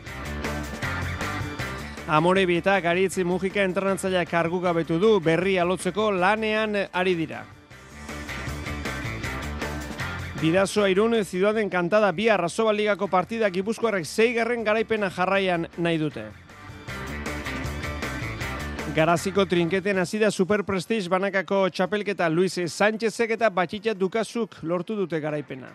Amore 2.08 2.46
bietak 2.48 2.88
aritzi 2.88 3.28
mugika 3.28 3.68
entrenatzailea 3.68 4.24
kargu 4.24 4.62
gabetu 4.64 5.02
du 5.04 5.18
berri 5.20 5.58
alotzeko 5.60 6.12
lanean 6.16 6.80
ari 6.94 7.16
dira. 7.20 7.44
Bidazoa 10.44 10.90
irun 10.92 11.14
ziduaden 11.24 11.70
kantada 11.72 12.10
bi 12.12 12.26
arrazoba 12.28 12.74
ligako 12.76 13.08
partida 13.08 13.48
gipuzkoarrek 13.48 14.04
zeigarren 14.04 14.66
garaipena 14.68 15.08
jarraian 15.10 15.70
nahi 15.78 15.98
dute. 16.02 16.26
Garaziko 18.94 19.46
trinketen 19.48 20.02
azida 20.04 20.32
Super 20.32 20.66
Prestige 20.68 21.08
banakako 21.08 21.70
txapelketa 21.70 22.28
Luis 22.28 22.60
Sánchezek 22.60 23.32
eta 23.38 23.50
Batxitxa 23.50 23.94
Dukazuk 23.96 24.58
lortu 24.64 24.98
dute 25.00 25.22
garaipena. 25.24 25.70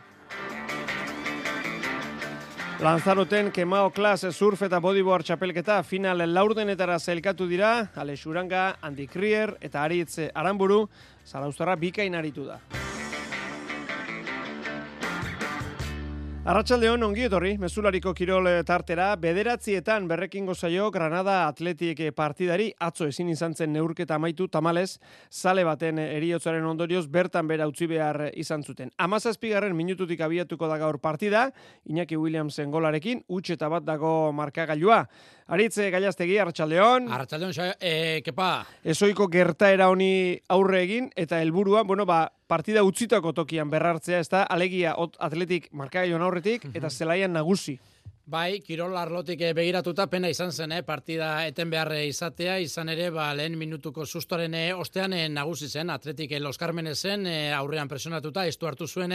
Lanzaroten 2.85 3.49
kemao 3.51 3.89
klas 3.91 4.27
surf 4.37 4.67
eta 4.69 4.83
bodyboard 4.85 5.25
txapelketa 5.25 5.81
final 5.83 6.27
laurdenetara 6.35 6.99
zailkatu 6.99 7.49
dira, 7.49 7.89
Alex 7.97 8.27
Uranga, 8.27 8.77
Andy 8.83 9.09
Krier 9.09 9.57
eta 9.63 9.83
Aritz 9.89 10.29
Aramburu, 10.35 10.85
zarauztarra 11.25 11.75
bikain 11.81 12.15
aritu 12.15 12.45
da. 12.45 12.61
Arratxaldeon 16.49 17.03
ongi 17.05 17.27
etorri, 17.27 17.51
mezulariko 17.61 18.15
kirol 18.17 18.47
eh, 18.49 18.63
tartera, 18.65 19.11
bederatzietan 19.21 20.07
berrekin 20.09 20.47
gozaio 20.49 20.87
Granada 20.89 21.43
Atletik 21.45 21.99
eh, 22.01 22.13
partidari, 22.17 22.71
atzo 22.87 23.05
ezin 23.05 23.29
izan 23.29 23.53
zen 23.53 23.75
neurketa 23.77 24.17
amaitu 24.17 24.47
tamales, 24.49 24.95
sale 25.29 25.61
baten 25.69 26.01
eh, 26.01 26.07
eriotzaren 26.17 26.65
ondorioz 26.65 27.03
bertan 27.13 27.51
bera 27.51 27.67
utzi 27.69 27.85
behar 27.91 28.31
izan 28.33 28.65
zuten. 28.65 28.89
Amazazpigarren 28.97 29.77
minututik 29.77 30.23
abiatuko 30.25 30.73
da 30.73 30.79
gaur 30.81 30.97
partida, 31.05 31.51
Iñaki 31.85 32.17
Williamsen 32.17 32.73
golarekin, 32.73 33.21
utxe 33.29 33.61
bat 33.69 33.85
dago 33.85 34.33
markagailua. 34.33 35.03
Aritze 35.53 35.91
Gaiastegi 35.93 36.41
Arratsaldeon. 36.41 37.13
Arratsaldeon, 37.13 37.53
eh, 37.77 38.23
kepa. 38.25 38.65
Ezoiko 38.85 39.29
gertaera 39.29 39.93
honi 39.93 40.41
aurre 40.49 40.81
egin 40.81 41.13
eta 41.15 41.43
helburua, 41.45 41.85
bueno, 41.85 42.07
ba, 42.07 42.23
partida 42.49 42.83
utzitako 42.83 43.35
tokian 43.37 43.71
berrartzea, 43.71 44.19
ez 44.25 44.29
da, 44.33 44.43
alegia 44.43 44.97
atletik 45.19 45.69
markagaion 45.73 46.25
aurretik, 46.25 46.65
mhm. 46.65 46.77
eta 46.81 46.91
zelaian 46.91 47.37
nagusi. 47.37 47.79
Bai, 48.29 48.61
Kirol 48.61 48.93
Arlotik 49.01 49.41
eh, 49.41 49.55
begiratuta 49.57 50.05
pena 50.13 50.29
izan 50.29 50.51
zen, 50.53 50.75
eh? 50.77 50.83
partida 50.85 51.31
eten 51.49 51.71
behar 51.73 51.95
izatea, 51.97 52.59
izan 52.61 52.91
ere, 52.93 53.07
ba, 53.09 53.31
lehen 53.33 53.57
minutuko 53.57 54.05
sustoren 54.05 54.53
eh, 54.53 54.75
ostean 54.77 55.15
eh, 55.17 55.23
nagusi 55.33 55.69
zen, 55.69 55.89
atletik 55.89 56.35
eh, 56.37 56.41
Los 56.41 56.59
Carmenes 56.61 56.99
zen, 57.01 57.25
eh, 57.27 57.55
aurrean 57.57 57.89
presionatuta, 57.89 58.45
estu 58.45 58.69
hartu 58.69 58.85
zuen, 58.87 59.15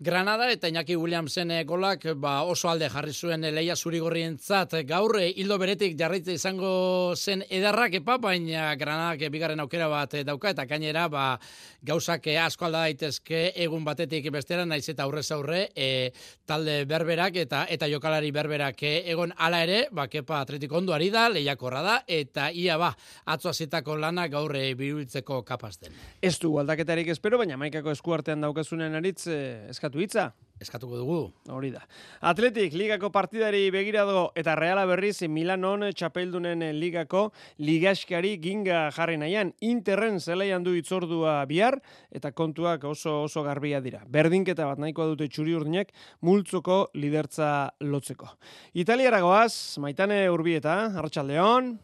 Granada 0.00 0.48
eta 0.50 0.66
Iñaki 0.66 0.96
Williamsen 0.96 1.52
eh, 1.54 1.62
golak 1.64 2.02
ba, 2.18 2.42
oso 2.42 2.66
alde 2.66 2.88
jarri 2.90 3.12
zuen 3.14 3.46
leia 3.54 3.76
zurigorrientzat 3.76 4.72
gaur 4.88 5.20
hildo 5.22 5.54
beretik 5.58 5.94
jarraitze 5.94 6.34
izango 6.34 7.14
zen 7.14 7.44
edarrak 7.48 7.94
epa, 8.00 8.16
baina 8.18 8.72
Granadak 8.74 9.30
bigarren 9.30 9.62
aukera 9.62 9.86
bat 9.88 10.16
dauka 10.26 10.50
eta 10.50 10.64
gainera 10.66 11.06
ba, 11.08 11.38
gauzak 11.80 12.26
asko 12.42 12.66
alda 12.66 12.80
daitezke 12.88 13.52
egun 13.54 13.84
batetik 13.84 14.26
bestera 14.34 14.64
naiz 14.66 14.88
eta 14.88 15.04
aurrez 15.04 15.30
aurre 15.30 15.68
e, 15.76 16.10
talde 16.44 16.84
berberak 16.90 17.38
eta 17.44 17.62
eta 17.70 17.86
jokalari 17.86 18.32
berberak 18.34 18.82
egon 18.82 19.32
hala 19.36 19.62
ere, 19.62 19.86
ba, 19.92 20.08
kepa 20.08 20.40
atletiko 20.40 20.78
ondo 20.82 20.92
ari 20.92 21.12
da, 21.14 21.28
lehiakorra 21.28 21.84
da, 21.86 21.96
eta 22.08 22.48
ia 22.50 22.80
ba, 22.82 22.90
atzo 23.26 23.52
azitako 23.52 23.94
lana 23.94 24.26
gaur 24.26 24.58
biruiltzeko 24.74 25.44
kapaz 25.46 25.78
den. 25.78 25.94
Ez 26.20 26.34
du 26.42 26.50
aldaketarik 26.58 27.14
espero, 27.14 27.38
baina 27.38 27.56
maikako 27.56 27.94
eskuartean 27.94 28.42
daukazunen 28.42 28.98
aritz 28.98 29.28
eh, 29.30 29.70
eskatu 29.84 30.00
hitza 30.00 30.32
eskatuko 30.64 30.96
dugu. 30.96 31.18
Hori 31.52 31.70
da. 31.74 31.82
Atletik, 32.24 32.72
ligako 32.78 33.10
partidari 33.12 33.66
begirado 33.74 34.30
eta 34.38 34.54
reala 34.56 34.84
berriz 34.88 35.26
Milanon 35.28 35.88
txapeldunen 35.92 36.62
ligako 36.78 37.26
ligaskari 37.58 38.36
ginga 38.40 38.86
jarri 38.94 39.18
nahian. 39.20 39.52
Interren 39.60 40.20
zelaian 40.20 40.64
du 40.64 40.74
itzordua 40.78 41.40
bihar 41.50 41.80
eta 42.14 42.32
kontuak 42.32 42.84
oso 42.88 43.24
oso 43.24 43.42
garbia 43.44 43.82
dira. 43.84 44.04
Berdinketa 44.08 44.68
bat 44.70 44.80
nahikoa 44.80 45.10
dute 45.12 45.28
txuri 45.28 45.56
urdinek 45.58 45.92
multzoko 46.22 46.88
lidertza 46.94 47.50
lotzeko. 47.80 48.30
Italiara 48.74 49.20
goaz, 49.20 49.76
maitane 49.82 50.24
urbieta, 50.30 50.94
Arratxaldeon. 50.94 51.74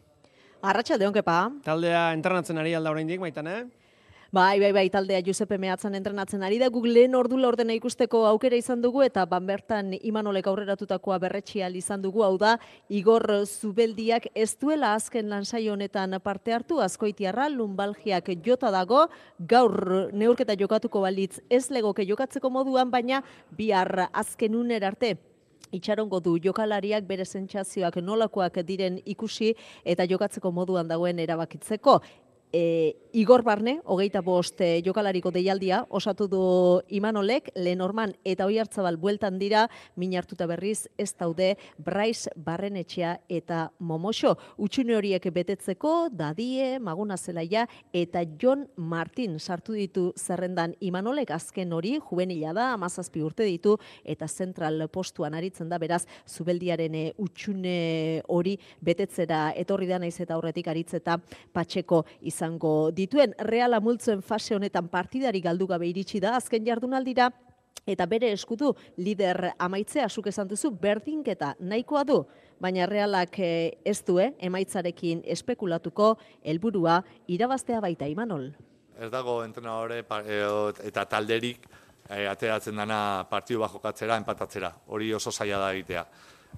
Arratxaldeon, 0.61 1.13
kepa. 1.17 1.43
Taldea 1.65 2.11
entrenatzen 2.15 2.59
ari 2.61 2.75
alda 2.77 2.95
oraindik 2.95 3.21
maitane. 3.21 3.80
Bai, 4.33 4.61
bai, 4.61 4.71
bai, 4.71 4.85
taldea 4.95 5.25
Giuseppe 5.27 5.57
Meatzan 5.59 5.97
entrenatzen 5.99 6.45
ari 6.47 6.61
da. 6.63 6.69
Guk 6.71 6.85
lehen 6.87 7.17
ordu 7.19 7.35
laurdena 7.43 7.75
ikusteko 7.75 8.21
aukera 8.29 8.55
izan 8.55 8.79
dugu 8.79 9.03
eta 9.03 9.25
ban 9.27 9.43
bertan 9.49 9.89
Imanolek 10.07 10.47
aurreratutakoa 10.47 11.17
berretxial 11.19 11.75
izan 11.75 12.05
dugu. 12.05 12.23
Hau 12.23 12.37
da, 12.39 12.53
Igor 12.87 13.25
Zubeldiak 13.43 14.29
ez 14.39 14.53
duela 14.61 14.93
azken 14.95 15.27
lansai 15.33 15.65
honetan 15.69 16.15
parte 16.23 16.55
hartu, 16.55 16.79
azkoitiarra, 16.79 17.49
lumbalgiak 17.51 18.31
jota 18.47 18.71
dago, 18.71 19.09
gaur 19.41 20.13
neurketa 20.15 20.55
jokatuko 20.55 21.03
balitz 21.03 21.41
ez 21.51 21.65
legoke 21.75 22.07
jokatzeko 22.07 22.55
moduan, 22.55 22.95
baina 22.95 23.25
bihar 23.59 24.07
azken 24.13 24.55
uner 24.55 24.87
arte 24.93 25.17
itxarongo 25.73 26.21
du 26.21 26.37
jokalariak 26.43 27.07
bere 27.07 27.25
sentsazioak 27.25 27.97
nolakoak 28.03 28.61
diren 28.67 28.99
ikusi 29.05 29.53
eta 29.85 30.07
jokatzeko 30.11 30.51
moduan 30.53 30.89
dagoen 30.89 31.19
erabakitzeko 31.23 32.01
e, 32.53 32.97
Igor 33.13 33.43
Barne, 33.43 33.81
hogeita 33.85 34.21
bost 34.23 34.61
e, 34.63 34.83
jokalariko 34.87 35.33
deialdia, 35.35 35.81
osatu 35.91 36.29
du 36.31 36.43
Imanolek, 36.95 37.49
Lenorman 37.59 38.13
eta 38.25 38.47
oi 38.47 38.61
hartzabal 38.63 38.97
bueltan 39.03 39.39
dira, 39.41 39.65
min 39.99 40.15
hartuta 40.15 40.47
berriz 40.47 40.87
ez 40.99 41.11
daude 41.19 41.57
Bryce 41.79 42.31
Barrenetxea 42.37 43.17
eta 43.29 43.73
Momoxo. 43.79 44.37
Utxune 44.63 44.95
horiek 44.95 45.27
betetzeko, 45.35 46.09
Dadie, 46.13 46.79
Maguna 46.79 47.17
Zelaia 47.19 47.67
eta 47.93 48.23
John 48.41 48.67
Martin 48.77 49.39
sartu 49.41 49.75
ditu 49.75 50.13
zerrendan 50.17 50.77
Imanolek 50.81 51.33
azken 51.35 51.73
hori, 51.73 51.97
juvenila 51.99 52.55
da, 52.55 52.71
amazazpi 52.77 53.25
urte 53.27 53.45
ditu, 53.49 53.77
eta 54.05 54.29
zentral 54.29 54.87
postuan 54.93 55.35
aritzen 55.35 55.69
da, 55.69 55.79
beraz, 55.83 56.05
zubeldiaren 56.29 56.95
e, 56.95 57.05
utxune 57.19 58.23
hori 58.29 58.55
betetzera 58.81 59.51
etorri 59.59 59.91
da 59.91 59.99
naiz 59.99 60.15
eta 60.21 60.39
horretik 60.39 60.71
aritzeta 60.71 61.19
patxeko 61.53 62.05
izan 62.23 62.40
izango 62.41 62.91
dituen. 62.97 63.35
Reala 63.39 63.81
multzoen 63.81 64.23
fase 64.23 64.57
honetan 64.57 64.89
partidari 64.89 65.41
galdu 65.45 65.67
gabe 65.69 65.89
iritsi 65.89 66.21
da 66.21 66.37
azken 66.37 66.65
jardunaldira. 66.65 67.31
Eta 67.87 68.07
bere 68.07 68.31
eskutu 68.33 68.75
lider 69.01 69.53
amaitzea 69.59 70.09
zuk 70.09 70.27
esan 70.29 70.49
duzu 70.49 70.71
berdinketa 70.71 71.55
nahikoa 71.61 72.05
du. 72.05 72.25
Baina 72.61 72.87
Realak 72.87 73.39
eh, 73.41 73.79
ez 73.85 74.03
du 74.05 74.19
eh, 74.21 74.33
emaitzarekin 74.39 75.23
espekulatuko 75.25 76.17
helburua 76.45 77.01
irabaztea 77.27 77.81
baita 77.81 78.07
Imanol. 78.07 78.51
Ez 79.01 79.11
dago 79.11 79.41
entrenadore 79.45 80.03
eh, 80.05 80.43
eta 80.85 81.05
talderik 81.05 81.67
ateratzen 82.11 82.77
dana 82.77 83.25
partidu 83.31 83.61
bat 83.61 83.73
jokatzera, 83.73 84.17
empatatzera. 84.19 84.73
Hori 84.89 85.13
oso 85.15 85.31
zaila 85.31 85.61
da 85.63 85.73
egitea. 85.73 86.05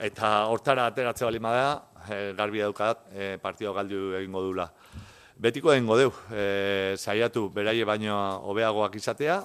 Eta 0.01 0.29
hortara 0.49 0.87
ateratzea 0.89 1.29
bali 1.29 1.39
da, 1.45 1.83
garbi 2.35 2.63
edukat, 2.65 3.05
partidu 3.43 3.75
galdu 3.77 4.15
egingo 4.17 4.41
dula 4.43 4.71
betiko 5.43 5.73
dengo 5.75 5.97
deu, 5.99 6.13
e, 6.31 6.95
saiatu 6.97 7.49
beraie 7.51 7.83
baino 7.85 8.15
hobeagoak 8.47 8.95
izatea, 9.01 9.41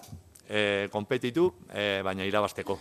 e, 0.45 0.61
konpetitu, 0.93 1.49
e, 1.73 2.03
baina 2.05 2.27
irabasteko. 2.27 2.77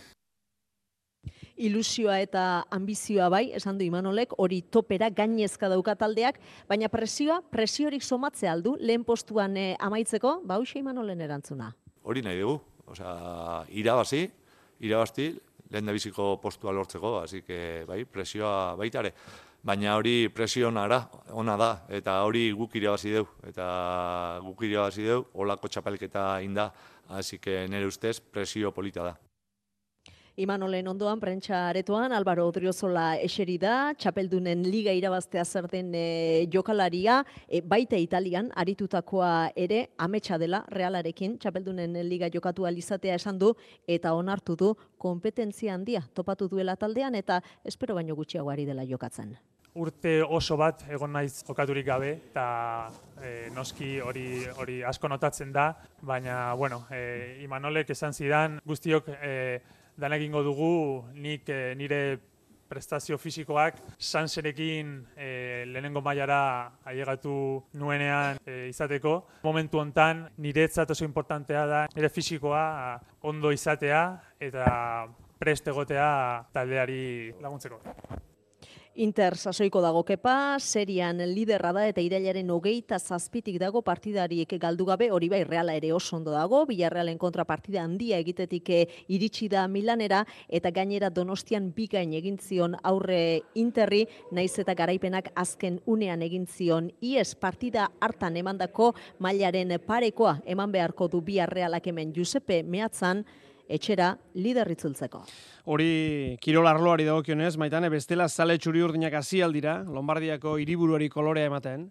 Ilusioa 1.57 2.19
eta 2.21 2.43
ambizioa 2.69 3.31
bai, 3.33 3.47
esan 3.57 3.79
du 3.79 3.85
Imanolek, 3.87 4.35
hori 4.37 4.61
topera 4.69 5.09
gainezka 5.09 5.71
dauka 5.71 5.95
taldeak, 5.97 6.37
baina 6.69 6.91
presioa, 6.93 7.39
presiorik 7.41 8.05
somatzea 8.05 8.53
aldu, 8.53 8.75
lehen 8.77 9.03
postuan 9.07 9.57
e, 9.57 9.71
amaitzeko, 9.79 10.41
ba 10.45 10.61
Imanolen 10.61 11.21
erantzuna. 11.21 11.73
Hori 12.03 12.21
nahi 12.21 12.39
dugu, 12.39 12.61
osea, 12.85 13.65
irabazi, 13.73 14.27
irabasti, 14.79 15.31
lehen 15.71 15.85
da 15.85 15.91
biziko 15.91 16.37
postua 16.37 16.71
lortzeko, 16.71 17.17
hasi 17.23 17.41
que, 17.41 17.83
bai, 17.87 18.05
presioa 18.05 18.75
baitare 18.77 19.15
baina 19.67 19.97
hori 19.99 20.29
presion 20.31 20.77
ara, 20.79 21.01
ona 21.35 21.57
da, 21.59 21.71
eta 21.91 22.21
hori 22.23 22.47
guk 22.55 22.75
irabazi 22.79 23.11
deu, 23.17 23.25
eta 23.49 23.67
guk 24.45 24.63
irabazi 24.63 25.03
deu, 25.09 25.25
olako 25.35 25.67
txapelketa 25.67 26.27
inda, 26.45 26.71
hasi 27.09 27.39
que 27.39 27.65
nire 27.67 27.87
ustez 27.87 28.19
presio 28.21 28.71
polita 28.71 29.03
da. 29.03 29.17
Imanolen 30.37 30.85
ondoan, 30.85 31.17
prentsa 31.17 31.63
aretoan, 31.71 32.13
Albaro 32.13 32.43
Odriozola 32.45 33.07
eseri 33.25 33.55
da, 33.57 33.95
txapeldunen 33.97 34.61
liga 34.69 34.93
irabaztea 34.93 35.43
zer 35.43 35.65
den 35.71 35.89
e, 35.97 36.03
jokalaria, 36.53 37.23
e, 37.49 37.63
baita 37.65 37.97
Italian, 37.97 38.51
aritutakoa 38.53 39.49
ere, 39.57 39.81
ametsa 39.97 40.37
dela, 40.37 40.61
realarekin, 40.77 41.39
txapeldunen 41.41 41.97
liga 42.05 42.29
jokatu 42.29 42.69
alizatea 42.69 43.17
esan 43.17 43.41
du, 43.41 43.51
eta 43.89 44.13
onartu 44.13 44.55
du, 44.55 44.71
kompetentzia 45.01 45.73
handia, 45.73 46.05
topatu 46.13 46.47
duela 46.53 46.77
taldean, 46.77 47.17
eta 47.17 47.41
espero 47.65 47.97
baino 47.97 48.15
gutxiago 48.15 48.53
ari 48.53 48.69
dela 48.69 48.85
jokatzen 48.85 49.33
urte 49.77 50.19
oso 50.23 50.57
bat 50.57 50.83
egon 50.89 51.13
naiz 51.13 51.43
jokaturik 51.47 51.85
gabe 51.85 52.11
eta 52.17 52.45
e, 53.21 53.49
noski 53.55 53.97
hori 54.01 54.27
hori 54.57 54.81
asko 54.83 55.09
notatzen 55.11 55.51
da, 55.53 55.71
baina 56.01 56.53
bueno, 56.55 56.83
e, 56.91 57.37
Imanolek 57.45 57.93
esan 57.93 58.13
zidan 58.13 58.59
guztiok 58.65 59.11
e, 59.21 59.35
dan 59.97 60.13
egingo 60.17 60.43
dugu 60.45 60.71
nik 61.13 61.49
e, 61.49 61.75
nire 61.77 62.01
prestazio 62.67 63.17
fisikoak 63.17 63.79
sanserekin 63.97 64.91
e, 65.15 65.63
lehenengo 65.71 66.01
mailara 66.03 66.71
ailegatu 66.85 67.63
nuenean 67.79 68.41
e, 68.45 68.67
izateko. 68.69 69.21
Momentu 69.43 69.79
hontan 69.79 70.25
niretzat 70.43 70.91
oso 70.91 71.05
importantea 71.07 71.65
da 71.65 71.85
nire 71.95 72.09
fisikoa 72.09 72.99
ondo 73.31 73.51
izatea 73.55 74.03
eta 74.39 74.67
prest 75.39 75.67
egotea 75.71 76.09
taldeari 76.53 77.33
laguntzeko. 77.41 77.81
Inter 78.97 79.35
sasoiko 79.37 79.77
dago 79.77 80.01
kepa, 80.01 80.57
serian 80.57 81.19
liderra 81.29 81.69
da 81.69 81.83
eta 81.85 82.01
irailaren 82.01 82.49
hogeita 82.49 82.97
zazpitik 82.97 83.59
dago 83.61 83.83
partidariek 83.85 84.55
galdu 84.57 84.87
gabe, 84.89 85.11
hori 85.13 85.29
bai 85.29 85.43
reala 85.45 85.75
ere 85.77 85.91
oso 85.93 86.15
ondo 86.17 86.33
dago, 86.33 86.63
Bilarrealen 86.65 87.19
kontra 87.21 87.45
partida 87.45 87.83
handia 87.85 88.17
egitetik 88.17 88.71
eh, 88.73 88.81
iritsi 89.13 89.51
da 89.53 89.67
Milanera, 89.69 90.23
eta 90.49 90.71
gainera 90.73 91.11
donostian 91.13 91.69
bikain 91.77 92.15
egin 92.17 92.39
zion 92.41 92.73
aurre 92.81 93.43
Interri, 93.53 94.07
naiz 94.31 94.57
eta 94.57 94.73
garaipenak 94.73 95.29
azken 95.35 95.77
unean 95.85 96.25
egin 96.25 96.47
zion 96.47 96.89
IES. 96.99 97.35
Partida 97.37 97.91
hartan 98.01 98.41
emandako 98.41 98.95
mailaren 99.19 99.77
parekoa 99.85 100.39
eman 100.43 100.73
beharko 100.73 101.05
du 101.07 101.21
Biarrealak 101.21 101.85
hemen. 101.85 102.15
Giuseppe 102.17 102.63
Meatzan, 102.63 103.27
etxera 103.69 104.13
liderritzultzeko. 104.35 105.23
Hori 105.67 106.37
kirol 106.41 106.67
arloari 106.67 107.05
dagokionez, 107.07 107.55
maitane 107.59 107.89
bestela 107.91 108.27
zale 108.27 108.57
txuri 108.57 108.81
urdinak 108.81 109.13
aldira, 109.43 109.83
Lombardiako 109.83 110.57
hiriburuari 110.57 111.09
kolorea 111.09 111.45
ematen. 111.45 111.89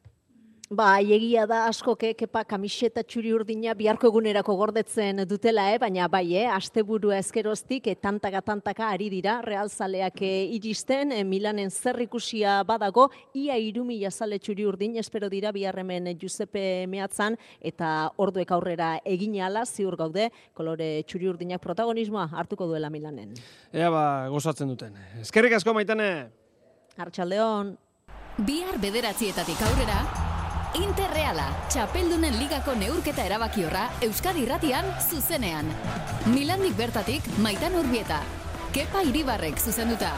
Ba, 0.66 0.96
egia 0.98 1.44
da 1.46 1.60
asko 1.68 1.92
ke, 1.94 2.08
kepa 2.18 2.40
kamiseta 2.42 3.04
txuri 3.06 3.30
urdina 3.30 3.70
biharko 3.78 4.08
egunerako 4.10 4.56
gordetzen 4.58 5.22
dutela, 5.30 5.68
eh? 5.70 5.76
baina 5.78 6.08
bai, 6.10 6.24
eh? 6.34 6.48
asteburua 6.50 7.20
ezkeroztik, 7.20 7.86
eh, 7.86 7.94
tantaka 7.94 8.40
tantaka 8.42 8.88
ari 8.90 9.06
dira, 9.12 9.36
realzaleak 9.46 10.18
eh, 10.26 10.50
iristen, 10.56 11.14
eh, 11.14 11.22
Milanen 11.22 11.70
zerrikusia 11.70 12.64
badago, 12.66 13.06
ia 13.32 13.54
irumila 13.62 14.10
zale 14.10 14.40
txuri 14.42 14.66
urdin, 14.66 14.98
espero 14.98 15.30
dira 15.30 15.54
biharremen 15.54 16.10
Giuseppe 16.18 16.84
Meatzan, 16.90 17.38
eta 17.62 18.10
orduek 18.18 18.50
aurrera 18.50 18.96
egin 19.06 19.38
ala, 19.38 19.62
ziur 19.62 19.94
gaude, 19.94 20.32
kolore 20.52 21.04
txuri 21.06 21.30
urdinak 21.30 21.62
protagonismoa 21.62 22.26
hartuko 22.34 22.66
duela 22.66 22.90
Milanen. 22.90 23.38
Ea 23.70 23.94
ba, 23.94 24.26
gozatzen 24.34 24.74
duten. 24.74 24.98
Ezkerrik 25.22 25.60
asko 25.62 25.78
maitane! 25.78 26.26
Artxaldeon! 26.98 27.76
Bihar 28.42 28.82
bederatzietatik 28.82 29.62
aurrera, 29.62 30.25
Interreala, 30.76 31.46
txapeldunen 31.72 32.34
ligako 32.36 32.74
neurketa 32.76 33.24
erabakiorra 33.24 33.86
Euskadi 34.04 34.42
Irratian 34.44 34.88
zuzenean. 35.00 35.70
Milandik 36.34 36.76
bertatik 36.76 37.24
Maitan 37.40 37.78
Urbieta. 37.80 38.18
Kepa 38.76 39.00
Iribarrek 39.08 39.56
zuzenduta. 39.56 40.10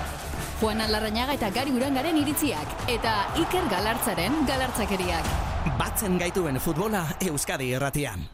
Juan 0.59 0.83
Alarrañaga 0.83 1.37
eta 1.39 1.53
Gari 1.55 1.75
Urangaren 1.77 2.19
iritziak 2.19 2.89
eta 2.91 3.15
Iker 3.45 3.69
Galartzaren 3.71 4.41
galartzakeriak. 4.49 5.31
Batzen 5.79 6.19
gaituen 6.19 6.59
futbola 6.59 7.05
Euskadi 7.31 7.71
Irratian. 7.77 8.27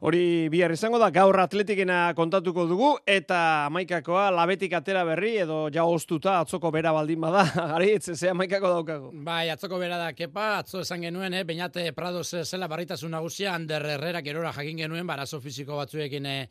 Hori 0.00 0.48
bihar 0.48 0.72
izango 0.72 0.96
da, 0.96 1.10
gaur 1.12 1.36
atletikena 1.42 2.14
kontatuko 2.16 2.64
dugu, 2.64 2.86
eta 3.04 3.66
amaikakoa 3.66 4.30
labetik 4.32 4.72
atera 4.78 5.02
berri, 5.04 5.34
edo 5.42 5.58
ja 5.74 5.84
oztuta 5.84 6.38
atzoko 6.40 6.70
bera 6.72 6.94
baldin 6.96 7.20
bada, 7.20 7.42
gari, 7.74 7.90
ze 8.00 8.30
amaikako 8.32 8.70
daukago. 8.78 9.10
Bai, 9.26 9.50
atzoko 9.52 9.76
bera 9.82 9.98
da, 10.00 10.14
kepa, 10.16 10.46
atzo 10.62 10.80
esan 10.80 11.04
genuen, 11.04 11.36
eh, 11.36 11.44
bainate 11.44 11.84
Prados 11.92 12.30
zela 12.46 12.68
barritasun 12.72 13.12
nagusia, 13.12 13.52
Ander 13.52 13.84
Herrera 13.92 14.24
gerora 14.24 14.54
jakin 14.56 14.86
genuen, 14.86 15.04
barazo 15.06 15.40
fiziko 15.44 15.76
batzuekin 15.82 16.32
eh, 16.32 16.46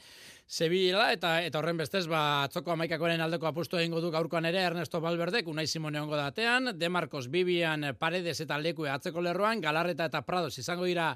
Zebila 0.50 1.12
eta 1.14 1.36
eta 1.46 1.60
horren 1.60 1.78
bestez 1.78 2.08
ba 2.10 2.20
atzoko 2.48 2.72
amaikakoaren 2.74 3.22
aldeko 3.22 3.46
apustu 3.46 3.78
egingo 3.78 4.00
du 4.02 4.10
gaurkoan 4.10 4.48
ere 4.50 4.64
Ernesto 4.66 4.98
Valverdek 5.04 5.46
Unai 5.48 5.68
Simone 5.70 6.02
ongo 6.02 6.18
datean 6.18 6.72
De 6.74 6.90
Marcos 6.90 7.28
Vivian 7.30 7.86
Paredes 8.00 8.40
eta 8.42 8.58
Leku 8.58 8.88
atzeko 8.90 9.22
lerroan 9.22 9.62
Galarreta 9.62 10.10
eta 10.10 10.24
Prados 10.26 10.58
izango 10.58 10.90
dira 10.90 11.12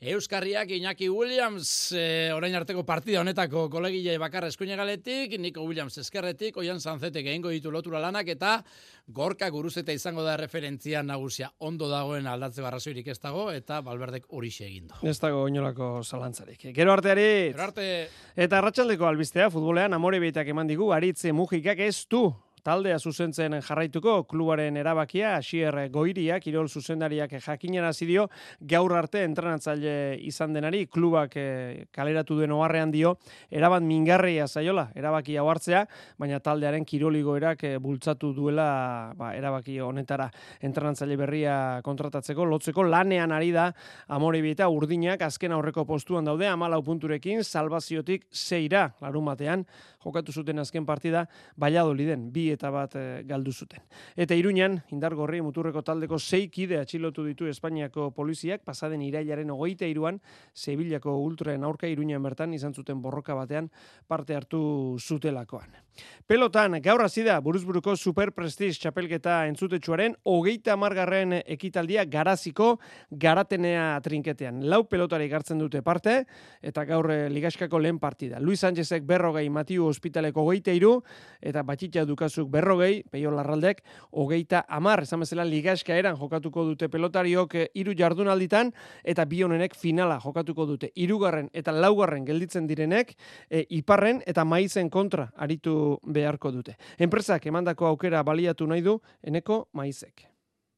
Euskarriak 0.00 0.68
Iñaki 0.68 1.08
Williams 1.08 1.92
e, 1.96 2.30
orain 2.34 2.54
arteko 2.54 2.82
partida 2.84 3.22
honetako 3.22 3.68
kolegile 3.72 4.18
bakarra 4.18 4.50
eskuine 4.50 4.76
galetik, 4.76 5.38
Nico 5.40 5.62
Williams 5.64 5.96
eskerretik, 6.02 6.58
Oian 6.60 6.80
Sanzetek 6.80 7.24
egingo 7.24 7.48
ditu 7.48 7.70
lotura 7.72 8.02
lanak 8.02 8.28
eta 8.28 8.58
gorka 9.06 9.48
guruzeta 9.48 9.94
izango 9.96 10.22
da 10.26 10.36
referentzia 10.36 11.02
nagusia. 11.02 11.50
Ondo 11.58 11.88
dagoen 11.88 12.26
aldatze 12.26 12.60
barrazoirik 12.60 13.08
ez 13.08 13.18
dago 13.20 13.50
eta 13.52 13.80
Balberdek 13.80 14.26
hori 14.28 14.52
egindo. 14.52 14.98
Ez 15.02 15.18
dago 15.20 15.46
inolako 15.48 16.02
zalantzarik. 16.02 16.68
Gero 16.74 16.92
arteari. 16.92 17.52
Gero 17.54 17.62
arte. 17.62 18.08
Eta 18.36 18.58
arratsaldeko 18.58 19.06
albistea 19.06 19.48
futbolean 19.50 19.94
amore 19.94 20.20
beitak 20.20 20.48
eman 20.48 20.68
digu 20.68 20.92
aritze 20.92 21.32
mugikak 21.32 21.78
ez 21.78 22.04
du 22.10 22.26
taldea 22.64 22.96
zuzentzen 22.98 23.58
jarraituko 23.60 24.22
klubaren 24.24 24.76
erabakia 24.80 25.34
Asier 25.36 25.76
Goiria 25.92 26.38
kirol 26.40 26.68
zuzendariak 26.68 27.36
jakinera 27.44 27.90
dio 28.00 28.28
gaur 28.60 28.92
arte 28.96 29.22
entrenatzaile 29.24 30.16
izan 30.24 30.54
denari 30.54 30.86
klubak 30.86 31.36
eh, 31.36 31.84
kaleratu 31.92 32.38
duen 32.38 32.52
oharrean 32.52 32.90
dio 32.90 33.18
erabat 33.50 33.82
mingarria 33.82 34.46
zaiola 34.46 34.88
erabakia 34.94 35.42
hartzea 35.42 35.84
baina 36.18 36.40
taldearen 36.40 36.84
kiroligoerak 36.84 37.64
eh, 37.64 37.76
bultzatu 37.78 38.32
duela 38.32 39.12
ba, 39.16 39.34
erabaki 39.36 39.78
honetara 39.80 40.30
entrenatzaile 40.60 41.16
berria 41.16 41.80
kontratatzeko. 41.84 42.44
Lotzeko 42.44 42.84
lanean 42.84 43.32
ari 43.32 43.52
da 43.52 43.70
Amorebieta 44.08 44.68
urdinak 44.68 45.22
azken 45.22 45.52
aurreko 45.52 45.84
postuan 45.84 46.24
daude 46.24 46.48
14 46.48 46.84
punturekin 46.84 47.44
salvaziotik 47.44 48.26
zeira 48.32 48.88
larun 49.02 49.24
batean 49.28 49.66
jokatu 50.04 50.32
zuten 50.32 50.58
azken 50.58 50.86
partida 50.86 51.26
Valladoliden 51.60 52.30
bi 52.32 52.48
eta 52.52 52.70
bat 52.70 52.96
e, 52.96 53.22
galdu 53.28 53.52
zuten. 53.52 53.82
Eta 54.16 54.34
Iruñan 54.34 54.80
indargorri 54.94 55.40
muturreko 55.42 55.82
taldeko 55.82 56.18
sei 56.18 56.48
kide 56.48 56.78
atxilotu 56.80 57.24
ditu 57.24 57.48
Espainiako 57.50 58.10
poliziak 58.16 58.64
pasaden 58.64 59.02
irailaren 59.02 59.50
23an 59.50 60.20
Sevillako 60.54 61.16
ultraen 61.24 61.64
aurka 61.64 61.88
Iruñan 61.88 62.22
bertan 62.22 62.54
izan 62.54 62.74
zuten 62.74 63.02
borroka 63.02 63.34
batean 63.34 63.70
parte 64.08 64.34
hartu 64.34 64.96
zutelakoan. 65.00 65.83
Pelotan 66.26 66.78
gaur 66.84 67.02
hasi 67.02 67.24
da 67.26 67.40
buruzburuko 67.40 67.96
Super 67.96 68.30
Prestige 68.32 68.78
txapelketa 68.78 69.40
entzutetsuaren 69.48 70.14
hogeita 70.24 70.76
margarren 70.76 71.40
ekitaldia 71.40 72.04
garaziko 72.04 72.78
garatenea 73.10 73.98
trinketean. 74.04 74.62
Lau 74.70 74.84
pelotari 74.84 75.28
gartzen 75.28 75.58
dute 75.58 75.82
parte 75.82 76.20
eta 76.62 76.84
gaur 76.84 77.10
eh, 77.10 77.28
ligaskako 77.34 77.82
lehen 77.82 77.98
partida. 77.98 78.38
Luis 78.38 78.60
Sánchezek 78.60 79.02
berrogei 79.02 79.48
Matiu 79.50 79.88
Hospitaleko 79.90 80.46
hogeita 80.46 80.72
iru 80.72 81.00
eta 81.42 81.66
batxitza 81.66 82.04
dukazu 82.04 82.44
batzuk 82.44 82.50
berrogei, 82.50 83.02
peio 83.10 83.30
larraldek, 83.30 83.82
hogeita 84.12 84.64
amar, 84.68 85.02
esan 85.02 85.20
bezala 85.20 85.44
ligaska 85.44 85.94
eran 85.96 86.16
jokatuko 86.16 86.64
dute 86.64 86.88
pelotariok 86.88 87.54
eh, 87.54 87.68
hiru 87.74 87.94
jardunalditan, 87.96 88.72
eta 89.04 89.24
bi 89.24 89.42
honenek 89.42 89.74
finala 89.74 90.18
jokatuko 90.20 90.66
dute. 90.66 90.90
Hirugarren 90.94 91.50
eta 91.52 91.72
laugarren 91.72 92.24
gelditzen 92.24 92.66
direnek, 92.66 93.14
e, 93.50 93.64
iparren 93.70 94.22
eta 94.26 94.44
maizen 94.44 94.90
kontra 94.90 95.30
aritu 95.36 95.74
beharko 96.18 96.52
dute. 96.54 96.76
Enpresak 96.98 97.46
emandako 97.50 97.88
aukera 97.90 98.22
baliatu 98.22 98.66
nahi 98.70 98.84
du, 98.84 98.98
eneko 99.22 99.64
maizek. 99.72 100.28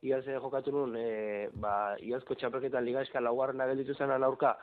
Iaz 0.06 0.24
jokatu 0.28 0.72
nun, 0.74 0.96
e, 0.96 1.48
ba, 1.54 1.96
iazko 2.04 2.36
txapelketan 2.38 2.84
ligaska 2.84 3.20
laugarren 3.20 3.62
gelditu 3.72 3.94
zenan 3.94 4.22
aurka, 4.22 4.56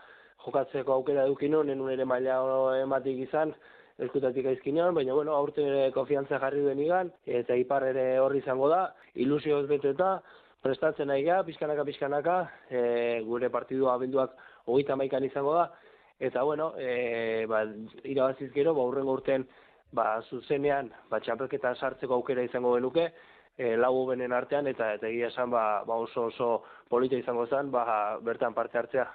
jokatzeko 0.46 0.94
aukera 0.94 1.26
dukin 1.28 1.56
nenun 1.68 1.90
ere 1.92 2.06
maila 2.06 2.38
ematik 2.82 3.24
izan, 3.28 3.54
eskutatik 4.02 4.48
aizkinean, 4.50 4.94
baina 4.96 5.14
bueno, 5.14 5.36
aurte 5.38 5.92
konfiantza 5.94 6.40
jarri 6.42 6.64
duen 6.66 6.80
igan, 6.80 7.12
eta 7.26 7.56
ipar 7.60 7.86
ere 7.92 8.06
horri 8.20 8.42
izango 8.42 8.70
da, 8.72 8.88
ilusioz 9.26 9.66
beteta, 9.70 10.16
prestatzen 10.64 11.10
nahi 11.12 11.26
ga, 11.28 11.42
pixkanaka, 11.46 11.86
pixkanaka, 11.90 12.38
e, 12.70 12.84
gure 13.28 13.50
partidua 13.54 13.98
abenduak 13.98 14.34
hogeita 14.66 14.98
maikan 15.00 15.28
izango 15.28 15.54
da, 15.58 15.68
eta 16.24 16.44
bueno, 16.48 16.72
e, 16.80 17.46
ba, 17.50 17.66
irabaziz 18.04 18.52
gero, 18.56 18.74
ba, 18.78 18.88
urren 18.90 19.12
urten, 19.12 19.46
ba, 19.94 20.22
zuzenean, 20.30 20.92
ba, 21.10 21.22
txapelketa 21.24 21.76
sartzeko 21.76 22.20
aukera 22.20 22.44
izango 22.46 22.76
genuke, 22.76 23.10
e, 23.58 23.76
lau 23.78 24.06
benen 24.10 24.34
artean, 24.34 24.68
eta 24.68 24.94
eta 24.98 25.10
egia 25.10 25.30
esan, 25.30 25.52
ba, 25.54 25.84
ba 25.88 26.00
oso 26.02 26.30
oso 26.32 26.54
polita 26.90 27.20
izango 27.20 27.46
zen, 27.48 27.72
ba, 27.72 27.86
bertan 28.22 28.54
parte 28.54 28.82
hartzea. 28.82 29.08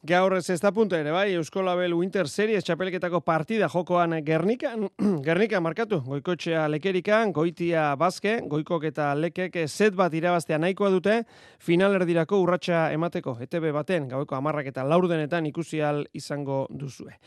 Gaur 0.00 0.32
ez 0.32 0.46
ez 0.48 0.62
da 0.62 0.70
punta 0.72 0.96
ere, 0.96 1.10
bai, 1.12 1.34
Eusko 1.36 1.60
Label 1.60 1.92
Winter 1.92 2.24
Series 2.24 2.64
txapelketako 2.64 3.18
partida 3.20 3.66
jokoan 3.68 4.14
Gernikan, 4.24 4.86
Gernika 5.26 5.60
markatu, 5.60 5.98
goikotxea 6.06 6.62
lekerikan, 6.72 7.34
goitia 7.36 7.90
bazke, 8.00 8.38
goikok 8.48 8.86
eta 8.88 9.10
lekek 9.12 9.58
set 9.66 9.92
bat 9.98 10.16
irabaztea 10.16 10.56
nahikoa 10.56 10.88
dute, 10.94 11.18
finalerdirako 11.60 12.40
urratsa 12.40 12.86
emateko, 12.96 13.36
ETB 13.44 13.74
baten, 13.76 14.08
gaueko 14.08 14.40
amarrak 14.40 14.72
eta 14.72 14.88
laurdenetan 14.88 15.52
ikusial 15.52 16.06
izango 16.16 16.62
duzue. 16.70 17.18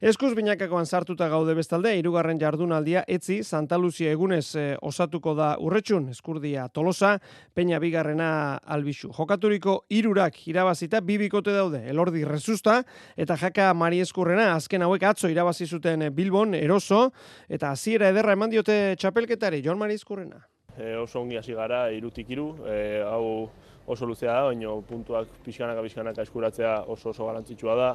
Eskuz 0.00 0.30
binakakoan 0.32 0.86
sartuta 0.88 1.26
gaude 1.28 1.52
bestalde, 1.52 1.90
irugarren 2.00 2.38
jardunaldia 2.40 3.02
etzi 3.04 3.42
Santa 3.44 3.76
Lucia 3.76 4.14
egunez 4.14 4.54
e, 4.56 4.62
osatuko 4.80 5.34
da 5.36 5.48
urretxun, 5.60 6.06
eskurdia 6.08 6.62
tolosa, 6.72 7.10
peina 7.52 7.76
bigarrena 7.82 8.30
albisu. 8.64 9.10
Jokaturiko 9.12 9.74
irurak 9.92 10.38
irabazita 10.48 11.02
bibikote 11.04 11.52
daude, 11.52 11.82
elordi 11.92 12.24
rezusta, 12.24 12.78
eta 13.12 13.36
jaka 13.36 13.74
Mari 13.76 14.00
Eskurrena, 14.00 14.54
azken 14.54 14.88
hauek 14.88 15.04
atzo 15.04 15.28
irabazi 15.28 15.68
zuten 15.68 16.08
Bilbon, 16.16 16.56
eroso, 16.56 17.10
eta 17.52 17.74
hasiera 17.76 18.08
ederra 18.08 18.38
eman 18.40 18.56
diote 18.56 18.96
txapelketari, 18.96 19.60
Jon 19.60 19.76
Mari 19.76 20.00
Eskurrena. 20.00 20.40
E, 20.78 20.94
oso 20.96 21.20
ongi 21.20 21.36
hasi 21.36 21.52
gara 21.52 21.90
irutik 21.92 22.32
iru, 22.32 22.54
e, 22.64 23.02
hau 23.04 23.50
oso 23.84 24.08
luzea 24.08 24.32
da, 24.32 24.48
baina 24.48 24.80
puntuak 24.80 25.42
pixkanaka 25.44 25.84
pixkanaka 25.84 26.24
eskuratzea 26.24 26.76
oso 26.88 27.12
oso 27.12 27.28
garantzitsua 27.28 27.76
da 27.76 27.94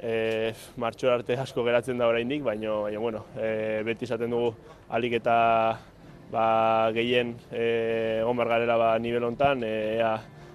e, 0.00 0.52
martxo 0.76 1.10
arte 1.12 1.36
asko 1.40 1.64
geratzen 1.64 1.98
da 1.98 2.08
oraindik, 2.08 2.42
baina 2.44 2.80
baina 2.86 2.98
bueno, 2.98 3.24
e, 3.36 3.82
beti 3.86 4.04
esaten 4.04 4.30
dugu 4.30 4.54
alik 4.88 5.18
eta 5.20 5.36
ba, 6.30 6.90
gehien 6.94 7.36
e, 7.50 8.20
egon 8.20 8.36
garela 8.36 8.76
ba, 8.76 8.98
nivel 8.98 9.24
hontan, 9.24 9.64
e, 9.64 9.96
ea, 9.96 10.12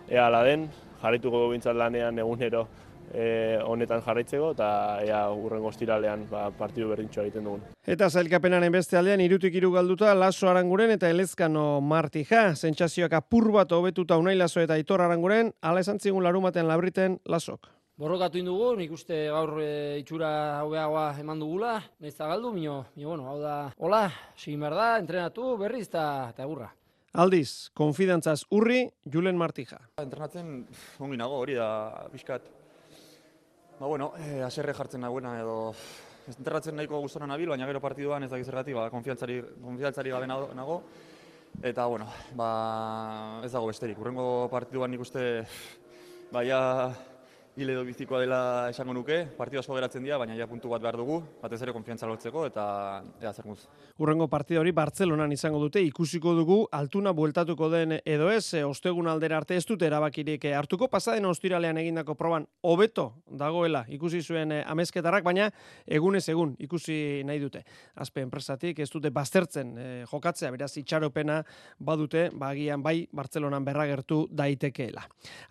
ea 0.10 0.28
ala 0.28 0.44
den, 0.44 0.70
jarraituko 1.02 1.48
bintzat 1.50 1.76
lanean 1.76 2.20
egunero 2.20 2.68
e, 3.14 3.60
honetan 3.66 4.02
jarraitzeko 4.06 4.52
eta 4.56 4.70
ea 5.06 5.22
urren 5.34 5.64
goztiralean 5.66 6.28
ba, 6.32 6.50
partidu 6.58 6.92
berdintxoa 6.92 7.26
egiten 7.26 7.48
dugun. 7.48 7.66
Eta 7.88 8.10
zailkapenaren 8.10 8.72
beste 8.74 8.98
aldean 9.00 9.24
irutik 9.24 9.56
iru 9.58 9.74
galduta 9.76 10.14
Laso 10.16 10.50
Aranguren 10.50 10.94
eta 10.96 11.10
Elezkano 11.10 11.82
Martija. 11.82 12.52
Zentsazioak 12.56 13.18
apur 13.18 13.52
bat 13.52 13.72
hobetuta 13.72 14.20
unai 14.22 14.38
Laso 14.38 14.62
eta 14.62 14.78
Aitor 14.80 15.02
Aranguren, 15.02 15.54
ala 15.62 15.84
esan 15.84 16.00
zigun 16.00 16.24
larumaten 16.24 16.68
labriten 16.68 17.20
Lasok 17.26 17.81
borrokatu 18.00 18.40
indugu, 18.40 18.76
nik 18.80 18.92
uste 18.96 19.18
gaur 19.30 19.58
e, 19.62 20.00
itxura 20.02 20.32
hobeagoa 20.66 21.08
eman 21.22 21.40
dugula, 21.40 21.74
nahiz 22.00 22.16
galdu, 22.18 22.52
mino, 22.54 22.86
mino, 22.96 23.10
bueno, 23.10 23.28
hau 23.30 23.40
da, 23.42 23.56
hola, 23.78 24.06
sigin 24.36 24.62
behar 24.64 24.76
da, 24.78 24.88
entrenatu, 25.00 25.56
berriz, 25.60 25.88
eta 25.90 26.32
egurra. 26.46 26.72
Aldiz, 27.12 27.70
konfidantzaz 27.76 28.46
urri, 28.56 28.86
Julen 29.04 29.36
Martija. 29.36 29.82
Entrenatzen 30.00 30.62
ongi 31.04 31.20
nago, 31.20 31.42
hori 31.44 31.58
da, 31.60 32.08
pixkat. 32.14 32.48
Ba, 33.80 33.88
bueno, 33.88 34.14
e, 34.16 34.40
aserre 34.46 34.74
jartzen 34.78 35.04
nagoena 35.04 35.36
edo 35.42 35.74
entrenatzen 36.32 36.78
nahiko 36.78 37.02
gustona 37.04 37.28
nabil, 37.28 37.50
baina 37.52 37.68
gero 37.68 37.82
partiduan 37.84 38.24
ez 38.24 38.30
da 38.32 38.40
gizergatik, 38.40 38.78
ba, 38.78 38.90
konfiantzari, 38.94 39.42
konfiantzari 39.64 40.14
gabe 40.14 40.30
nago. 40.30 40.82
Eta, 41.60 41.86
bueno, 41.92 42.08
ba, 42.40 43.42
ez 43.44 43.52
dago 43.52 43.68
besterik. 43.68 44.00
Urrengo 44.00 44.48
partiduan 44.50 44.94
nik 44.94 45.02
uste, 45.04 45.44
baia, 46.32 46.62
hil 47.56 47.70
edo 47.70 47.84
bizikoa 47.84 48.22
dela 48.22 48.42
esango 48.72 48.94
nuke, 48.96 49.18
partidu 49.36 49.60
asko 49.60 49.76
geratzen 49.76 50.06
dira, 50.06 50.18
baina 50.22 50.38
ja 50.38 50.48
puntu 50.48 50.70
bat 50.72 50.82
behar 50.82 50.96
dugu, 50.96 51.18
batez 51.42 51.60
ere 51.66 51.74
konfiantza 51.76 52.08
lortzeko 52.08 52.46
eta 52.48 52.64
ea 53.20 53.34
zer 53.34 53.48
guz. 53.50 53.66
Urrengo 54.00 54.30
partida 54.32 54.62
hori 54.62 54.72
Bartzelonan 54.72 55.32
izango 55.36 55.60
dute, 55.60 55.82
ikusiko 55.84 56.32
dugu 56.38 56.62
altuna 56.72 57.12
bueltatuko 57.12 57.68
den 57.74 57.98
edo 58.06 58.30
ez, 58.32 58.54
e, 58.56 58.64
ostegun 58.64 59.10
aldera 59.12 59.42
arte 59.42 59.58
ez 59.60 59.66
dute 59.68 59.90
erabakirik 59.90 60.48
e, 60.48 60.54
hartuko, 60.56 60.88
pasaden 60.88 61.28
ostiralean 61.28 61.82
egindako 61.82 62.16
proban 62.16 62.48
hobeto 62.64 63.10
dagoela 63.28 63.84
ikusi 63.92 64.24
zuen 64.24 64.56
e, 64.56 64.62
amezketarrak, 64.64 65.28
baina 65.28 65.50
egunez 65.86 66.24
egun 66.32 66.56
ikusi 66.64 67.22
nahi 67.28 67.44
dute. 67.44 67.66
Azpe 68.00 68.24
enpresatik 68.24 68.80
ez 68.80 68.90
dute 68.94 69.12
baztertzen 69.12 69.76
e, 69.76 69.90
jokatzea, 70.08 70.54
beraz 70.56 70.72
itxaropena 70.80 71.42
badute, 71.80 72.30
bagian 72.32 72.80
bai 72.82 73.10
Bartzelonan 73.12 73.68
berragertu 73.68 74.24
daitekeela. 74.32 75.04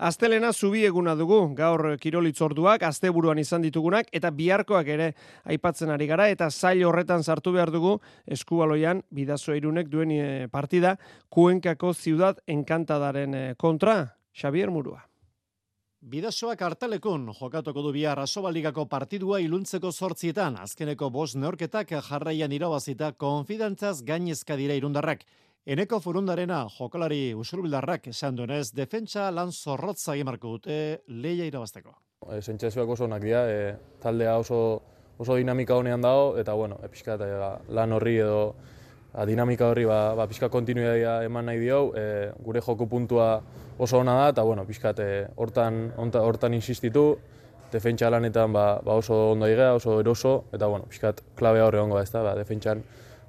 Aztelena 0.09 0.55
zubi 0.57 0.87
eguna 0.89 1.13
dugu, 1.19 1.43
gaur 1.55 1.90
kirolitzorduak, 1.99 2.83
asteburuan 2.87 3.39
izan 3.39 3.63
ditugunak, 3.63 4.09
eta 4.13 4.31
biharkoak 4.31 4.89
ere 4.89 5.13
aipatzen 5.45 5.91
ari 5.91 6.07
gara, 6.07 6.29
eta 6.29 6.51
zail 6.51 6.85
horretan 6.87 7.23
sartu 7.25 7.53
behar 7.53 7.73
dugu, 7.75 7.99
eskubaloian, 8.27 9.03
bidazo 9.11 9.55
irunek 9.57 9.89
duen 9.89 10.15
eh, 10.15 10.49
partida, 10.53 10.97
kuenkako 11.29 11.95
ziudad 11.95 12.43
enkantadaren 12.47 13.35
eh, 13.35 13.55
kontra, 13.59 14.17
Xavier 14.37 14.71
Murua. 14.71 15.11
Bidasoak 16.01 16.63
hartalekun 16.65 17.27
jokatuko 17.37 17.83
du 17.85 17.91
bihar 17.93 18.19
asobaligako 18.23 18.87
partidua 18.89 19.37
iluntzeko 19.45 19.91
zortzietan, 19.93 20.57
azkeneko 20.57 21.11
bos 21.13 21.35
neorketak 21.37 21.93
jarraian 22.07 22.53
irabazita 22.57 23.13
konfidantzaz 23.13 23.99
gainezka 24.09 24.57
dira 24.57 24.79
irundarrak. 24.79 25.27
Eneko 25.69 25.99
furundarena 26.01 26.63
jokalari 26.73 27.35
usurbildarrak 27.37 28.07
esan 28.09 28.37
duenez, 28.37 28.71
defentsa 28.73 29.27
lan 29.31 29.51
zorrotza 29.53 30.15
egimarko 30.15 30.55
dute 30.55 30.77
leia 31.21 31.45
irabazteko. 31.45 31.93
E, 32.33 32.39
Zentxezioak 32.41 32.89
oso 32.89 33.05
onak 33.05 33.21
dira, 33.27 33.43
e, 33.45 33.75
taldea 34.01 34.39
oso, 34.41 34.81
oso 35.21 35.37
dinamika 35.37 35.77
honean 35.77 36.01
dago, 36.01 36.39
eta 36.41 36.55
bueno, 36.57 36.79
e, 36.81 36.89
pixka, 36.89 37.19
e, 37.21 37.41
lan 37.77 37.93
horri 37.93 38.17
edo 38.23 38.55
a, 39.13 39.27
dinamika 39.29 39.69
horri 39.69 39.85
ba, 39.85 40.15
ba, 40.17 40.27
pixka 40.31 40.49
kontinuidea 40.49 41.19
eman 41.29 41.51
nahi 41.51 41.61
dio, 41.61 41.83
e, 41.93 42.33
gure 42.41 42.65
joku 42.65 42.89
puntua 42.89 43.29
oso 43.77 44.01
ona 44.01 44.17
da, 44.17 44.31
eta 44.33 44.47
bueno, 44.49 44.65
pixka, 44.65 44.95
e, 44.97 45.27
hortan, 45.37 45.93
hortan 45.99 46.57
insistitu, 46.57 47.05
defentsa 47.71 48.09
lanetan 48.09 48.57
ba, 48.57 48.81
ba 48.81 48.97
oso 48.97 49.33
ondo 49.35 49.49
igea, 49.49 49.75
oso 49.77 50.01
eroso, 50.01 50.47
eta 50.57 50.73
bueno, 50.73 50.89
pixka, 50.89 51.13
klabea 51.37 51.69
horre 51.69 51.85
ongo 51.85 52.01
da, 52.01 52.09
ez 52.09 52.17
da, 52.17 52.25
ba, 52.31 52.35
defentsan 52.41 52.81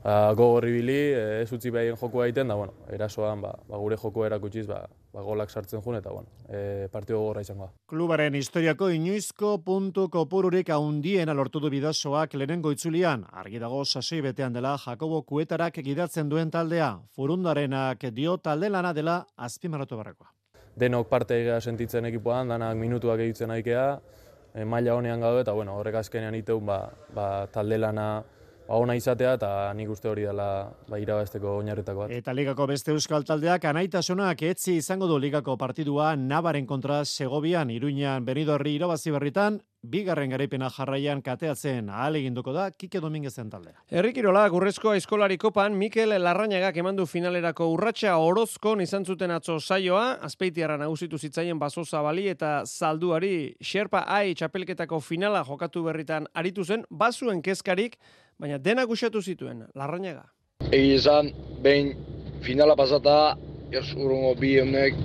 ba, 0.04 0.34
gogorri 0.34 0.72
bili, 0.74 0.98
e, 1.14 1.42
ez 1.44 1.52
utzi 1.54 1.72
behaien 1.74 1.98
joku 2.00 2.24
egiten, 2.26 2.50
da, 2.50 2.56
bueno, 2.58 2.74
erasoan, 2.92 3.42
ba, 3.42 3.54
ba, 3.68 3.78
gure 3.78 3.98
joku 4.02 4.26
erakutsiz, 4.26 4.66
ba, 4.70 4.82
ba, 5.14 5.24
golak 5.26 5.52
sartzen 5.52 5.82
jun, 5.82 5.98
eta, 6.00 6.12
bueno, 6.14 6.30
e, 6.50 6.88
partio 6.92 7.20
gogorra 7.20 7.44
izango 7.46 7.68
da. 7.68 7.72
Klubaren 7.92 8.36
historiako 8.36 8.90
inoizko 8.96 9.58
puntu 9.66 10.08
kopururik 10.10 10.70
haundien 10.74 11.30
alortu 11.30 11.62
du 11.62 11.70
bidazoak 11.74 12.36
lehenengo 12.36 12.74
itzulian, 12.74 13.26
argi 13.32 13.62
dago 13.62 13.84
sasoi 13.86 14.22
betean 14.26 14.54
dela 14.54 14.78
Jakobo 14.82 15.22
Kuetarak 15.24 15.82
gidatzen 15.86 16.30
duen 16.30 16.52
taldea, 16.52 16.96
furundarenak 17.16 18.10
dio 18.16 18.38
talde 18.38 18.70
lana 18.70 18.94
dela 18.94 19.22
azpimarratu 19.38 19.98
barrakoa. 19.98 20.34
Denok 20.82 21.10
parte 21.10 21.36
egia 21.36 21.60
sentitzen 21.60 22.06
ekipoan, 22.08 22.48
danak 22.48 22.78
minutuak 22.80 23.20
egitzen 23.20 23.52
aikea, 23.52 23.86
e, 24.56 24.66
maila 24.66 24.96
honean 24.96 25.22
gaude, 25.22 25.44
eta, 25.44 25.54
bueno, 25.54 25.76
horrek 25.78 26.00
azkenean 26.00 26.36
iteun, 26.40 26.66
ba, 26.66 26.86
ba, 27.14 27.28
talde 27.52 27.78
lana 27.78 28.24
ba, 28.72 28.80
ona 28.80 28.96
izatea 28.96 29.36
eta 29.38 29.50
nik 29.76 29.90
uste 29.92 30.10
hori 30.10 30.26
dela 30.28 30.48
ba, 30.88 31.00
irabazteko 31.02 31.58
oinarretako 31.60 32.06
bat. 32.06 32.14
Eta 32.16 32.34
ligako 32.36 32.68
beste 32.72 32.94
euskal 32.96 33.26
taldeak 33.28 33.66
anaitasunak 33.72 34.44
etzi 34.48 34.78
izango 34.80 35.10
du 35.12 35.20
ligako 35.20 35.58
partidua 35.60 36.16
Nabaren 36.16 36.68
kontra 36.68 37.04
Segobian, 37.06 37.70
Iruñan, 37.70 38.26
Benidorri 38.26 38.76
irabazi 38.78 39.12
berritan, 39.12 39.60
bigarren 39.82 40.30
garaipena 40.30 40.70
jarraian 40.70 41.24
kateatzen 41.26 41.90
ahal 41.90 42.16
eginduko 42.20 42.54
da 42.54 42.68
Kike 42.72 43.02
Dominguezen 43.02 43.50
taldea. 43.50 43.80
Herrikirola 43.90 44.44
gurrezko 44.54 44.94
eskolari 44.94 45.40
kopan 45.42 45.74
Mikel 45.78 46.14
Larrañagak 46.22 46.78
emandu 46.78 47.08
finalerako 47.10 47.72
urratsa 47.74 48.16
orozkon 48.22 48.82
izan 48.86 49.06
zuten 49.06 49.34
atzo 49.34 49.58
saioa, 49.60 50.20
azpeitiarra 50.22 50.78
nagusitu 50.78 51.18
zitzaien 51.18 51.60
baso 51.60 51.84
zabali 51.84 52.28
eta 52.30 52.62
zalduari 52.66 53.56
Sherpa 53.60 54.06
Ai 54.08 54.36
txapelketako 54.36 55.02
finala 55.02 55.44
jokatu 55.48 55.84
berritan 55.84 56.30
aritu 56.38 56.64
zen, 56.64 56.86
bazuen 56.90 57.42
kezkarik, 57.42 57.98
baina 58.42 58.58
dena 58.58 58.86
gusatu 58.90 59.22
zituen, 59.22 59.68
Larrañaga. 59.78 60.26
Egi 60.72 60.96
izan, 60.96 61.30
behin 61.62 61.94
finala 62.42 62.76
pasata, 62.76 63.38
urungo 63.96 64.34
bi 64.40 64.56
honek, 64.60 64.98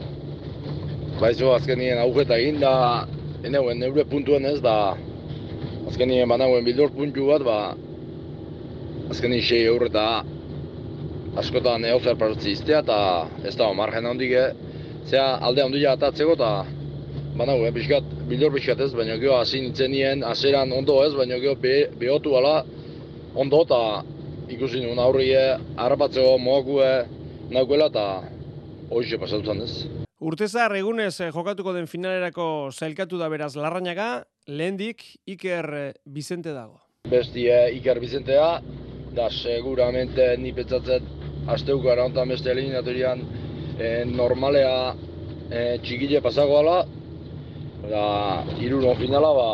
baizu 1.20 1.52
azkenien 1.52 2.00
auketa 2.00 2.40
egin 2.40 2.60
da, 2.60 3.04
eneuen 3.46 3.78
neure 3.78 4.04
puntuen 4.08 4.46
ez 4.48 4.58
da 4.64 4.96
azkenien 5.86 6.28
banauen 6.28 6.64
bildur 6.66 6.90
puntu 6.94 7.28
bat 7.30 7.44
ba 7.46 7.58
azkenien 9.12 9.42
sei 9.42 9.64
eurre 9.70 9.90
eta 9.92 10.06
askotan 11.42 11.84
eozer 11.92 12.16
parutzi 12.18 12.54
iztea 12.56 12.80
eta 12.84 12.98
ez 13.44 13.54
da 13.60 13.68
margen 13.80 14.08
handik 14.10 14.32
e, 14.32 14.46
zea 15.10 15.26
alde 15.48 15.62
handia 15.62 15.92
atatzeko 15.94 16.34
eta 16.38 16.50
banauen 17.38 17.74
pixkat 17.76 18.08
bildur 18.30 18.54
pixkat 18.56 18.80
ez 18.80 18.92
baina 18.98 19.18
geho 19.22 19.36
hasi 19.38 19.60
nintzen 19.60 19.92
nien 19.94 20.24
aseran 20.24 20.72
ondo 20.72 20.98
ez 21.04 21.12
baina 21.14 21.38
geho 21.44 21.54
behotu 22.00 22.36
ala 22.40 22.56
ondo 23.36 23.62
eta 23.66 23.80
ikusi 24.48 24.80
nuen 24.80 24.98
aurrie 25.02 25.42
harrapatzeko 25.76 26.38
moakue 26.40 26.88
nahuela 27.52 27.90
eta 27.92 28.06
hoxe 28.90 29.18
pasatu 29.20 29.52
ez. 29.62 29.86
Urtezar 30.20 30.72
egunez 30.76 31.20
eh, 31.20 31.30
jokatuko 31.30 31.74
den 31.76 31.86
finalerako 31.86 32.70
zailkatu 32.72 33.18
da 33.18 33.28
beraz 33.28 33.54
larrañaga, 33.56 34.24
lehendik 34.48 35.04
Iker 35.26 35.70
eh, 35.74 35.92
Bizente 36.04 36.54
dago. 36.54 36.80
Bestie 37.10 37.76
Iker 37.76 38.00
Bizentea, 38.00 38.60
da 39.14 39.28
seguramente 39.30 40.36
ni 40.38 40.52
petzatzen 40.52 41.04
asteuko 41.52 41.92
honetan 41.92 42.28
beste 42.28 42.50
eliminatorian 42.50 43.22
e, 43.78 44.04
normalea 44.08 44.94
e, 45.50 45.78
txikile 45.84 46.20
pasagoala, 46.24 46.80
da 47.86 48.06
iruron 48.58 48.96
finala, 48.98 49.30
ba, 49.36 49.46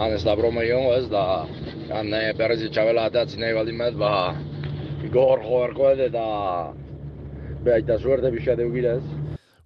antes 0.00 0.24
la 0.24 0.34
broma 0.34 0.64
yo 0.64 0.94
es 0.96 1.10
da 1.10 1.44
ane 1.98 2.32
perezi 2.38 2.70
chavelada 2.70 3.26
zinevalimet 3.26 3.94
ba 4.02 4.34
gor 5.12 5.40
jorkoede 5.44 6.08
da 6.08 6.72
baita 7.64 7.98
suerte 7.98 8.30
bixa 8.30 8.56
deugiraz 8.56 9.02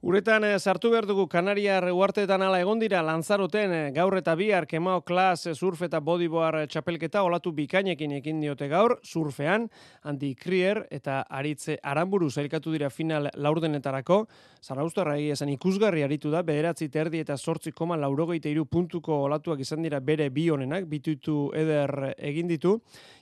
Uretan 0.04 0.44
eh, 0.44 0.58
sartu 0.60 0.90
behar 0.92 1.06
dugu 1.08 1.22
Kanariar 1.32 1.86
uarteetan 1.88 2.42
ala 2.44 2.58
egon 2.60 2.76
dira 2.82 2.98
lanzaroten 3.00 3.70
eh, 3.72 3.84
gaur 3.96 4.12
eta 4.18 4.34
bihar 4.36 4.66
kemao 4.68 4.98
klas 5.00 5.46
eh, 5.46 5.54
surf 5.56 5.80
eta 5.86 5.96
bodyboard 6.04 6.68
txapelketa 6.68 7.22
olatu 7.24 7.54
bikainekin 7.56 8.12
ekin 8.18 8.42
diote 8.42 8.68
gaur 8.68 8.98
surfean 9.00 9.64
Andy 10.04 10.34
Krier 10.36 10.82
eta 10.92 11.22
Aritze 11.24 11.78
Aramburu 11.80 12.28
zailkatu 12.28 12.74
dira 12.74 12.90
final 12.92 13.30
laurdenetarako. 13.32 14.26
Zaraustarra 14.60 15.16
esan 15.16 15.54
ikusgarri 15.54 16.04
aritu 16.04 16.28
da 16.28 16.44
bederatzi 16.44 16.90
terdi 16.92 17.24
eta 17.24 17.38
sortzi 17.38 17.72
koma 17.72 17.96
laurogeita 17.96 18.52
iru 18.52 18.66
puntuko 18.68 19.22
olatuak 19.24 19.64
izan 19.64 19.88
dira 19.88 20.02
bere 20.04 20.28
bi 20.28 20.50
honenak 20.52 20.84
bitutu 20.84 21.48
eder 21.56 22.12
egin 22.18 22.52
ditu 22.52 22.76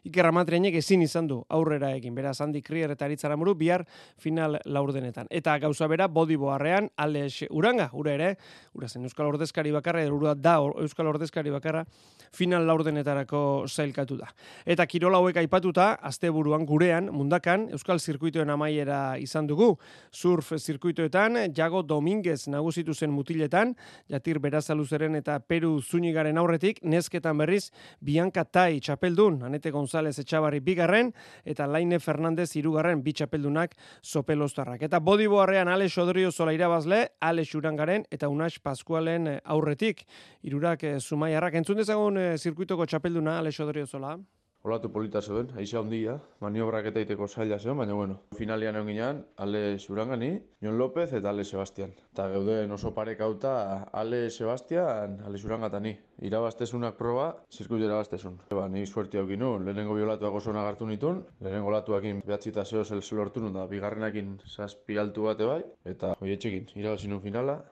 Iker 0.08 0.26
Amatrianek 0.26 0.74
ezin 0.80 1.02
izan 1.02 1.28
du 1.28 1.42
aurrera 1.48 1.92
egin. 1.94 2.14
Beraz 2.14 2.40
Andy 2.40 2.62
Krier 2.62 2.90
eta 2.90 3.04
Aritze 3.04 3.26
Aramburu 3.28 3.54
bihar 3.54 3.84
final 4.16 4.58
laurdenetan. 4.64 5.28
Eta 5.30 5.58
gauza 5.58 5.86
bera 5.86 6.08
bodyboard 6.08 6.62
beharrean, 6.62 6.90
Alex 6.96 7.48
Uranga, 7.50 7.90
ura 7.92 8.12
ere, 8.14 8.36
ura 8.74 8.88
zen 8.88 9.04
Euskal 9.04 9.26
Ordezkari 9.26 9.72
bakarra, 9.72 10.04
ura 10.12 10.34
da 10.34 10.58
Euskal 10.60 11.06
Ordezkari 11.06 11.50
bakarra, 11.50 11.84
final 12.32 12.66
laurdenetarako 12.66 13.66
zailkatu 13.68 14.16
da. 14.16 14.28
Eta 14.64 14.86
kirola 14.86 15.18
hauek 15.20 15.36
aipatuta, 15.42 15.92
asteburuan 16.00 16.64
gurean, 16.66 17.10
mundakan, 17.12 17.68
Euskal 17.76 18.00
Zirkuitoen 18.00 18.50
amaiera 18.50 19.16
izan 19.20 19.46
dugu, 19.46 19.76
surf 20.10 20.52
zirkuitoetan, 20.56 21.52
Jago 21.54 21.82
Dominguez 21.82 22.46
nagusitu 22.48 22.94
zen 22.94 23.12
mutiletan, 23.12 23.74
Jatir 24.10 24.40
Berazaluzeren 24.40 25.16
eta 25.20 25.38
Peru 25.40 25.74
Zunigaren 25.82 26.38
aurretik, 26.38 26.80
nesketan 26.82 27.38
berriz, 27.38 27.70
Bianca 28.00 28.44
Tai 28.44 28.80
txapeldun, 28.80 29.42
Anete 29.48 29.70
González 29.70 30.18
etxabarri 30.22 30.60
bigarren, 30.60 31.12
eta 31.44 31.66
Laine 31.66 32.00
Fernandez 32.00 32.50
irugarren 32.56 33.02
bi 33.02 33.12
txapeldunak 33.12 33.76
sopelostarrak. 34.02 34.82
Eta 34.88 35.00
bodiboarrean 35.00 35.68
Alex 35.68 35.98
Odrio 35.98 36.32
zola 36.32 36.54
irabazle, 36.56 37.02
Ale 37.20 37.44
Xurangaren 37.44 38.06
eta 38.10 38.28
Unax 38.28 38.58
Paskualen 38.62 39.26
eh, 39.28 39.40
aurretik. 39.44 40.06
Irurak 40.42 40.84
Zumaiarrak. 40.98 41.54
Entzun 41.60 41.78
dezagun 41.78 42.18
e, 42.22 42.38
zirkuitoko 42.38 42.86
txapelduna, 42.86 43.38
Ale 43.38 43.52
Xodorio 43.52 43.86
zola? 43.86 44.16
Olatu 44.62 44.92
polita 44.94 45.18
zuen, 45.18 45.48
aizea 45.58 45.80
handia, 45.80 46.12
maniobrak 46.40 46.86
eta 46.92 47.02
iteko 47.02 47.26
zaila 47.26 47.56
zen, 47.58 47.74
baina 47.80 47.96
bueno, 47.98 48.20
finalian 48.38 48.76
egon 48.78 48.90
ginean, 48.92 49.18
Ale 49.44 49.62
Zurangani, 49.78 50.28
Jon 50.62 50.78
López 50.78 51.08
eta 51.18 51.32
Ale 51.32 51.42
Sebastian. 51.42 51.90
Eta 52.12 52.28
geuden 52.30 52.70
oso 52.70 52.92
parek 52.94 53.24
hauta, 53.26 53.56
Ale 53.92 54.22
Sebastian, 54.30 55.18
Ale 55.26 55.38
Zuranga 55.38 55.80
ni. 55.80 55.96
Irabaztezunak 56.22 56.94
proba, 56.96 57.26
zirkuit 57.50 57.82
irabaztezun. 57.82 58.38
Eba, 58.54 58.68
ni 58.68 58.86
suerti 58.86 59.18
hau 59.18 59.26
ginu, 59.26 59.58
lehenengo 59.58 59.98
biolatuak 59.98 60.38
oso 60.38 60.54
nagartu 60.54 60.86
nitun, 60.86 61.24
lehenengo 61.40 61.74
latuakin 61.74 62.22
behatzi 62.24 62.54
eta 62.54 62.64
zeo 62.64 62.84
zel 62.84 63.02
lortu 63.18 63.40
nun, 63.40 63.52
da 63.58 63.66
bigarrenakin 63.66 64.38
zazpi 64.46 64.96
altu 64.96 65.26
bate 65.26 65.44
bai, 65.44 65.62
eta 65.84 66.14
hoi 66.20 66.32
etxekin, 66.38 66.70
irabazinun 66.76 67.20
finala, 67.20 67.64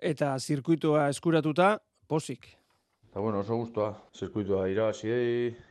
eta 0.00 0.38
zirkuitua 0.38 1.08
eskuratuta, 1.08 1.78
posik. 2.08 2.59
Eta 3.10 3.18
bueno, 3.18 3.40
oso 3.42 3.56
guztua, 3.58 3.88
zirkuitua 4.14 4.68
irabazi 4.70 5.08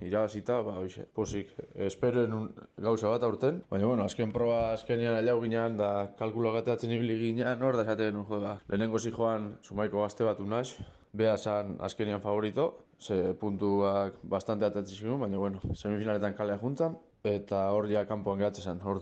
irabazita, 0.04 0.58
ba, 0.60 0.74
oixe, 0.82 1.06
posik, 1.16 1.54
esperen 1.86 2.34
un 2.36 2.50
gauza 2.84 3.14
bat 3.14 3.24
aurten. 3.24 3.62
Baina, 3.72 3.88
bueno, 3.88 4.04
azken 4.04 4.34
proba 4.36 4.74
azkenian 4.74 5.16
ailau 5.16 5.38
ginean, 5.46 5.78
da 5.80 6.10
kalkulo 6.20 6.52
gateatzen 6.58 6.92
ibili 6.92 7.16
ginean, 7.22 7.64
hor 7.64 7.80
da 7.80 7.86
esaten 7.88 8.12
genuen, 8.12 8.28
jo, 8.28 8.42
ba, 8.44 8.58
lehenengo 8.68 9.00
joan 9.06 9.54
sumaiko 9.64 10.04
gazte 10.04 10.28
bat 10.28 10.44
unaz, 10.44 10.68
beha 11.14 11.38
zan 11.38 11.78
azkenian 11.80 12.20
favorito, 12.20 12.68
ze 13.00 13.34
puntuak 13.40 14.20
bastante 14.24 14.66
atatzen 14.66 15.20
baina, 15.24 15.38
bueno, 15.38 15.62
semifinaletan 15.76 16.36
kalea 16.36 16.60
juntan, 16.60 16.98
eta 17.24 17.70
hor 17.72 17.88
ja 17.88 18.04
kanpoan 18.06 18.40
gehatzen 18.40 18.64
zen, 18.66 18.82
hor 18.84 19.00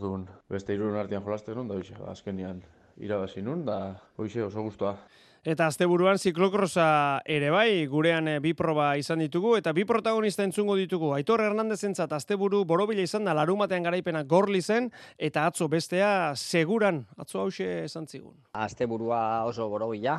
beste 0.48 0.76
irun 0.76 0.96
artian 0.96 1.24
jolazten 1.24 1.56
nun, 1.56 1.68
da, 1.68 1.74
oixe, 1.74 1.96
azkenian 2.06 2.62
irabazi 2.98 3.42
nun, 3.42 3.66
da, 3.66 3.96
oixe, 4.18 4.44
oso 4.44 4.62
guztua. 4.62 5.00
Eta 5.48 5.70
asteburuan 5.72 6.18
ziklokrosa 6.20 6.86
ere 7.32 7.48
bai, 7.54 7.86
gurean 7.88 8.26
eh, 8.28 8.40
bi 8.44 8.52
proba 8.52 8.90
izan 9.00 9.22
ditugu, 9.24 9.54
eta 9.56 9.72
bi 9.72 9.86
protagonista 9.88 10.44
entzungo 10.44 10.76
ditugu. 10.76 11.14
Aitor 11.16 11.40
Hernandez 11.40 11.78
entzat 11.88 12.12
asteburu 12.18 12.66
borobila 12.68 13.06
izan 13.06 13.24
da, 13.24 13.36
larumatean 13.38 13.88
garaipena 13.88 14.26
gorli 14.28 14.60
zen, 14.60 14.90
eta 15.16 15.46
atzo 15.48 15.70
bestea 15.72 16.10
seguran, 16.36 17.00
atzo 17.16 17.46
hause 17.46 17.68
esan 17.86 18.10
zigun. 18.12 18.34
Asteburua 18.60 19.22
oso 19.48 19.70
borobila, 19.72 20.18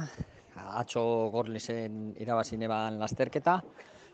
atzo 0.81 1.03
gorli 1.35 1.61
zen 1.61 2.14
irabazine 2.24 2.70
ban 2.72 2.97
lasterketa, 2.97 3.59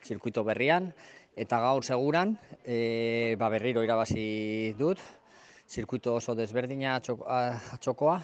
zirkuito 0.02 0.42
berrian, 0.42 0.90
eta 1.38 1.62
gaur 1.62 1.86
seguran, 1.86 2.34
e, 2.66 3.36
ba 3.38 3.52
berriro 3.54 3.86
irabazi 3.86 4.74
dut, 4.82 4.98
zirkuito 5.70 6.18
oso 6.18 6.34
desberdina 6.34 6.98
atxokoa, 6.98 8.18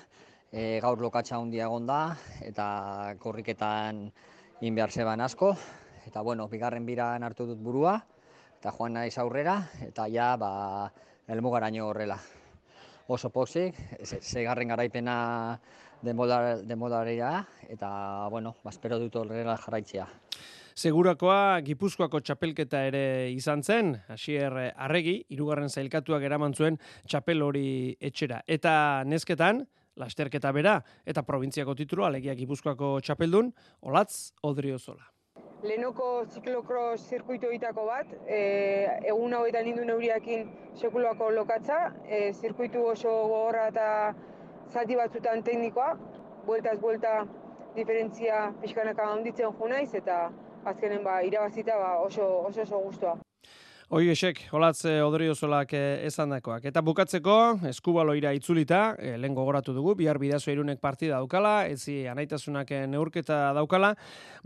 e, 0.53 0.81
gaur 0.83 1.01
lokatza 1.01 1.39
handia 1.39 1.67
egon 1.69 1.87
da 1.87 2.17
eta 2.43 3.15
korriketan 3.23 4.09
in 4.61 4.75
behar 4.75 4.91
zeban 4.91 5.21
asko 5.21 5.55
eta 6.07 6.23
bueno, 6.23 6.49
bigarren 6.49 6.87
biran 6.87 7.23
hartu 7.23 7.47
dut 7.47 7.59
burua 7.63 8.01
eta 8.59 8.73
joan 8.77 8.99
naiz 8.99 9.17
aurrera 9.19 9.63
eta 9.87 10.09
ja 10.11 10.37
ba 10.37 10.91
helmugaraino 11.31 11.87
horrela. 11.87 12.19
Oso 13.11 13.31
pozik, 13.31 13.75
segarren 14.03 14.69
garaipena 14.69 15.59
denbolarera 16.03 17.33
eta 17.69 18.29
bueno, 18.31 18.55
ba 18.65 18.71
espero 18.71 18.99
dut 18.99 19.17
horrela 19.17 19.57
jarraitzea. 19.57 20.07
Segurakoa 20.75 21.61
Gipuzkoako 21.67 22.21
txapelketa 22.25 22.85
ere 22.87 23.03
izan 23.35 23.63
zen, 23.63 23.97
hasier 24.09 24.55
arregi, 24.77 25.19
irugarren 25.35 25.69
zailkatuak 25.69 26.23
eraman 26.23 26.55
zuen 26.55 26.79
txapel 27.07 27.43
hori 27.43 27.97
etxera. 28.01 28.41
Eta 28.47 29.03
nesketan, 29.05 29.65
lasterketa 30.01 30.53
bera 30.57 30.81
eta 31.07 31.23
probintziako 31.23 31.77
titulua 31.79 32.09
alegia 32.11 32.35
Gipuzkoako 32.35 32.99
txapeldun 33.05 33.53
Olatz 33.83 34.33
Odriozola. 34.43 35.05
Lenoko 35.63 36.25
ziklokros 36.33 37.03
zirkuito 37.05 37.51
itako 37.53 37.85
bat, 37.85 38.13
e, 38.25 38.39
egun 39.13 39.35
hauetan 39.37 39.67
indu 39.69 39.85
neuriakin 39.85 40.49
sekuloako 40.81 41.29
lokatza, 41.37 41.81
e, 42.09 42.33
zirkuitu 42.33 42.87
oso 42.95 43.13
gogorra 43.29 43.67
eta 43.69 43.89
zati 44.73 44.97
batzutan 44.97 45.45
teknikoa, 45.45 45.93
bueltaz 46.47 46.79
buelta 46.81 47.27
diferentzia 47.77 48.47
pixkanaka 48.63 49.11
handitzen 49.13 49.53
jo 49.59 49.69
naiz 49.69 49.91
eta 49.95 50.31
azkenen 50.65 51.05
ba, 51.05 51.21
irabazita 51.29 51.77
ba, 51.77 51.99
oso, 52.07 52.27
oso 52.49 52.63
oso 52.63 52.81
guztua. 52.87 53.19
Oi 53.91 54.05
esek, 54.13 54.39
olatz 54.55 54.85
eh, 54.87 55.01
odriozolak 55.03 55.73
eh, 55.75 56.05
esan 56.07 56.31
dakoak. 56.31 56.69
Eta 56.71 56.79
bukatzeko, 56.87 57.33
eskubaloira 57.73 58.31
itzulita, 58.39 58.93
e, 58.95 59.17
lehen 59.19 59.35
gogoratu 59.35 59.75
dugu, 59.75 59.97
bihar 59.99 60.21
bidazo 60.23 60.53
irunek 60.53 60.79
partida 60.79 61.17
daukala, 61.17 61.65
ezi 61.67 62.05
anaitasunak 62.07 62.71
neurketa 62.87 63.41
daukala, 63.59 63.97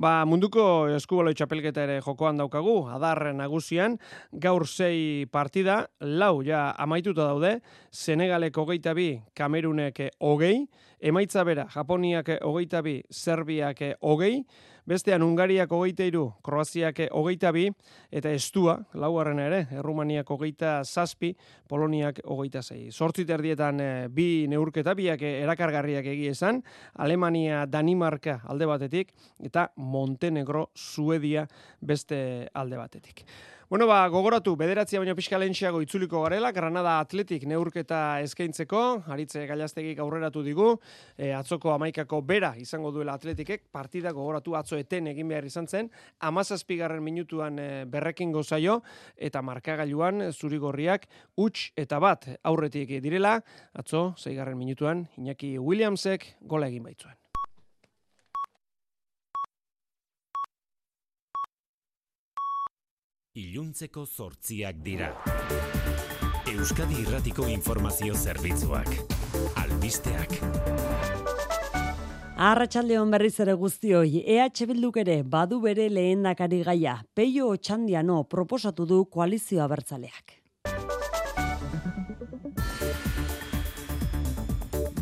ba, 0.00 0.14
munduko 0.24 0.64
eskubaloi 0.96 1.36
txapelketa 1.36 1.84
ere 1.84 2.00
jokoan 2.00 2.40
daukagu, 2.40 2.78
adar 2.96 3.20
nagusian, 3.36 3.98
gaur 4.32 4.64
sei 4.64 5.28
partida, 5.28 5.82
lau 6.00 6.38
ja 6.40 6.70
amaituta 6.80 7.28
daude, 7.28 7.58
Senegalek 7.92 8.56
hogeita 8.56 8.96
bi, 8.96 9.10
Kamerunek 9.36 10.06
hogei, 10.24 10.62
emaitza 11.04 11.44
bera, 11.44 11.68
Japoniak 11.68 12.38
hogeita 12.40 12.80
bi, 12.80 13.02
Serbiak 13.12 13.90
hogei, 14.00 14.38
Bestean 14.84 15.22
Ungariak 15.24 15.70
hogeita 15.72 16.04
iru, 16.04 16.26
Kroaziak 16.44 16.98
hogeita 17.16 17.48
bi, 17.56 17.70
eta 18.12 18.28
Estua, 18.36 18.74
laugarren 19.00 19.38
ere, 19.40 19.62
Errumaniak 19.78 20.28
hogeita 20.28 20.74
zazpi, 20.84 21.30
Poloniak 21.68 22.20
hogeita 22.28 22.60
zei. 22.60 22.90
Sortzit 22.92 23.32
erdietan 23.32 23.80
eh, 23.80 23.88
bi 24.12 24.44
neurketa, 24.52 24.92
biak 24.92 25.24
erakargarriak 25.24 26.04
esan, 26.28 26.60
Alemania, 27.00 27.64
Danimarka 27.64 28.42
alde 28.44 28.68
batetik, 28.68 29.16
eta 29.40 29.70
Montenegro, 29.76 30.66
Suedia 30.74 31.46
beste 31.80 32.50
alde 32.52 32.76
batetik. 32.76 33.24
Bueno, 33.74 33.88
ba, 33.88 34.06
gogoratu, 34.06 34.52
bederatzia 34.54 35.00
baino 35.02 35.16
pixka 35.18 35.34
lehentxeago 35.34 35.80
itzuliko 35.82 36.20
garela, 36.22 36.52
Granada 36.54 36.92
Atletik 37.02 37.42
neurketa 37.50 38.20
eskaintzeko, 38.22 38.82
haritze 39.10 39.42
gailaztegik 39.48 39.98
aurreratu 39.98 40.44
digu, 40.46 40.68
e, 41.18 41.32
atzoko 41.34 41.72
amaikako 41.74 42.20
bera 42.22 42.52
izango 42.62 42.92
duela 42.94 43.16
atletikek, 43.18 43.64
partida 43.74 44.12
gogoratu 44.14 44.54
atzo 44.54 44.78
eten 44.78 45.10
egin 45.10 45.34
behar 45.34 45.50
izan 45.50 45.66
zen, 45.66 45.90
amazazpigarren 46.30 47.02
minutuan 47.02 47.58
e, 47.58 47.66
berrekin 47.90 48.30
gozaio, 48.30 48.78
eta 49.18 49.42
markagailuan 49.42 50.28
zurigorriak 50.30 51.10
huts 51.34 51.72
eta 51.74 51.98
bat 51.98 52.30
aurretik 52.44 52.94
direla, 53.02 53.40
atzo, 53.74 54.06
zeigarren 54.14 54.54
minutuan, 54.62 55.08
Iñaki 55.18 55.56
Williamsek 55.58 56.36
gola 56.46 56.70
egin 56.70 56.86
baitzuen. 56.86 57.23
Iluntzeko 63.34 64.04
zortziak 64.06 64.76
dira. 64.84 65.08
Euskadi 66.52 67.00
Irratiko 67.02 67.48
Informazio 67.50 68.14
Zerbitzuak. 68.14 68.92
Albisteak. 69.58 70.36
Arratxaldeon 72.50 73.10
berriz 73.10 73.34
ere 73.42 73.56
guztioi, 73.58 74.22
EH 74.22 74.68
Bilduk 74.70 75.00
ere 75.02 75.18
badu 75.34 75.58
bere 75.66 75.88
lehendakari 75.90 76.62
gaia, 76.62 77.00
peio 77.14 77.50
otxandiano 77.56 78.22
proposatu 78.22 78.86
du 78.86 79.02
koalizioa 79.10 79.66
bertzaleak. 79.66 80.43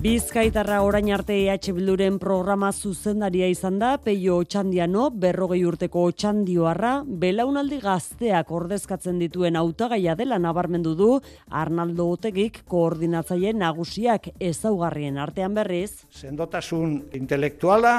Bizkaitarra 0.02 0.80
orain 0.82 1.12
arte 1.14 1.36
EH 1.44 1.70
Bilduren 1.76 2.16
programa 2.18 2.72
zuzendaria 2.72 3.46
izan 3.46 3.76
da, 3.78 3.92
peio 4.02 4.40
otxandiano, 4.42 5.04
berrogei 5.14 5.60
urteko 5.62 6.02
otxandioarra, 6.08 6.90
belaunaldi 7.06 7.78
gazteak 7.84 8.50
ordezkatzen 8.50 9.20
dituen 9.22 9.54
hautagaia 9.60 10.16
dela 10.18 10.40
nabarmendu 10.42 10.96
du, 10.98 11.10
Arnaldo 11.46 12.08
Otegik 12.16 12.64
koordinatzaile 12.66 13.52
nagusiak 13.60 14.26
ezaugarrien 14.42 15.22
artean 15.22 15.54
berriz. 15.54 16.02
Sendotasun 16.10 16.98
intelektuala, 17.20 17.94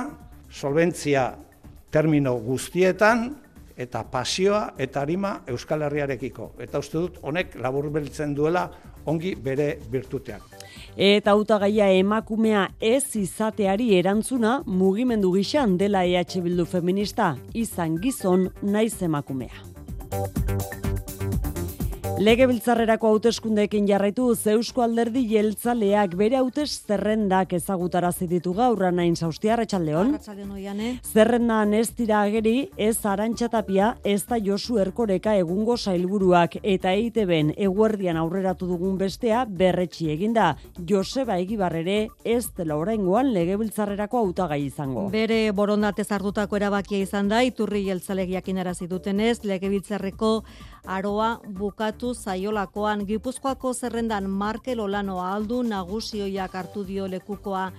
solventzia 0.51 1.29
termino 1.87 2.35
guztietan, 2.43 3.29
eta 3.77 4.03
pasioa 4.11 4.73
eta 4.77 5.01
arima 5.01 5.37
Euskal 5.49 5.87
Herriarekiko. 5.87 6.51
Eta 6.61 6.83
uste 6.83 6.99
dut, 6.99 7.19
honek 7.23 7.55
labur 7.55 7.89
duela 8.35 8.69
ongi 9.05 9.35
bere 9.35 9.77
birtuteak. 9.91 10.41
Eta 10.97 11.33
hautagaia 11.33 11.89
emakumea 11.97 12.67
ez 12.79 13.15
izateari 13.17 13.93
erantzuna 13.97 14.61
mugimendu 14.65 15.33
gixan 15.33 15.77
dela 15.77 16.05
EH 16.05 16.41
Bildu 16.45 16.65
feminista 16.65 17.35
izan 17.53 17.97
gizon 18.01 18.49
naiz 18.61 19.01
emakumea. 19.01 20.92
Legebiltzarrerako 22.19 23.07
hauteskundeekin 23.09 23.87
jarraitu 23.89 24.27
Eusko 24.51 24.83
Alderdi 24.83 25.23
Jeltzaleak 25.31 26.11
bere 26.15 26.37
hautes 26.37 26.67
zerrendak 26.85 27.53
ezagutarazi 27.57 28.27
ditu 28.27 28.53
gaur 28.53 28.91
nain 28.93 29.15
Saustia 29.15 29.53
Arratsaldeon. 29.53 30.13
Zerrendan 31.01 31.73
ez 31.73 31.89
dira 31.97 32.21
ageri 32.21 32.69
ez 32.77 33.03
Arantxatapia 33.03 33.95
ez 34.03 34.21
da 34.29 34.37
Josu 34.37 34.77
Erkoreka 34.77 35.33
egungo 35.35 35.75
sailburuak 35.75 36.59
eta 36.61 36.91
EITBen 36.93 37.55
eguerdian 37.57 38.17
aurreratu 38.17 38.67
dugun 38.67 38.97
bestea 38.97 39.45
berretsi 39.45 40.11
eginda. 40.13 40.55
Joseba 40.87 41.39
Egibarrere 41.39 42.09
ez 42.23 42.45
dela 42.55 42.77
oraingoan 42.77 43.33
Legebiltzarrerako 43.33 44.19
hautagai 44.19 44.61
izango. 44.67 45.07
Bere 45.09 45.51
borondatez 45.51 46.11
hartutako 46.11 46.61
erabakia 46.61 47.01
izan 47.01 47.27
da 47.33 47.41
Iturri 47.41 47.87
Jeltzaleak 47.89 48.29
jakinarazi 48.37 48.87
dutenez 48.87 49.39
Legebiltzarreko 49.43 50.43
aroa 50.85 51.39
bukatu 51.59 52.13
zaiolakoan 52.13 53.05
Gipuzkoako 53.05 53.73
zerrendan 53.73 54.29
Markel 54.29 54.79
Olano 54.79 55.19
aldu 55.21 55.63
naguzioiak 55.63 56.53
hartu 56.53 56.83
dio 56.83 57.07
lekukoa 57.07 57.71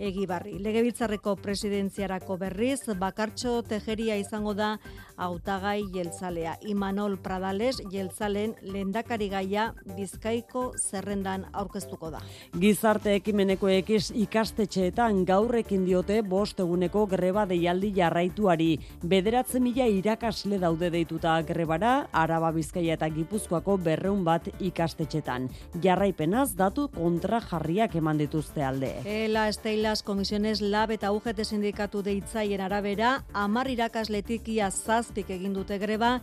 egibarri. 0.00 0.56
Legebiltzarreko 0.58 1.36
presidentziarako 1.36 2.36
berriz, 2.40 2.80
bakartxo 2.98 3.60
tejeria 3.68 4.16
izango 4.16 4.54
da 4.54 4.78
hautagai 5.20 5.84
jeltzalea. 5.92 6.56
Imanol 6.72 7.18
Pradales 7.20 7.76
jeltzalen 7.92 8.54
lendakari 8.62 9.28
gaia 9.28 9.66
bizkaiko 9.96 10.70
zerrendan 10.80 11.44
aurkeztuko 11.52 12.10
da. 12.14 12.22
Gizarte 12.60 13.14
ekimeneko 13.18 13.68
ekiz 13.68 14.10
ikastetxeetan 14.16 15.24
gaurrekin 15.28 15.84
diote 15.84 16.20
bost 16.22 16.60
eguneko 16.64 17.04
greba 17.10 17.44
deialdi 17.50 17.92
jarraituari. 17.96 18.70
Bederatzen 19.04 19.62
mila 19.64 19.86
irakasle 19.86 20.58
daude 20.62 20.90
deituta 20.90 21.36
grebara, 21.46 22.06
Araba 22.12 22.52
Bizkaia 22.56 22.96
eta 22.96 23.10
Gipuzkoako 23.12 23.76
berreun 23.84 24.24
bat 24.24 24.48
ikastetxetan. 24.60 25.50
Jarraipenaz 25.84 26.54
datu 26.56 26.88
kontra 26.94 27.40
jarriak 27.44 27.94
eman 28.00 28.18
dituzte 28.20 28.64
alde. 28.64 28.94
Ela 29.04 29.46
Esteilas 29.90 30.02
Komisiones 30.06 30.60
Lab 30.62 30.92
eta 30.94 31.08
UGT 31.10 31.40
sindikatu 31.42 31.98
deitzaien 32.06 32.60
arabera, 32.62 33.24
amar 33.34 33.66
irakasletik 33.66 34.46
ia 34.52 34.68
zazpik 34.70 35.32
egin 35.34 35.50
dute 35.56 35.78
greba, 35.82 36.20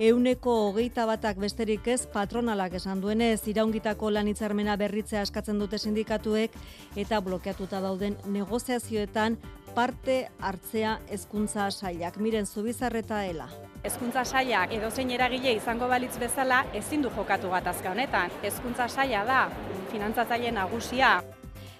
euneko 0.00 0.54
hogeita 0.70 1.04
batak 1.04 1.36
besterik 1.36 1.84
ez 1.92 2.06
patronalak 2.08 2.78
esan 2.78 3.02
duenez, 3.02 3.42
iraungitako 3.52 4.08
lanitzarmena 4.16 4.78
berritzea 4.80 5.20
askatzen 5.20 5.60
dute 5.60 5.76
sindikatuek 5.76 6.56
eta 6.96 7.20
blokeatuta 7.20 7.82
dauden 7.84 8.16
negoziazioetan 8.24 9.36
parte 9.74 10.30
hartzea 10.40 10.96
hezkuntza 11.10 11.68
sailak. 11.70 12.16
Miren 12.16 12.46
Zubizarreta 12.46 13.20
ela. 13.26 13.50
Hezkuntza 13.84 14.24
sailak 14.24 14.72
edozein 14.72 15.10
eragile 15.10 15.52
izango 15.58 15.92
balitz 15.92 16.16
bezala 16.16 16.62
ezin 16.72 17.04
du 17.04 17.12
jokatu 17.18 17.52
gatazka 17.52 17.92
honetan. 17.92 18.32
Hezkuntza 18.42 18.88
saila 18.88 19.26
da 19.28 19.42
finantzatzaile 19.92 20.56
nagusia. 20.56 21.18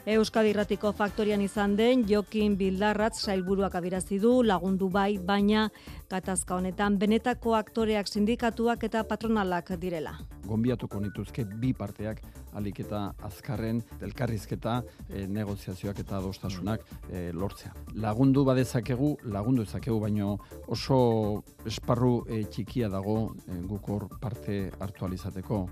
Euskadi 0.08 0.48
Irratiko 0.54 0.94
faktorian 0.96 1.42
izan 1.44 1.74
den 1.76 2.06
Jokin 2.08 2.54
Bildarratz 2.56 3.18
sailburuak 3.20 3.74
abirazi 3.76 4.16
du 4.18 4.30
lagundu 4.42 4.88
bai, 4.88 5.18
baina 5.18 5.66
gatazka 6.08 6.56
honetan 6.56 6.96
benetako 6.98 7.52
aktoreak 7.58 8.08
sindikatuak 8.08 8.84
eta 8.88 9.02
patronalak 9.04 9.74
direla. 9.82 10.14
Gonbiatuko 10.46 11.02
nituzke 11.04 11.44
bi 11.44 11.74
parteak 11.76 12.22
alik 12.56 12.80
eta 12.80 13.02
azkarren 13.28 13.82
elkarrizketa 14.00 14.80
e, 15.10 15.26
negoziazioak 15.28 16.00
eta 16.00 16.16
adostasunak 16.16 16.80
e, 17.10 17.28
lortzea. 17.36 17.74
Lagundu 18.00 18.46
badezakegu, 18.48 19.18
lagundu 19.28 19.68
ezakegu, 19.68 20.00
baino 20.00 20.38
oso 20.66 21.44
esparru 21.68 22.24
e, 22.26 22.46
txikia 22.48 22.88
dago 22.88 23.34
e, 23.46 23.60
gukor 23.68 24.08
parte 24.18 24.70
hartualizateko. 24.80 25.66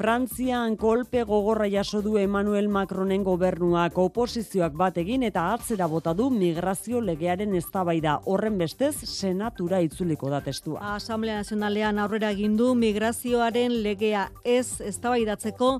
Frantzian 0.00 0.78
kolpe 0.80 1.26
gogorra 1.28 1.66
jaso 1.68 1.98
du 2.00 2.14
Emmanuel 2.16 2.70
Macronen 2.72 3.20
gobernuak 3.20 3.98
oposizioak 4.00 4.72
bat 4.72 4.96
egin 5.02 5.26
eta 5.28 5.42
atzera 5.52 5.88
bota 5.92 6.14
du 6.16 6.30
migrazio 6.32 7.02
legearen 7.04 7.52
eztabaida 7.58 8.14
horren 8.24 8.56
bestez 8.56 8.94
senatura 9.04 9.82
itzuliko 9.84 10.30
da 10.32 10.40
testua. 10.46 10.94
Asamblea 10.94 11.42
Nazionalean 11.42 12.00
aurrera 12.00 12.32
egin 12.32 12.56
du 12.56 12.70
migrazioaren 12.80 13.76
legea 13.84 14.24
ez 14.40 14.80
eztabaidatzeko 14.88 15.70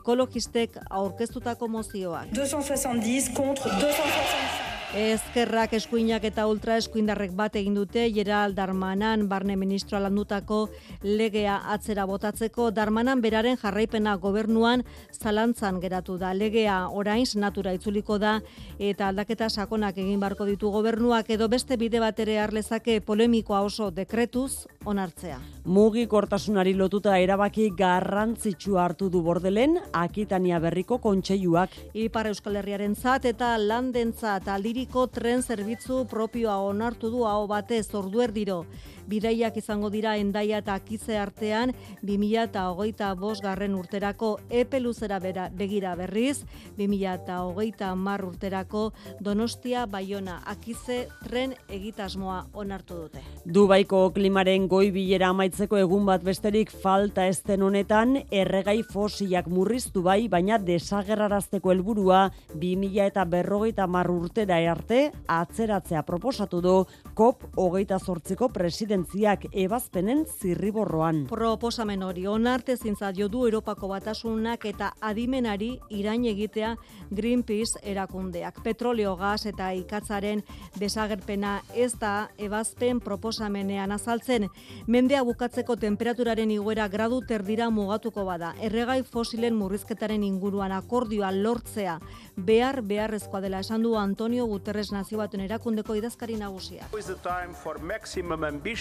ekologistek 0.00 0.82
aurkeztutako 0.90 1.70
mozioak. 1.78 2.34
270 2.34 3.30
kontra 3.38 3.78
265. 3.78 4.79
Ezkerrak 4.90 5.76
eskuinak 5.78 6.24
eta 6.26 6.48
ultra 6.50 6.74
eskuindarrek 6.80 7.30
bat 7.38 7.54
egin 7.54 7.76
dute 7.78 8.08
Gerald 8.10 8.56
Darmanan 8.58 9.28
barne 9.30 9.54
ministroa 9.54 10.00
landutako 10.02 10.64
legea 11.04 11.60
atzera 11.70 12.08
botatzeko 12.10 12.72
Darmanan 12.74 13.22
beraren 13.22 13.54
jarraipena 13.60 14.16
gobernuan 14.18 14.82
zalantzan 15.14 15.78
geratu 15.78 16.16
da. 16.18 16.32
Legea 16.34 16.88
orain 16.90 17.22
natura 17.36 17.72
itzuliko 17.72 18.18
da 18.18 18.40
eta 18.80 19.06
aldaketa 19.12 19.48
sakonak 19.48 19.96
egin 19.96 20.18
barko 20.18 20.44
ditu 20.44 20.72
gobernuak 20.74 21.30
edo 21.30 21.48
beste 21.48 21.76
bide 21.76 22.00
bat 22.00 22.18
ere 22.18 22.40
harlezake 22.40 23.00
polemikoa 23.00 23.60
oso 23.60 23.92
dekretuz 23.92 24.66
onartzea. 24.84 25.38
Mugi 25.66 26.08
kortasunari 26.08 26.74
lotuta 26.74 27.16
erabaki 27.18 27.70
garrantzitsua 27.78 28.84
hartu 28.88 29.08
du 29.08 29.22
bordelen 29.22 29.78
Akitania 29.92 30.58
berriko 30.58 30.98
kontseiluak. 30.98 31.70
Ipar 31.94 32.26
Euskal 32.26 32.56
Herriaren 32.56 32.96
zat 32.96 33.24
eta 33.28 33.54
landentzat 33.58 34.48
aldiri 34.48 34.79
Iriko 34.80 35.02
tren 35.12 35.42
zerbitzu 35.44 36.06
propioa 36.08 36.54
onartu 36.64 37.10
du 37.12 37.26
hau 37.28 37.42
batez 37.50 37.82
orduerdiro 37.98 38.62
bidaiak 39.10 39.56
izango 39.58 39.90
dira 39.90 40.14
endaia 40.20 40.60
eta 40.62 40.76
akize 40.78 41.16
artean 41.18 41.72
2000 42.02 42.44
eta 42.44 42.68
hogeita 42.70 43.10
garren 43.42 43.74
urterako 43.74 44.38
epe 44.48 44.80
luzera 44.80 45.18
bera, 45.18 45.48
begira 45.50 45.94
berriz, 45.96 46.44
2000 46.78 47.14
eta 47.14 47.40
hogeita 47.44 47.94
mar 47.94 48.24
urterako 48.24 48.92
donostia 49.20 49.86
baiona 49.86 50.40
akize 50.46 51.08
tren 51.24 51.54
egitasmoa 51.68 52.46
onartu 52.54 52.94
dute. 53.02 53.22
Dubaiko 53.44 54.10
klimaren 54.14 54.68
goi 54.68 54.90
bilera 54.94 55.30
amaitzeko 55.34 55.78
egun 55.80 56.06
bat 56.06 56.22
besterik 56.22 56.70
falta 56.70 57.26
esten 57.26 57.62
honetan, 57.62 58.16
erregai 58.30 58.82
fosilak 58.92 59.48
murriztu 59.48 60.02
bai, 60.02 60.28
baina 60.28 60.58
desagerrarazteko 60.58 61.72
helburua 61.72 62.28
2000 62.54 63.06
eta 63.06 63.24
berrogeita 63.24 63.86
mar 63.86 64.10
urtera 64.10 64.60
arte 64.70 65.10
atzeratzea 65.26 66.02
proposatu 66.06 66.60
du 66.60 66.76
COP 67.14 67.44
hogeita 67.56 67.98
sortziko 67.98 68.48
presidente 68.48 68.99
agentziak 69.00 69.46
ebazpenen 69.52 70.24
zirriborroan. 70.26 71.24
Proposamen 71.30 72.02
hori 72.02 72.26
onarte 72.26 72.76
zintza 72.76 73.12
jo 73.16 73.28
du 73.28 73.46
Europako 73.46 73.88
batasunak 73.88 74.64
eta 74.64 74.92
adimenari 75.00 75.78
irain 75.88 76.24
egitea 76.24 76.74
Greenpeace 77.10 77.80
erakundeak. 77.82 78.62
Petroleo, 78.62 79.16
gas 79.16 79.46
eta 79.46 79.72
ikatzaren 79.72 80.42
desagerpena 80.78 81.62
ez 81.74 81.94
da 81.98 82.30
ebazpen 82.38 83.00
proposamenean 83.00 83.92
azaltzen. 83.92 84.48
Mendea 84.86 85.22
bukatzeko 85.22 85.76
temperaturaren 85.76 86.50
iguera 86.50 86.88
gradu 86.88 87.22
terdira 87.26 87.70
mugatuko 87.70 88.24
bada. 88.24 88.54
Erregai 88.60 89.02
fosilen 89.02 89.56
murrizketaren 89.56 90.22
inguruan 90.22 90.72
akordioa 90.72 91.32
lortzea 91.32 91.98
behar 92.36 92.82
beharrezkoa 92.82 93.40
dela 93.40 93.60
esan 93.60 93.82
du 93.82 93.96
Antonio 93.96 94.46
Guterres 94.46 94.90
nazio 94.92 95.18
batuen 95.18 95.44
erakundeko 95.44 95.94
idazkari 95.94 96.36
nagusia. 96.36 96.88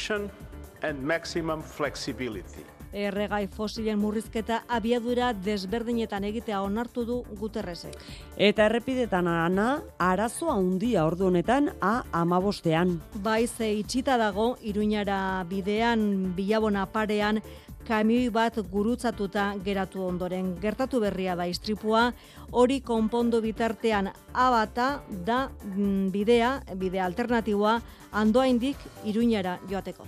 And 0.09 1.03
maximum 1.03 1.61
flexibility. 1.61 2.65
Erregai 2.89 3.45
fosilen 3.53 3.99
murrizketa 4.01 4.63
abiadura 4.67 5.29
desberdinetan 5.45 6.23
egitea 6.25 6.61
onartu 6.65 7.03
du 7.05 7.17
Guterresek. 7.37 7.93
Eta 8.35 8.65
errepidetan 8.65 9.27
ana, 9.29 9.67
arazo 10.01 10.49
handia 10.49 11.05
ordu 11.05 11.27
honetan 11.27 11.69
a 11.81 12.03
amabostean. 12.11 12.95
Baize 13.21 13.69
itxita 13.77 14.17
dago, 14.17 14.55
iruñara 14.65 15.45
bidean, 15.49 16.33
bilabona 16.35 16.87
parean, 16.89 17.43
kamioi 17.89 18.29
bat 18.29 18.59
gurutzatuta 18.71 19.55
geratu 19.65 20.03
ondoren. 20.05 20.53
Gertatu 20.61 21.01
berria 21.01 21.35
da 21.35 21.47
istripua, 21.49 22.11
hori 22.51 22.79
konpondo 22.85 23.41
bitartean 23.41 24.11
abata 24.33 24.89
da 25.25 25.47
mm, 25.49 26.11
bidea, 26.13 26.51
bidea 26.77 27.05
alternatiboa, 27.09 27.79
andoaindik 28.21 28.77
iruñara 29.09 29.57
joateko. 29.69 30.05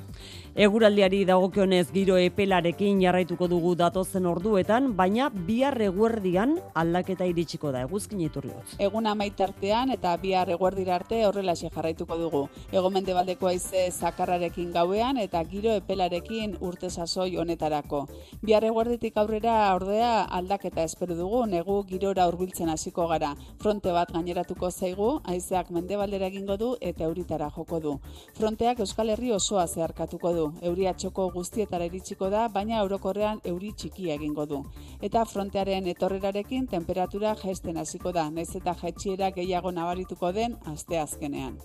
Eguraldiari 0.51 1.21
dagokionez 1.23 1.93
giro 1.95 2.17
epelarekin 2.19 2.97
jarraituko 2.99 3.47
dugu 3.47 3.69
datozen 3.79 4.25
orduetan, 4.27 4.89
baina 4.97 5.29
bihar 5.31 5.77
eguerdian 5.79 6.57
aldaketa 6.75 7.23
iritsiko 7.23 7.69
da 7.71 7.85
eguzkin 7.85 8.19
iturriot. 8.25 8.73
Egun 8.83 9.07
amaitartean 9.07 9.93
eta 9.95 10.11
bihar 10.19 10.51
eguerdira 10.51 10.97
arte 10.97 11.21
horrela 11.25 11.55
jarraituko 11.55 12.17
dugu. 12.19 12.41
Egomende 12.73 13.13
baldeko 13.15 13.47
aize 13.47 13.85
zakarrarekin 13.91 14.73
gauean 14.73 15.21
eta 15.23 15.41
giro 15.45 15.71
epelarekin 15.71 16.57
urte 16.59 16.89
sasoi 16.89 17.37
honetarako. 17.37 18.09
Bihar 18.43 18.67
eguerditik 18.67 19.15
aurrera 19.15 19.73
ordea 19.73 20.25
aldaketa 20.25 20.83
espero 20.83 21.15
dugu, 21.15 21.45
negu 21.45 21.85
girora 21.87 22.27
hurbiltzen 22.27 22.67
hasiko 22.67 23.07
gara. 23.07 23.37
Fronte 23.63 23.95
bat 23.95 24.11
gaineratuko 24.11 24.69
zaigu, 24.69 25.21
aizeak 25.23 25.71
mendebaldera 25.71 26.27
egingo 26.27 26.57
du 26.57 26.75
eta 26.81 27.07
euritara 27.07 27.49
joko 27.55 27.79
du. 27.79 27.97
Fronteak 28.35 28.83
Euskal 28.83 29.15
Herri 29.15 29.31
osoa 29.31 29.65
zeharkatuko 29.67 30.35
du. 30.35 30.40
Euria 30.61 30.93
txoko 30.93 31.27
guztietara 31.33 31.87
iritsiko 31.89 32.29
da, 32.33 32.47
baina 32.53 32.79
eurokorrean 32.83 33.41
euri 33.51 33.71
txiki 33.77 34.09
egingo 34.13 34.45
du. 34.49 34.61
Eta 35.01 35.23
frontearen 35.25 35.87
etorrerarekin 35.93 36.67
temperatura 36.71 37.33
jaisten 37.41 37.79
hasiko 37.81 38.13
da, 38.15 38.27
naiz 38.29 38.49
eta 38.59 38.75
jaitxiera 38.81 39.31
gehiago 39.35 39.71
nabarituko 39.71 40.31
den 40.35 40.57
aste 40.71 40.99
azkenean. 40.99 41.57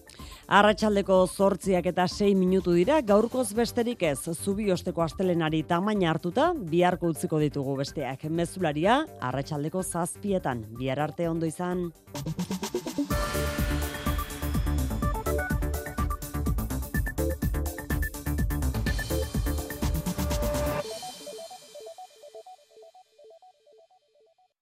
Arratxaldeko 0.46 1.20
zortziak 1.26 1.90
eta 1.92 2.06
sei 2.08 2.34
minutu 2.38 2.76
dira, 2.76 3.00
gaurkoz 3.02 3.48
besterik 3.58 4.02
ez, 4.06 4.18
zubi 4.34 4.70
osteko 4.72 5.02
astelenari 5.02 5.62
tamaina 5.66 6.10
hartuta, 6.12 6.52
biharko 6.54 7.12
utziko 7.14 7.42
ditugu 7.42 7.76
besteak. 7.82 8.28
Mezularia, 8.30 9.02
arratsaldeko 9.20 9.82
zazpietan, 9.82 10.66
bihar 10.78 11.02
arte 11.08 11.28
ondo 11.28 11.46
izan. 11.50 11.88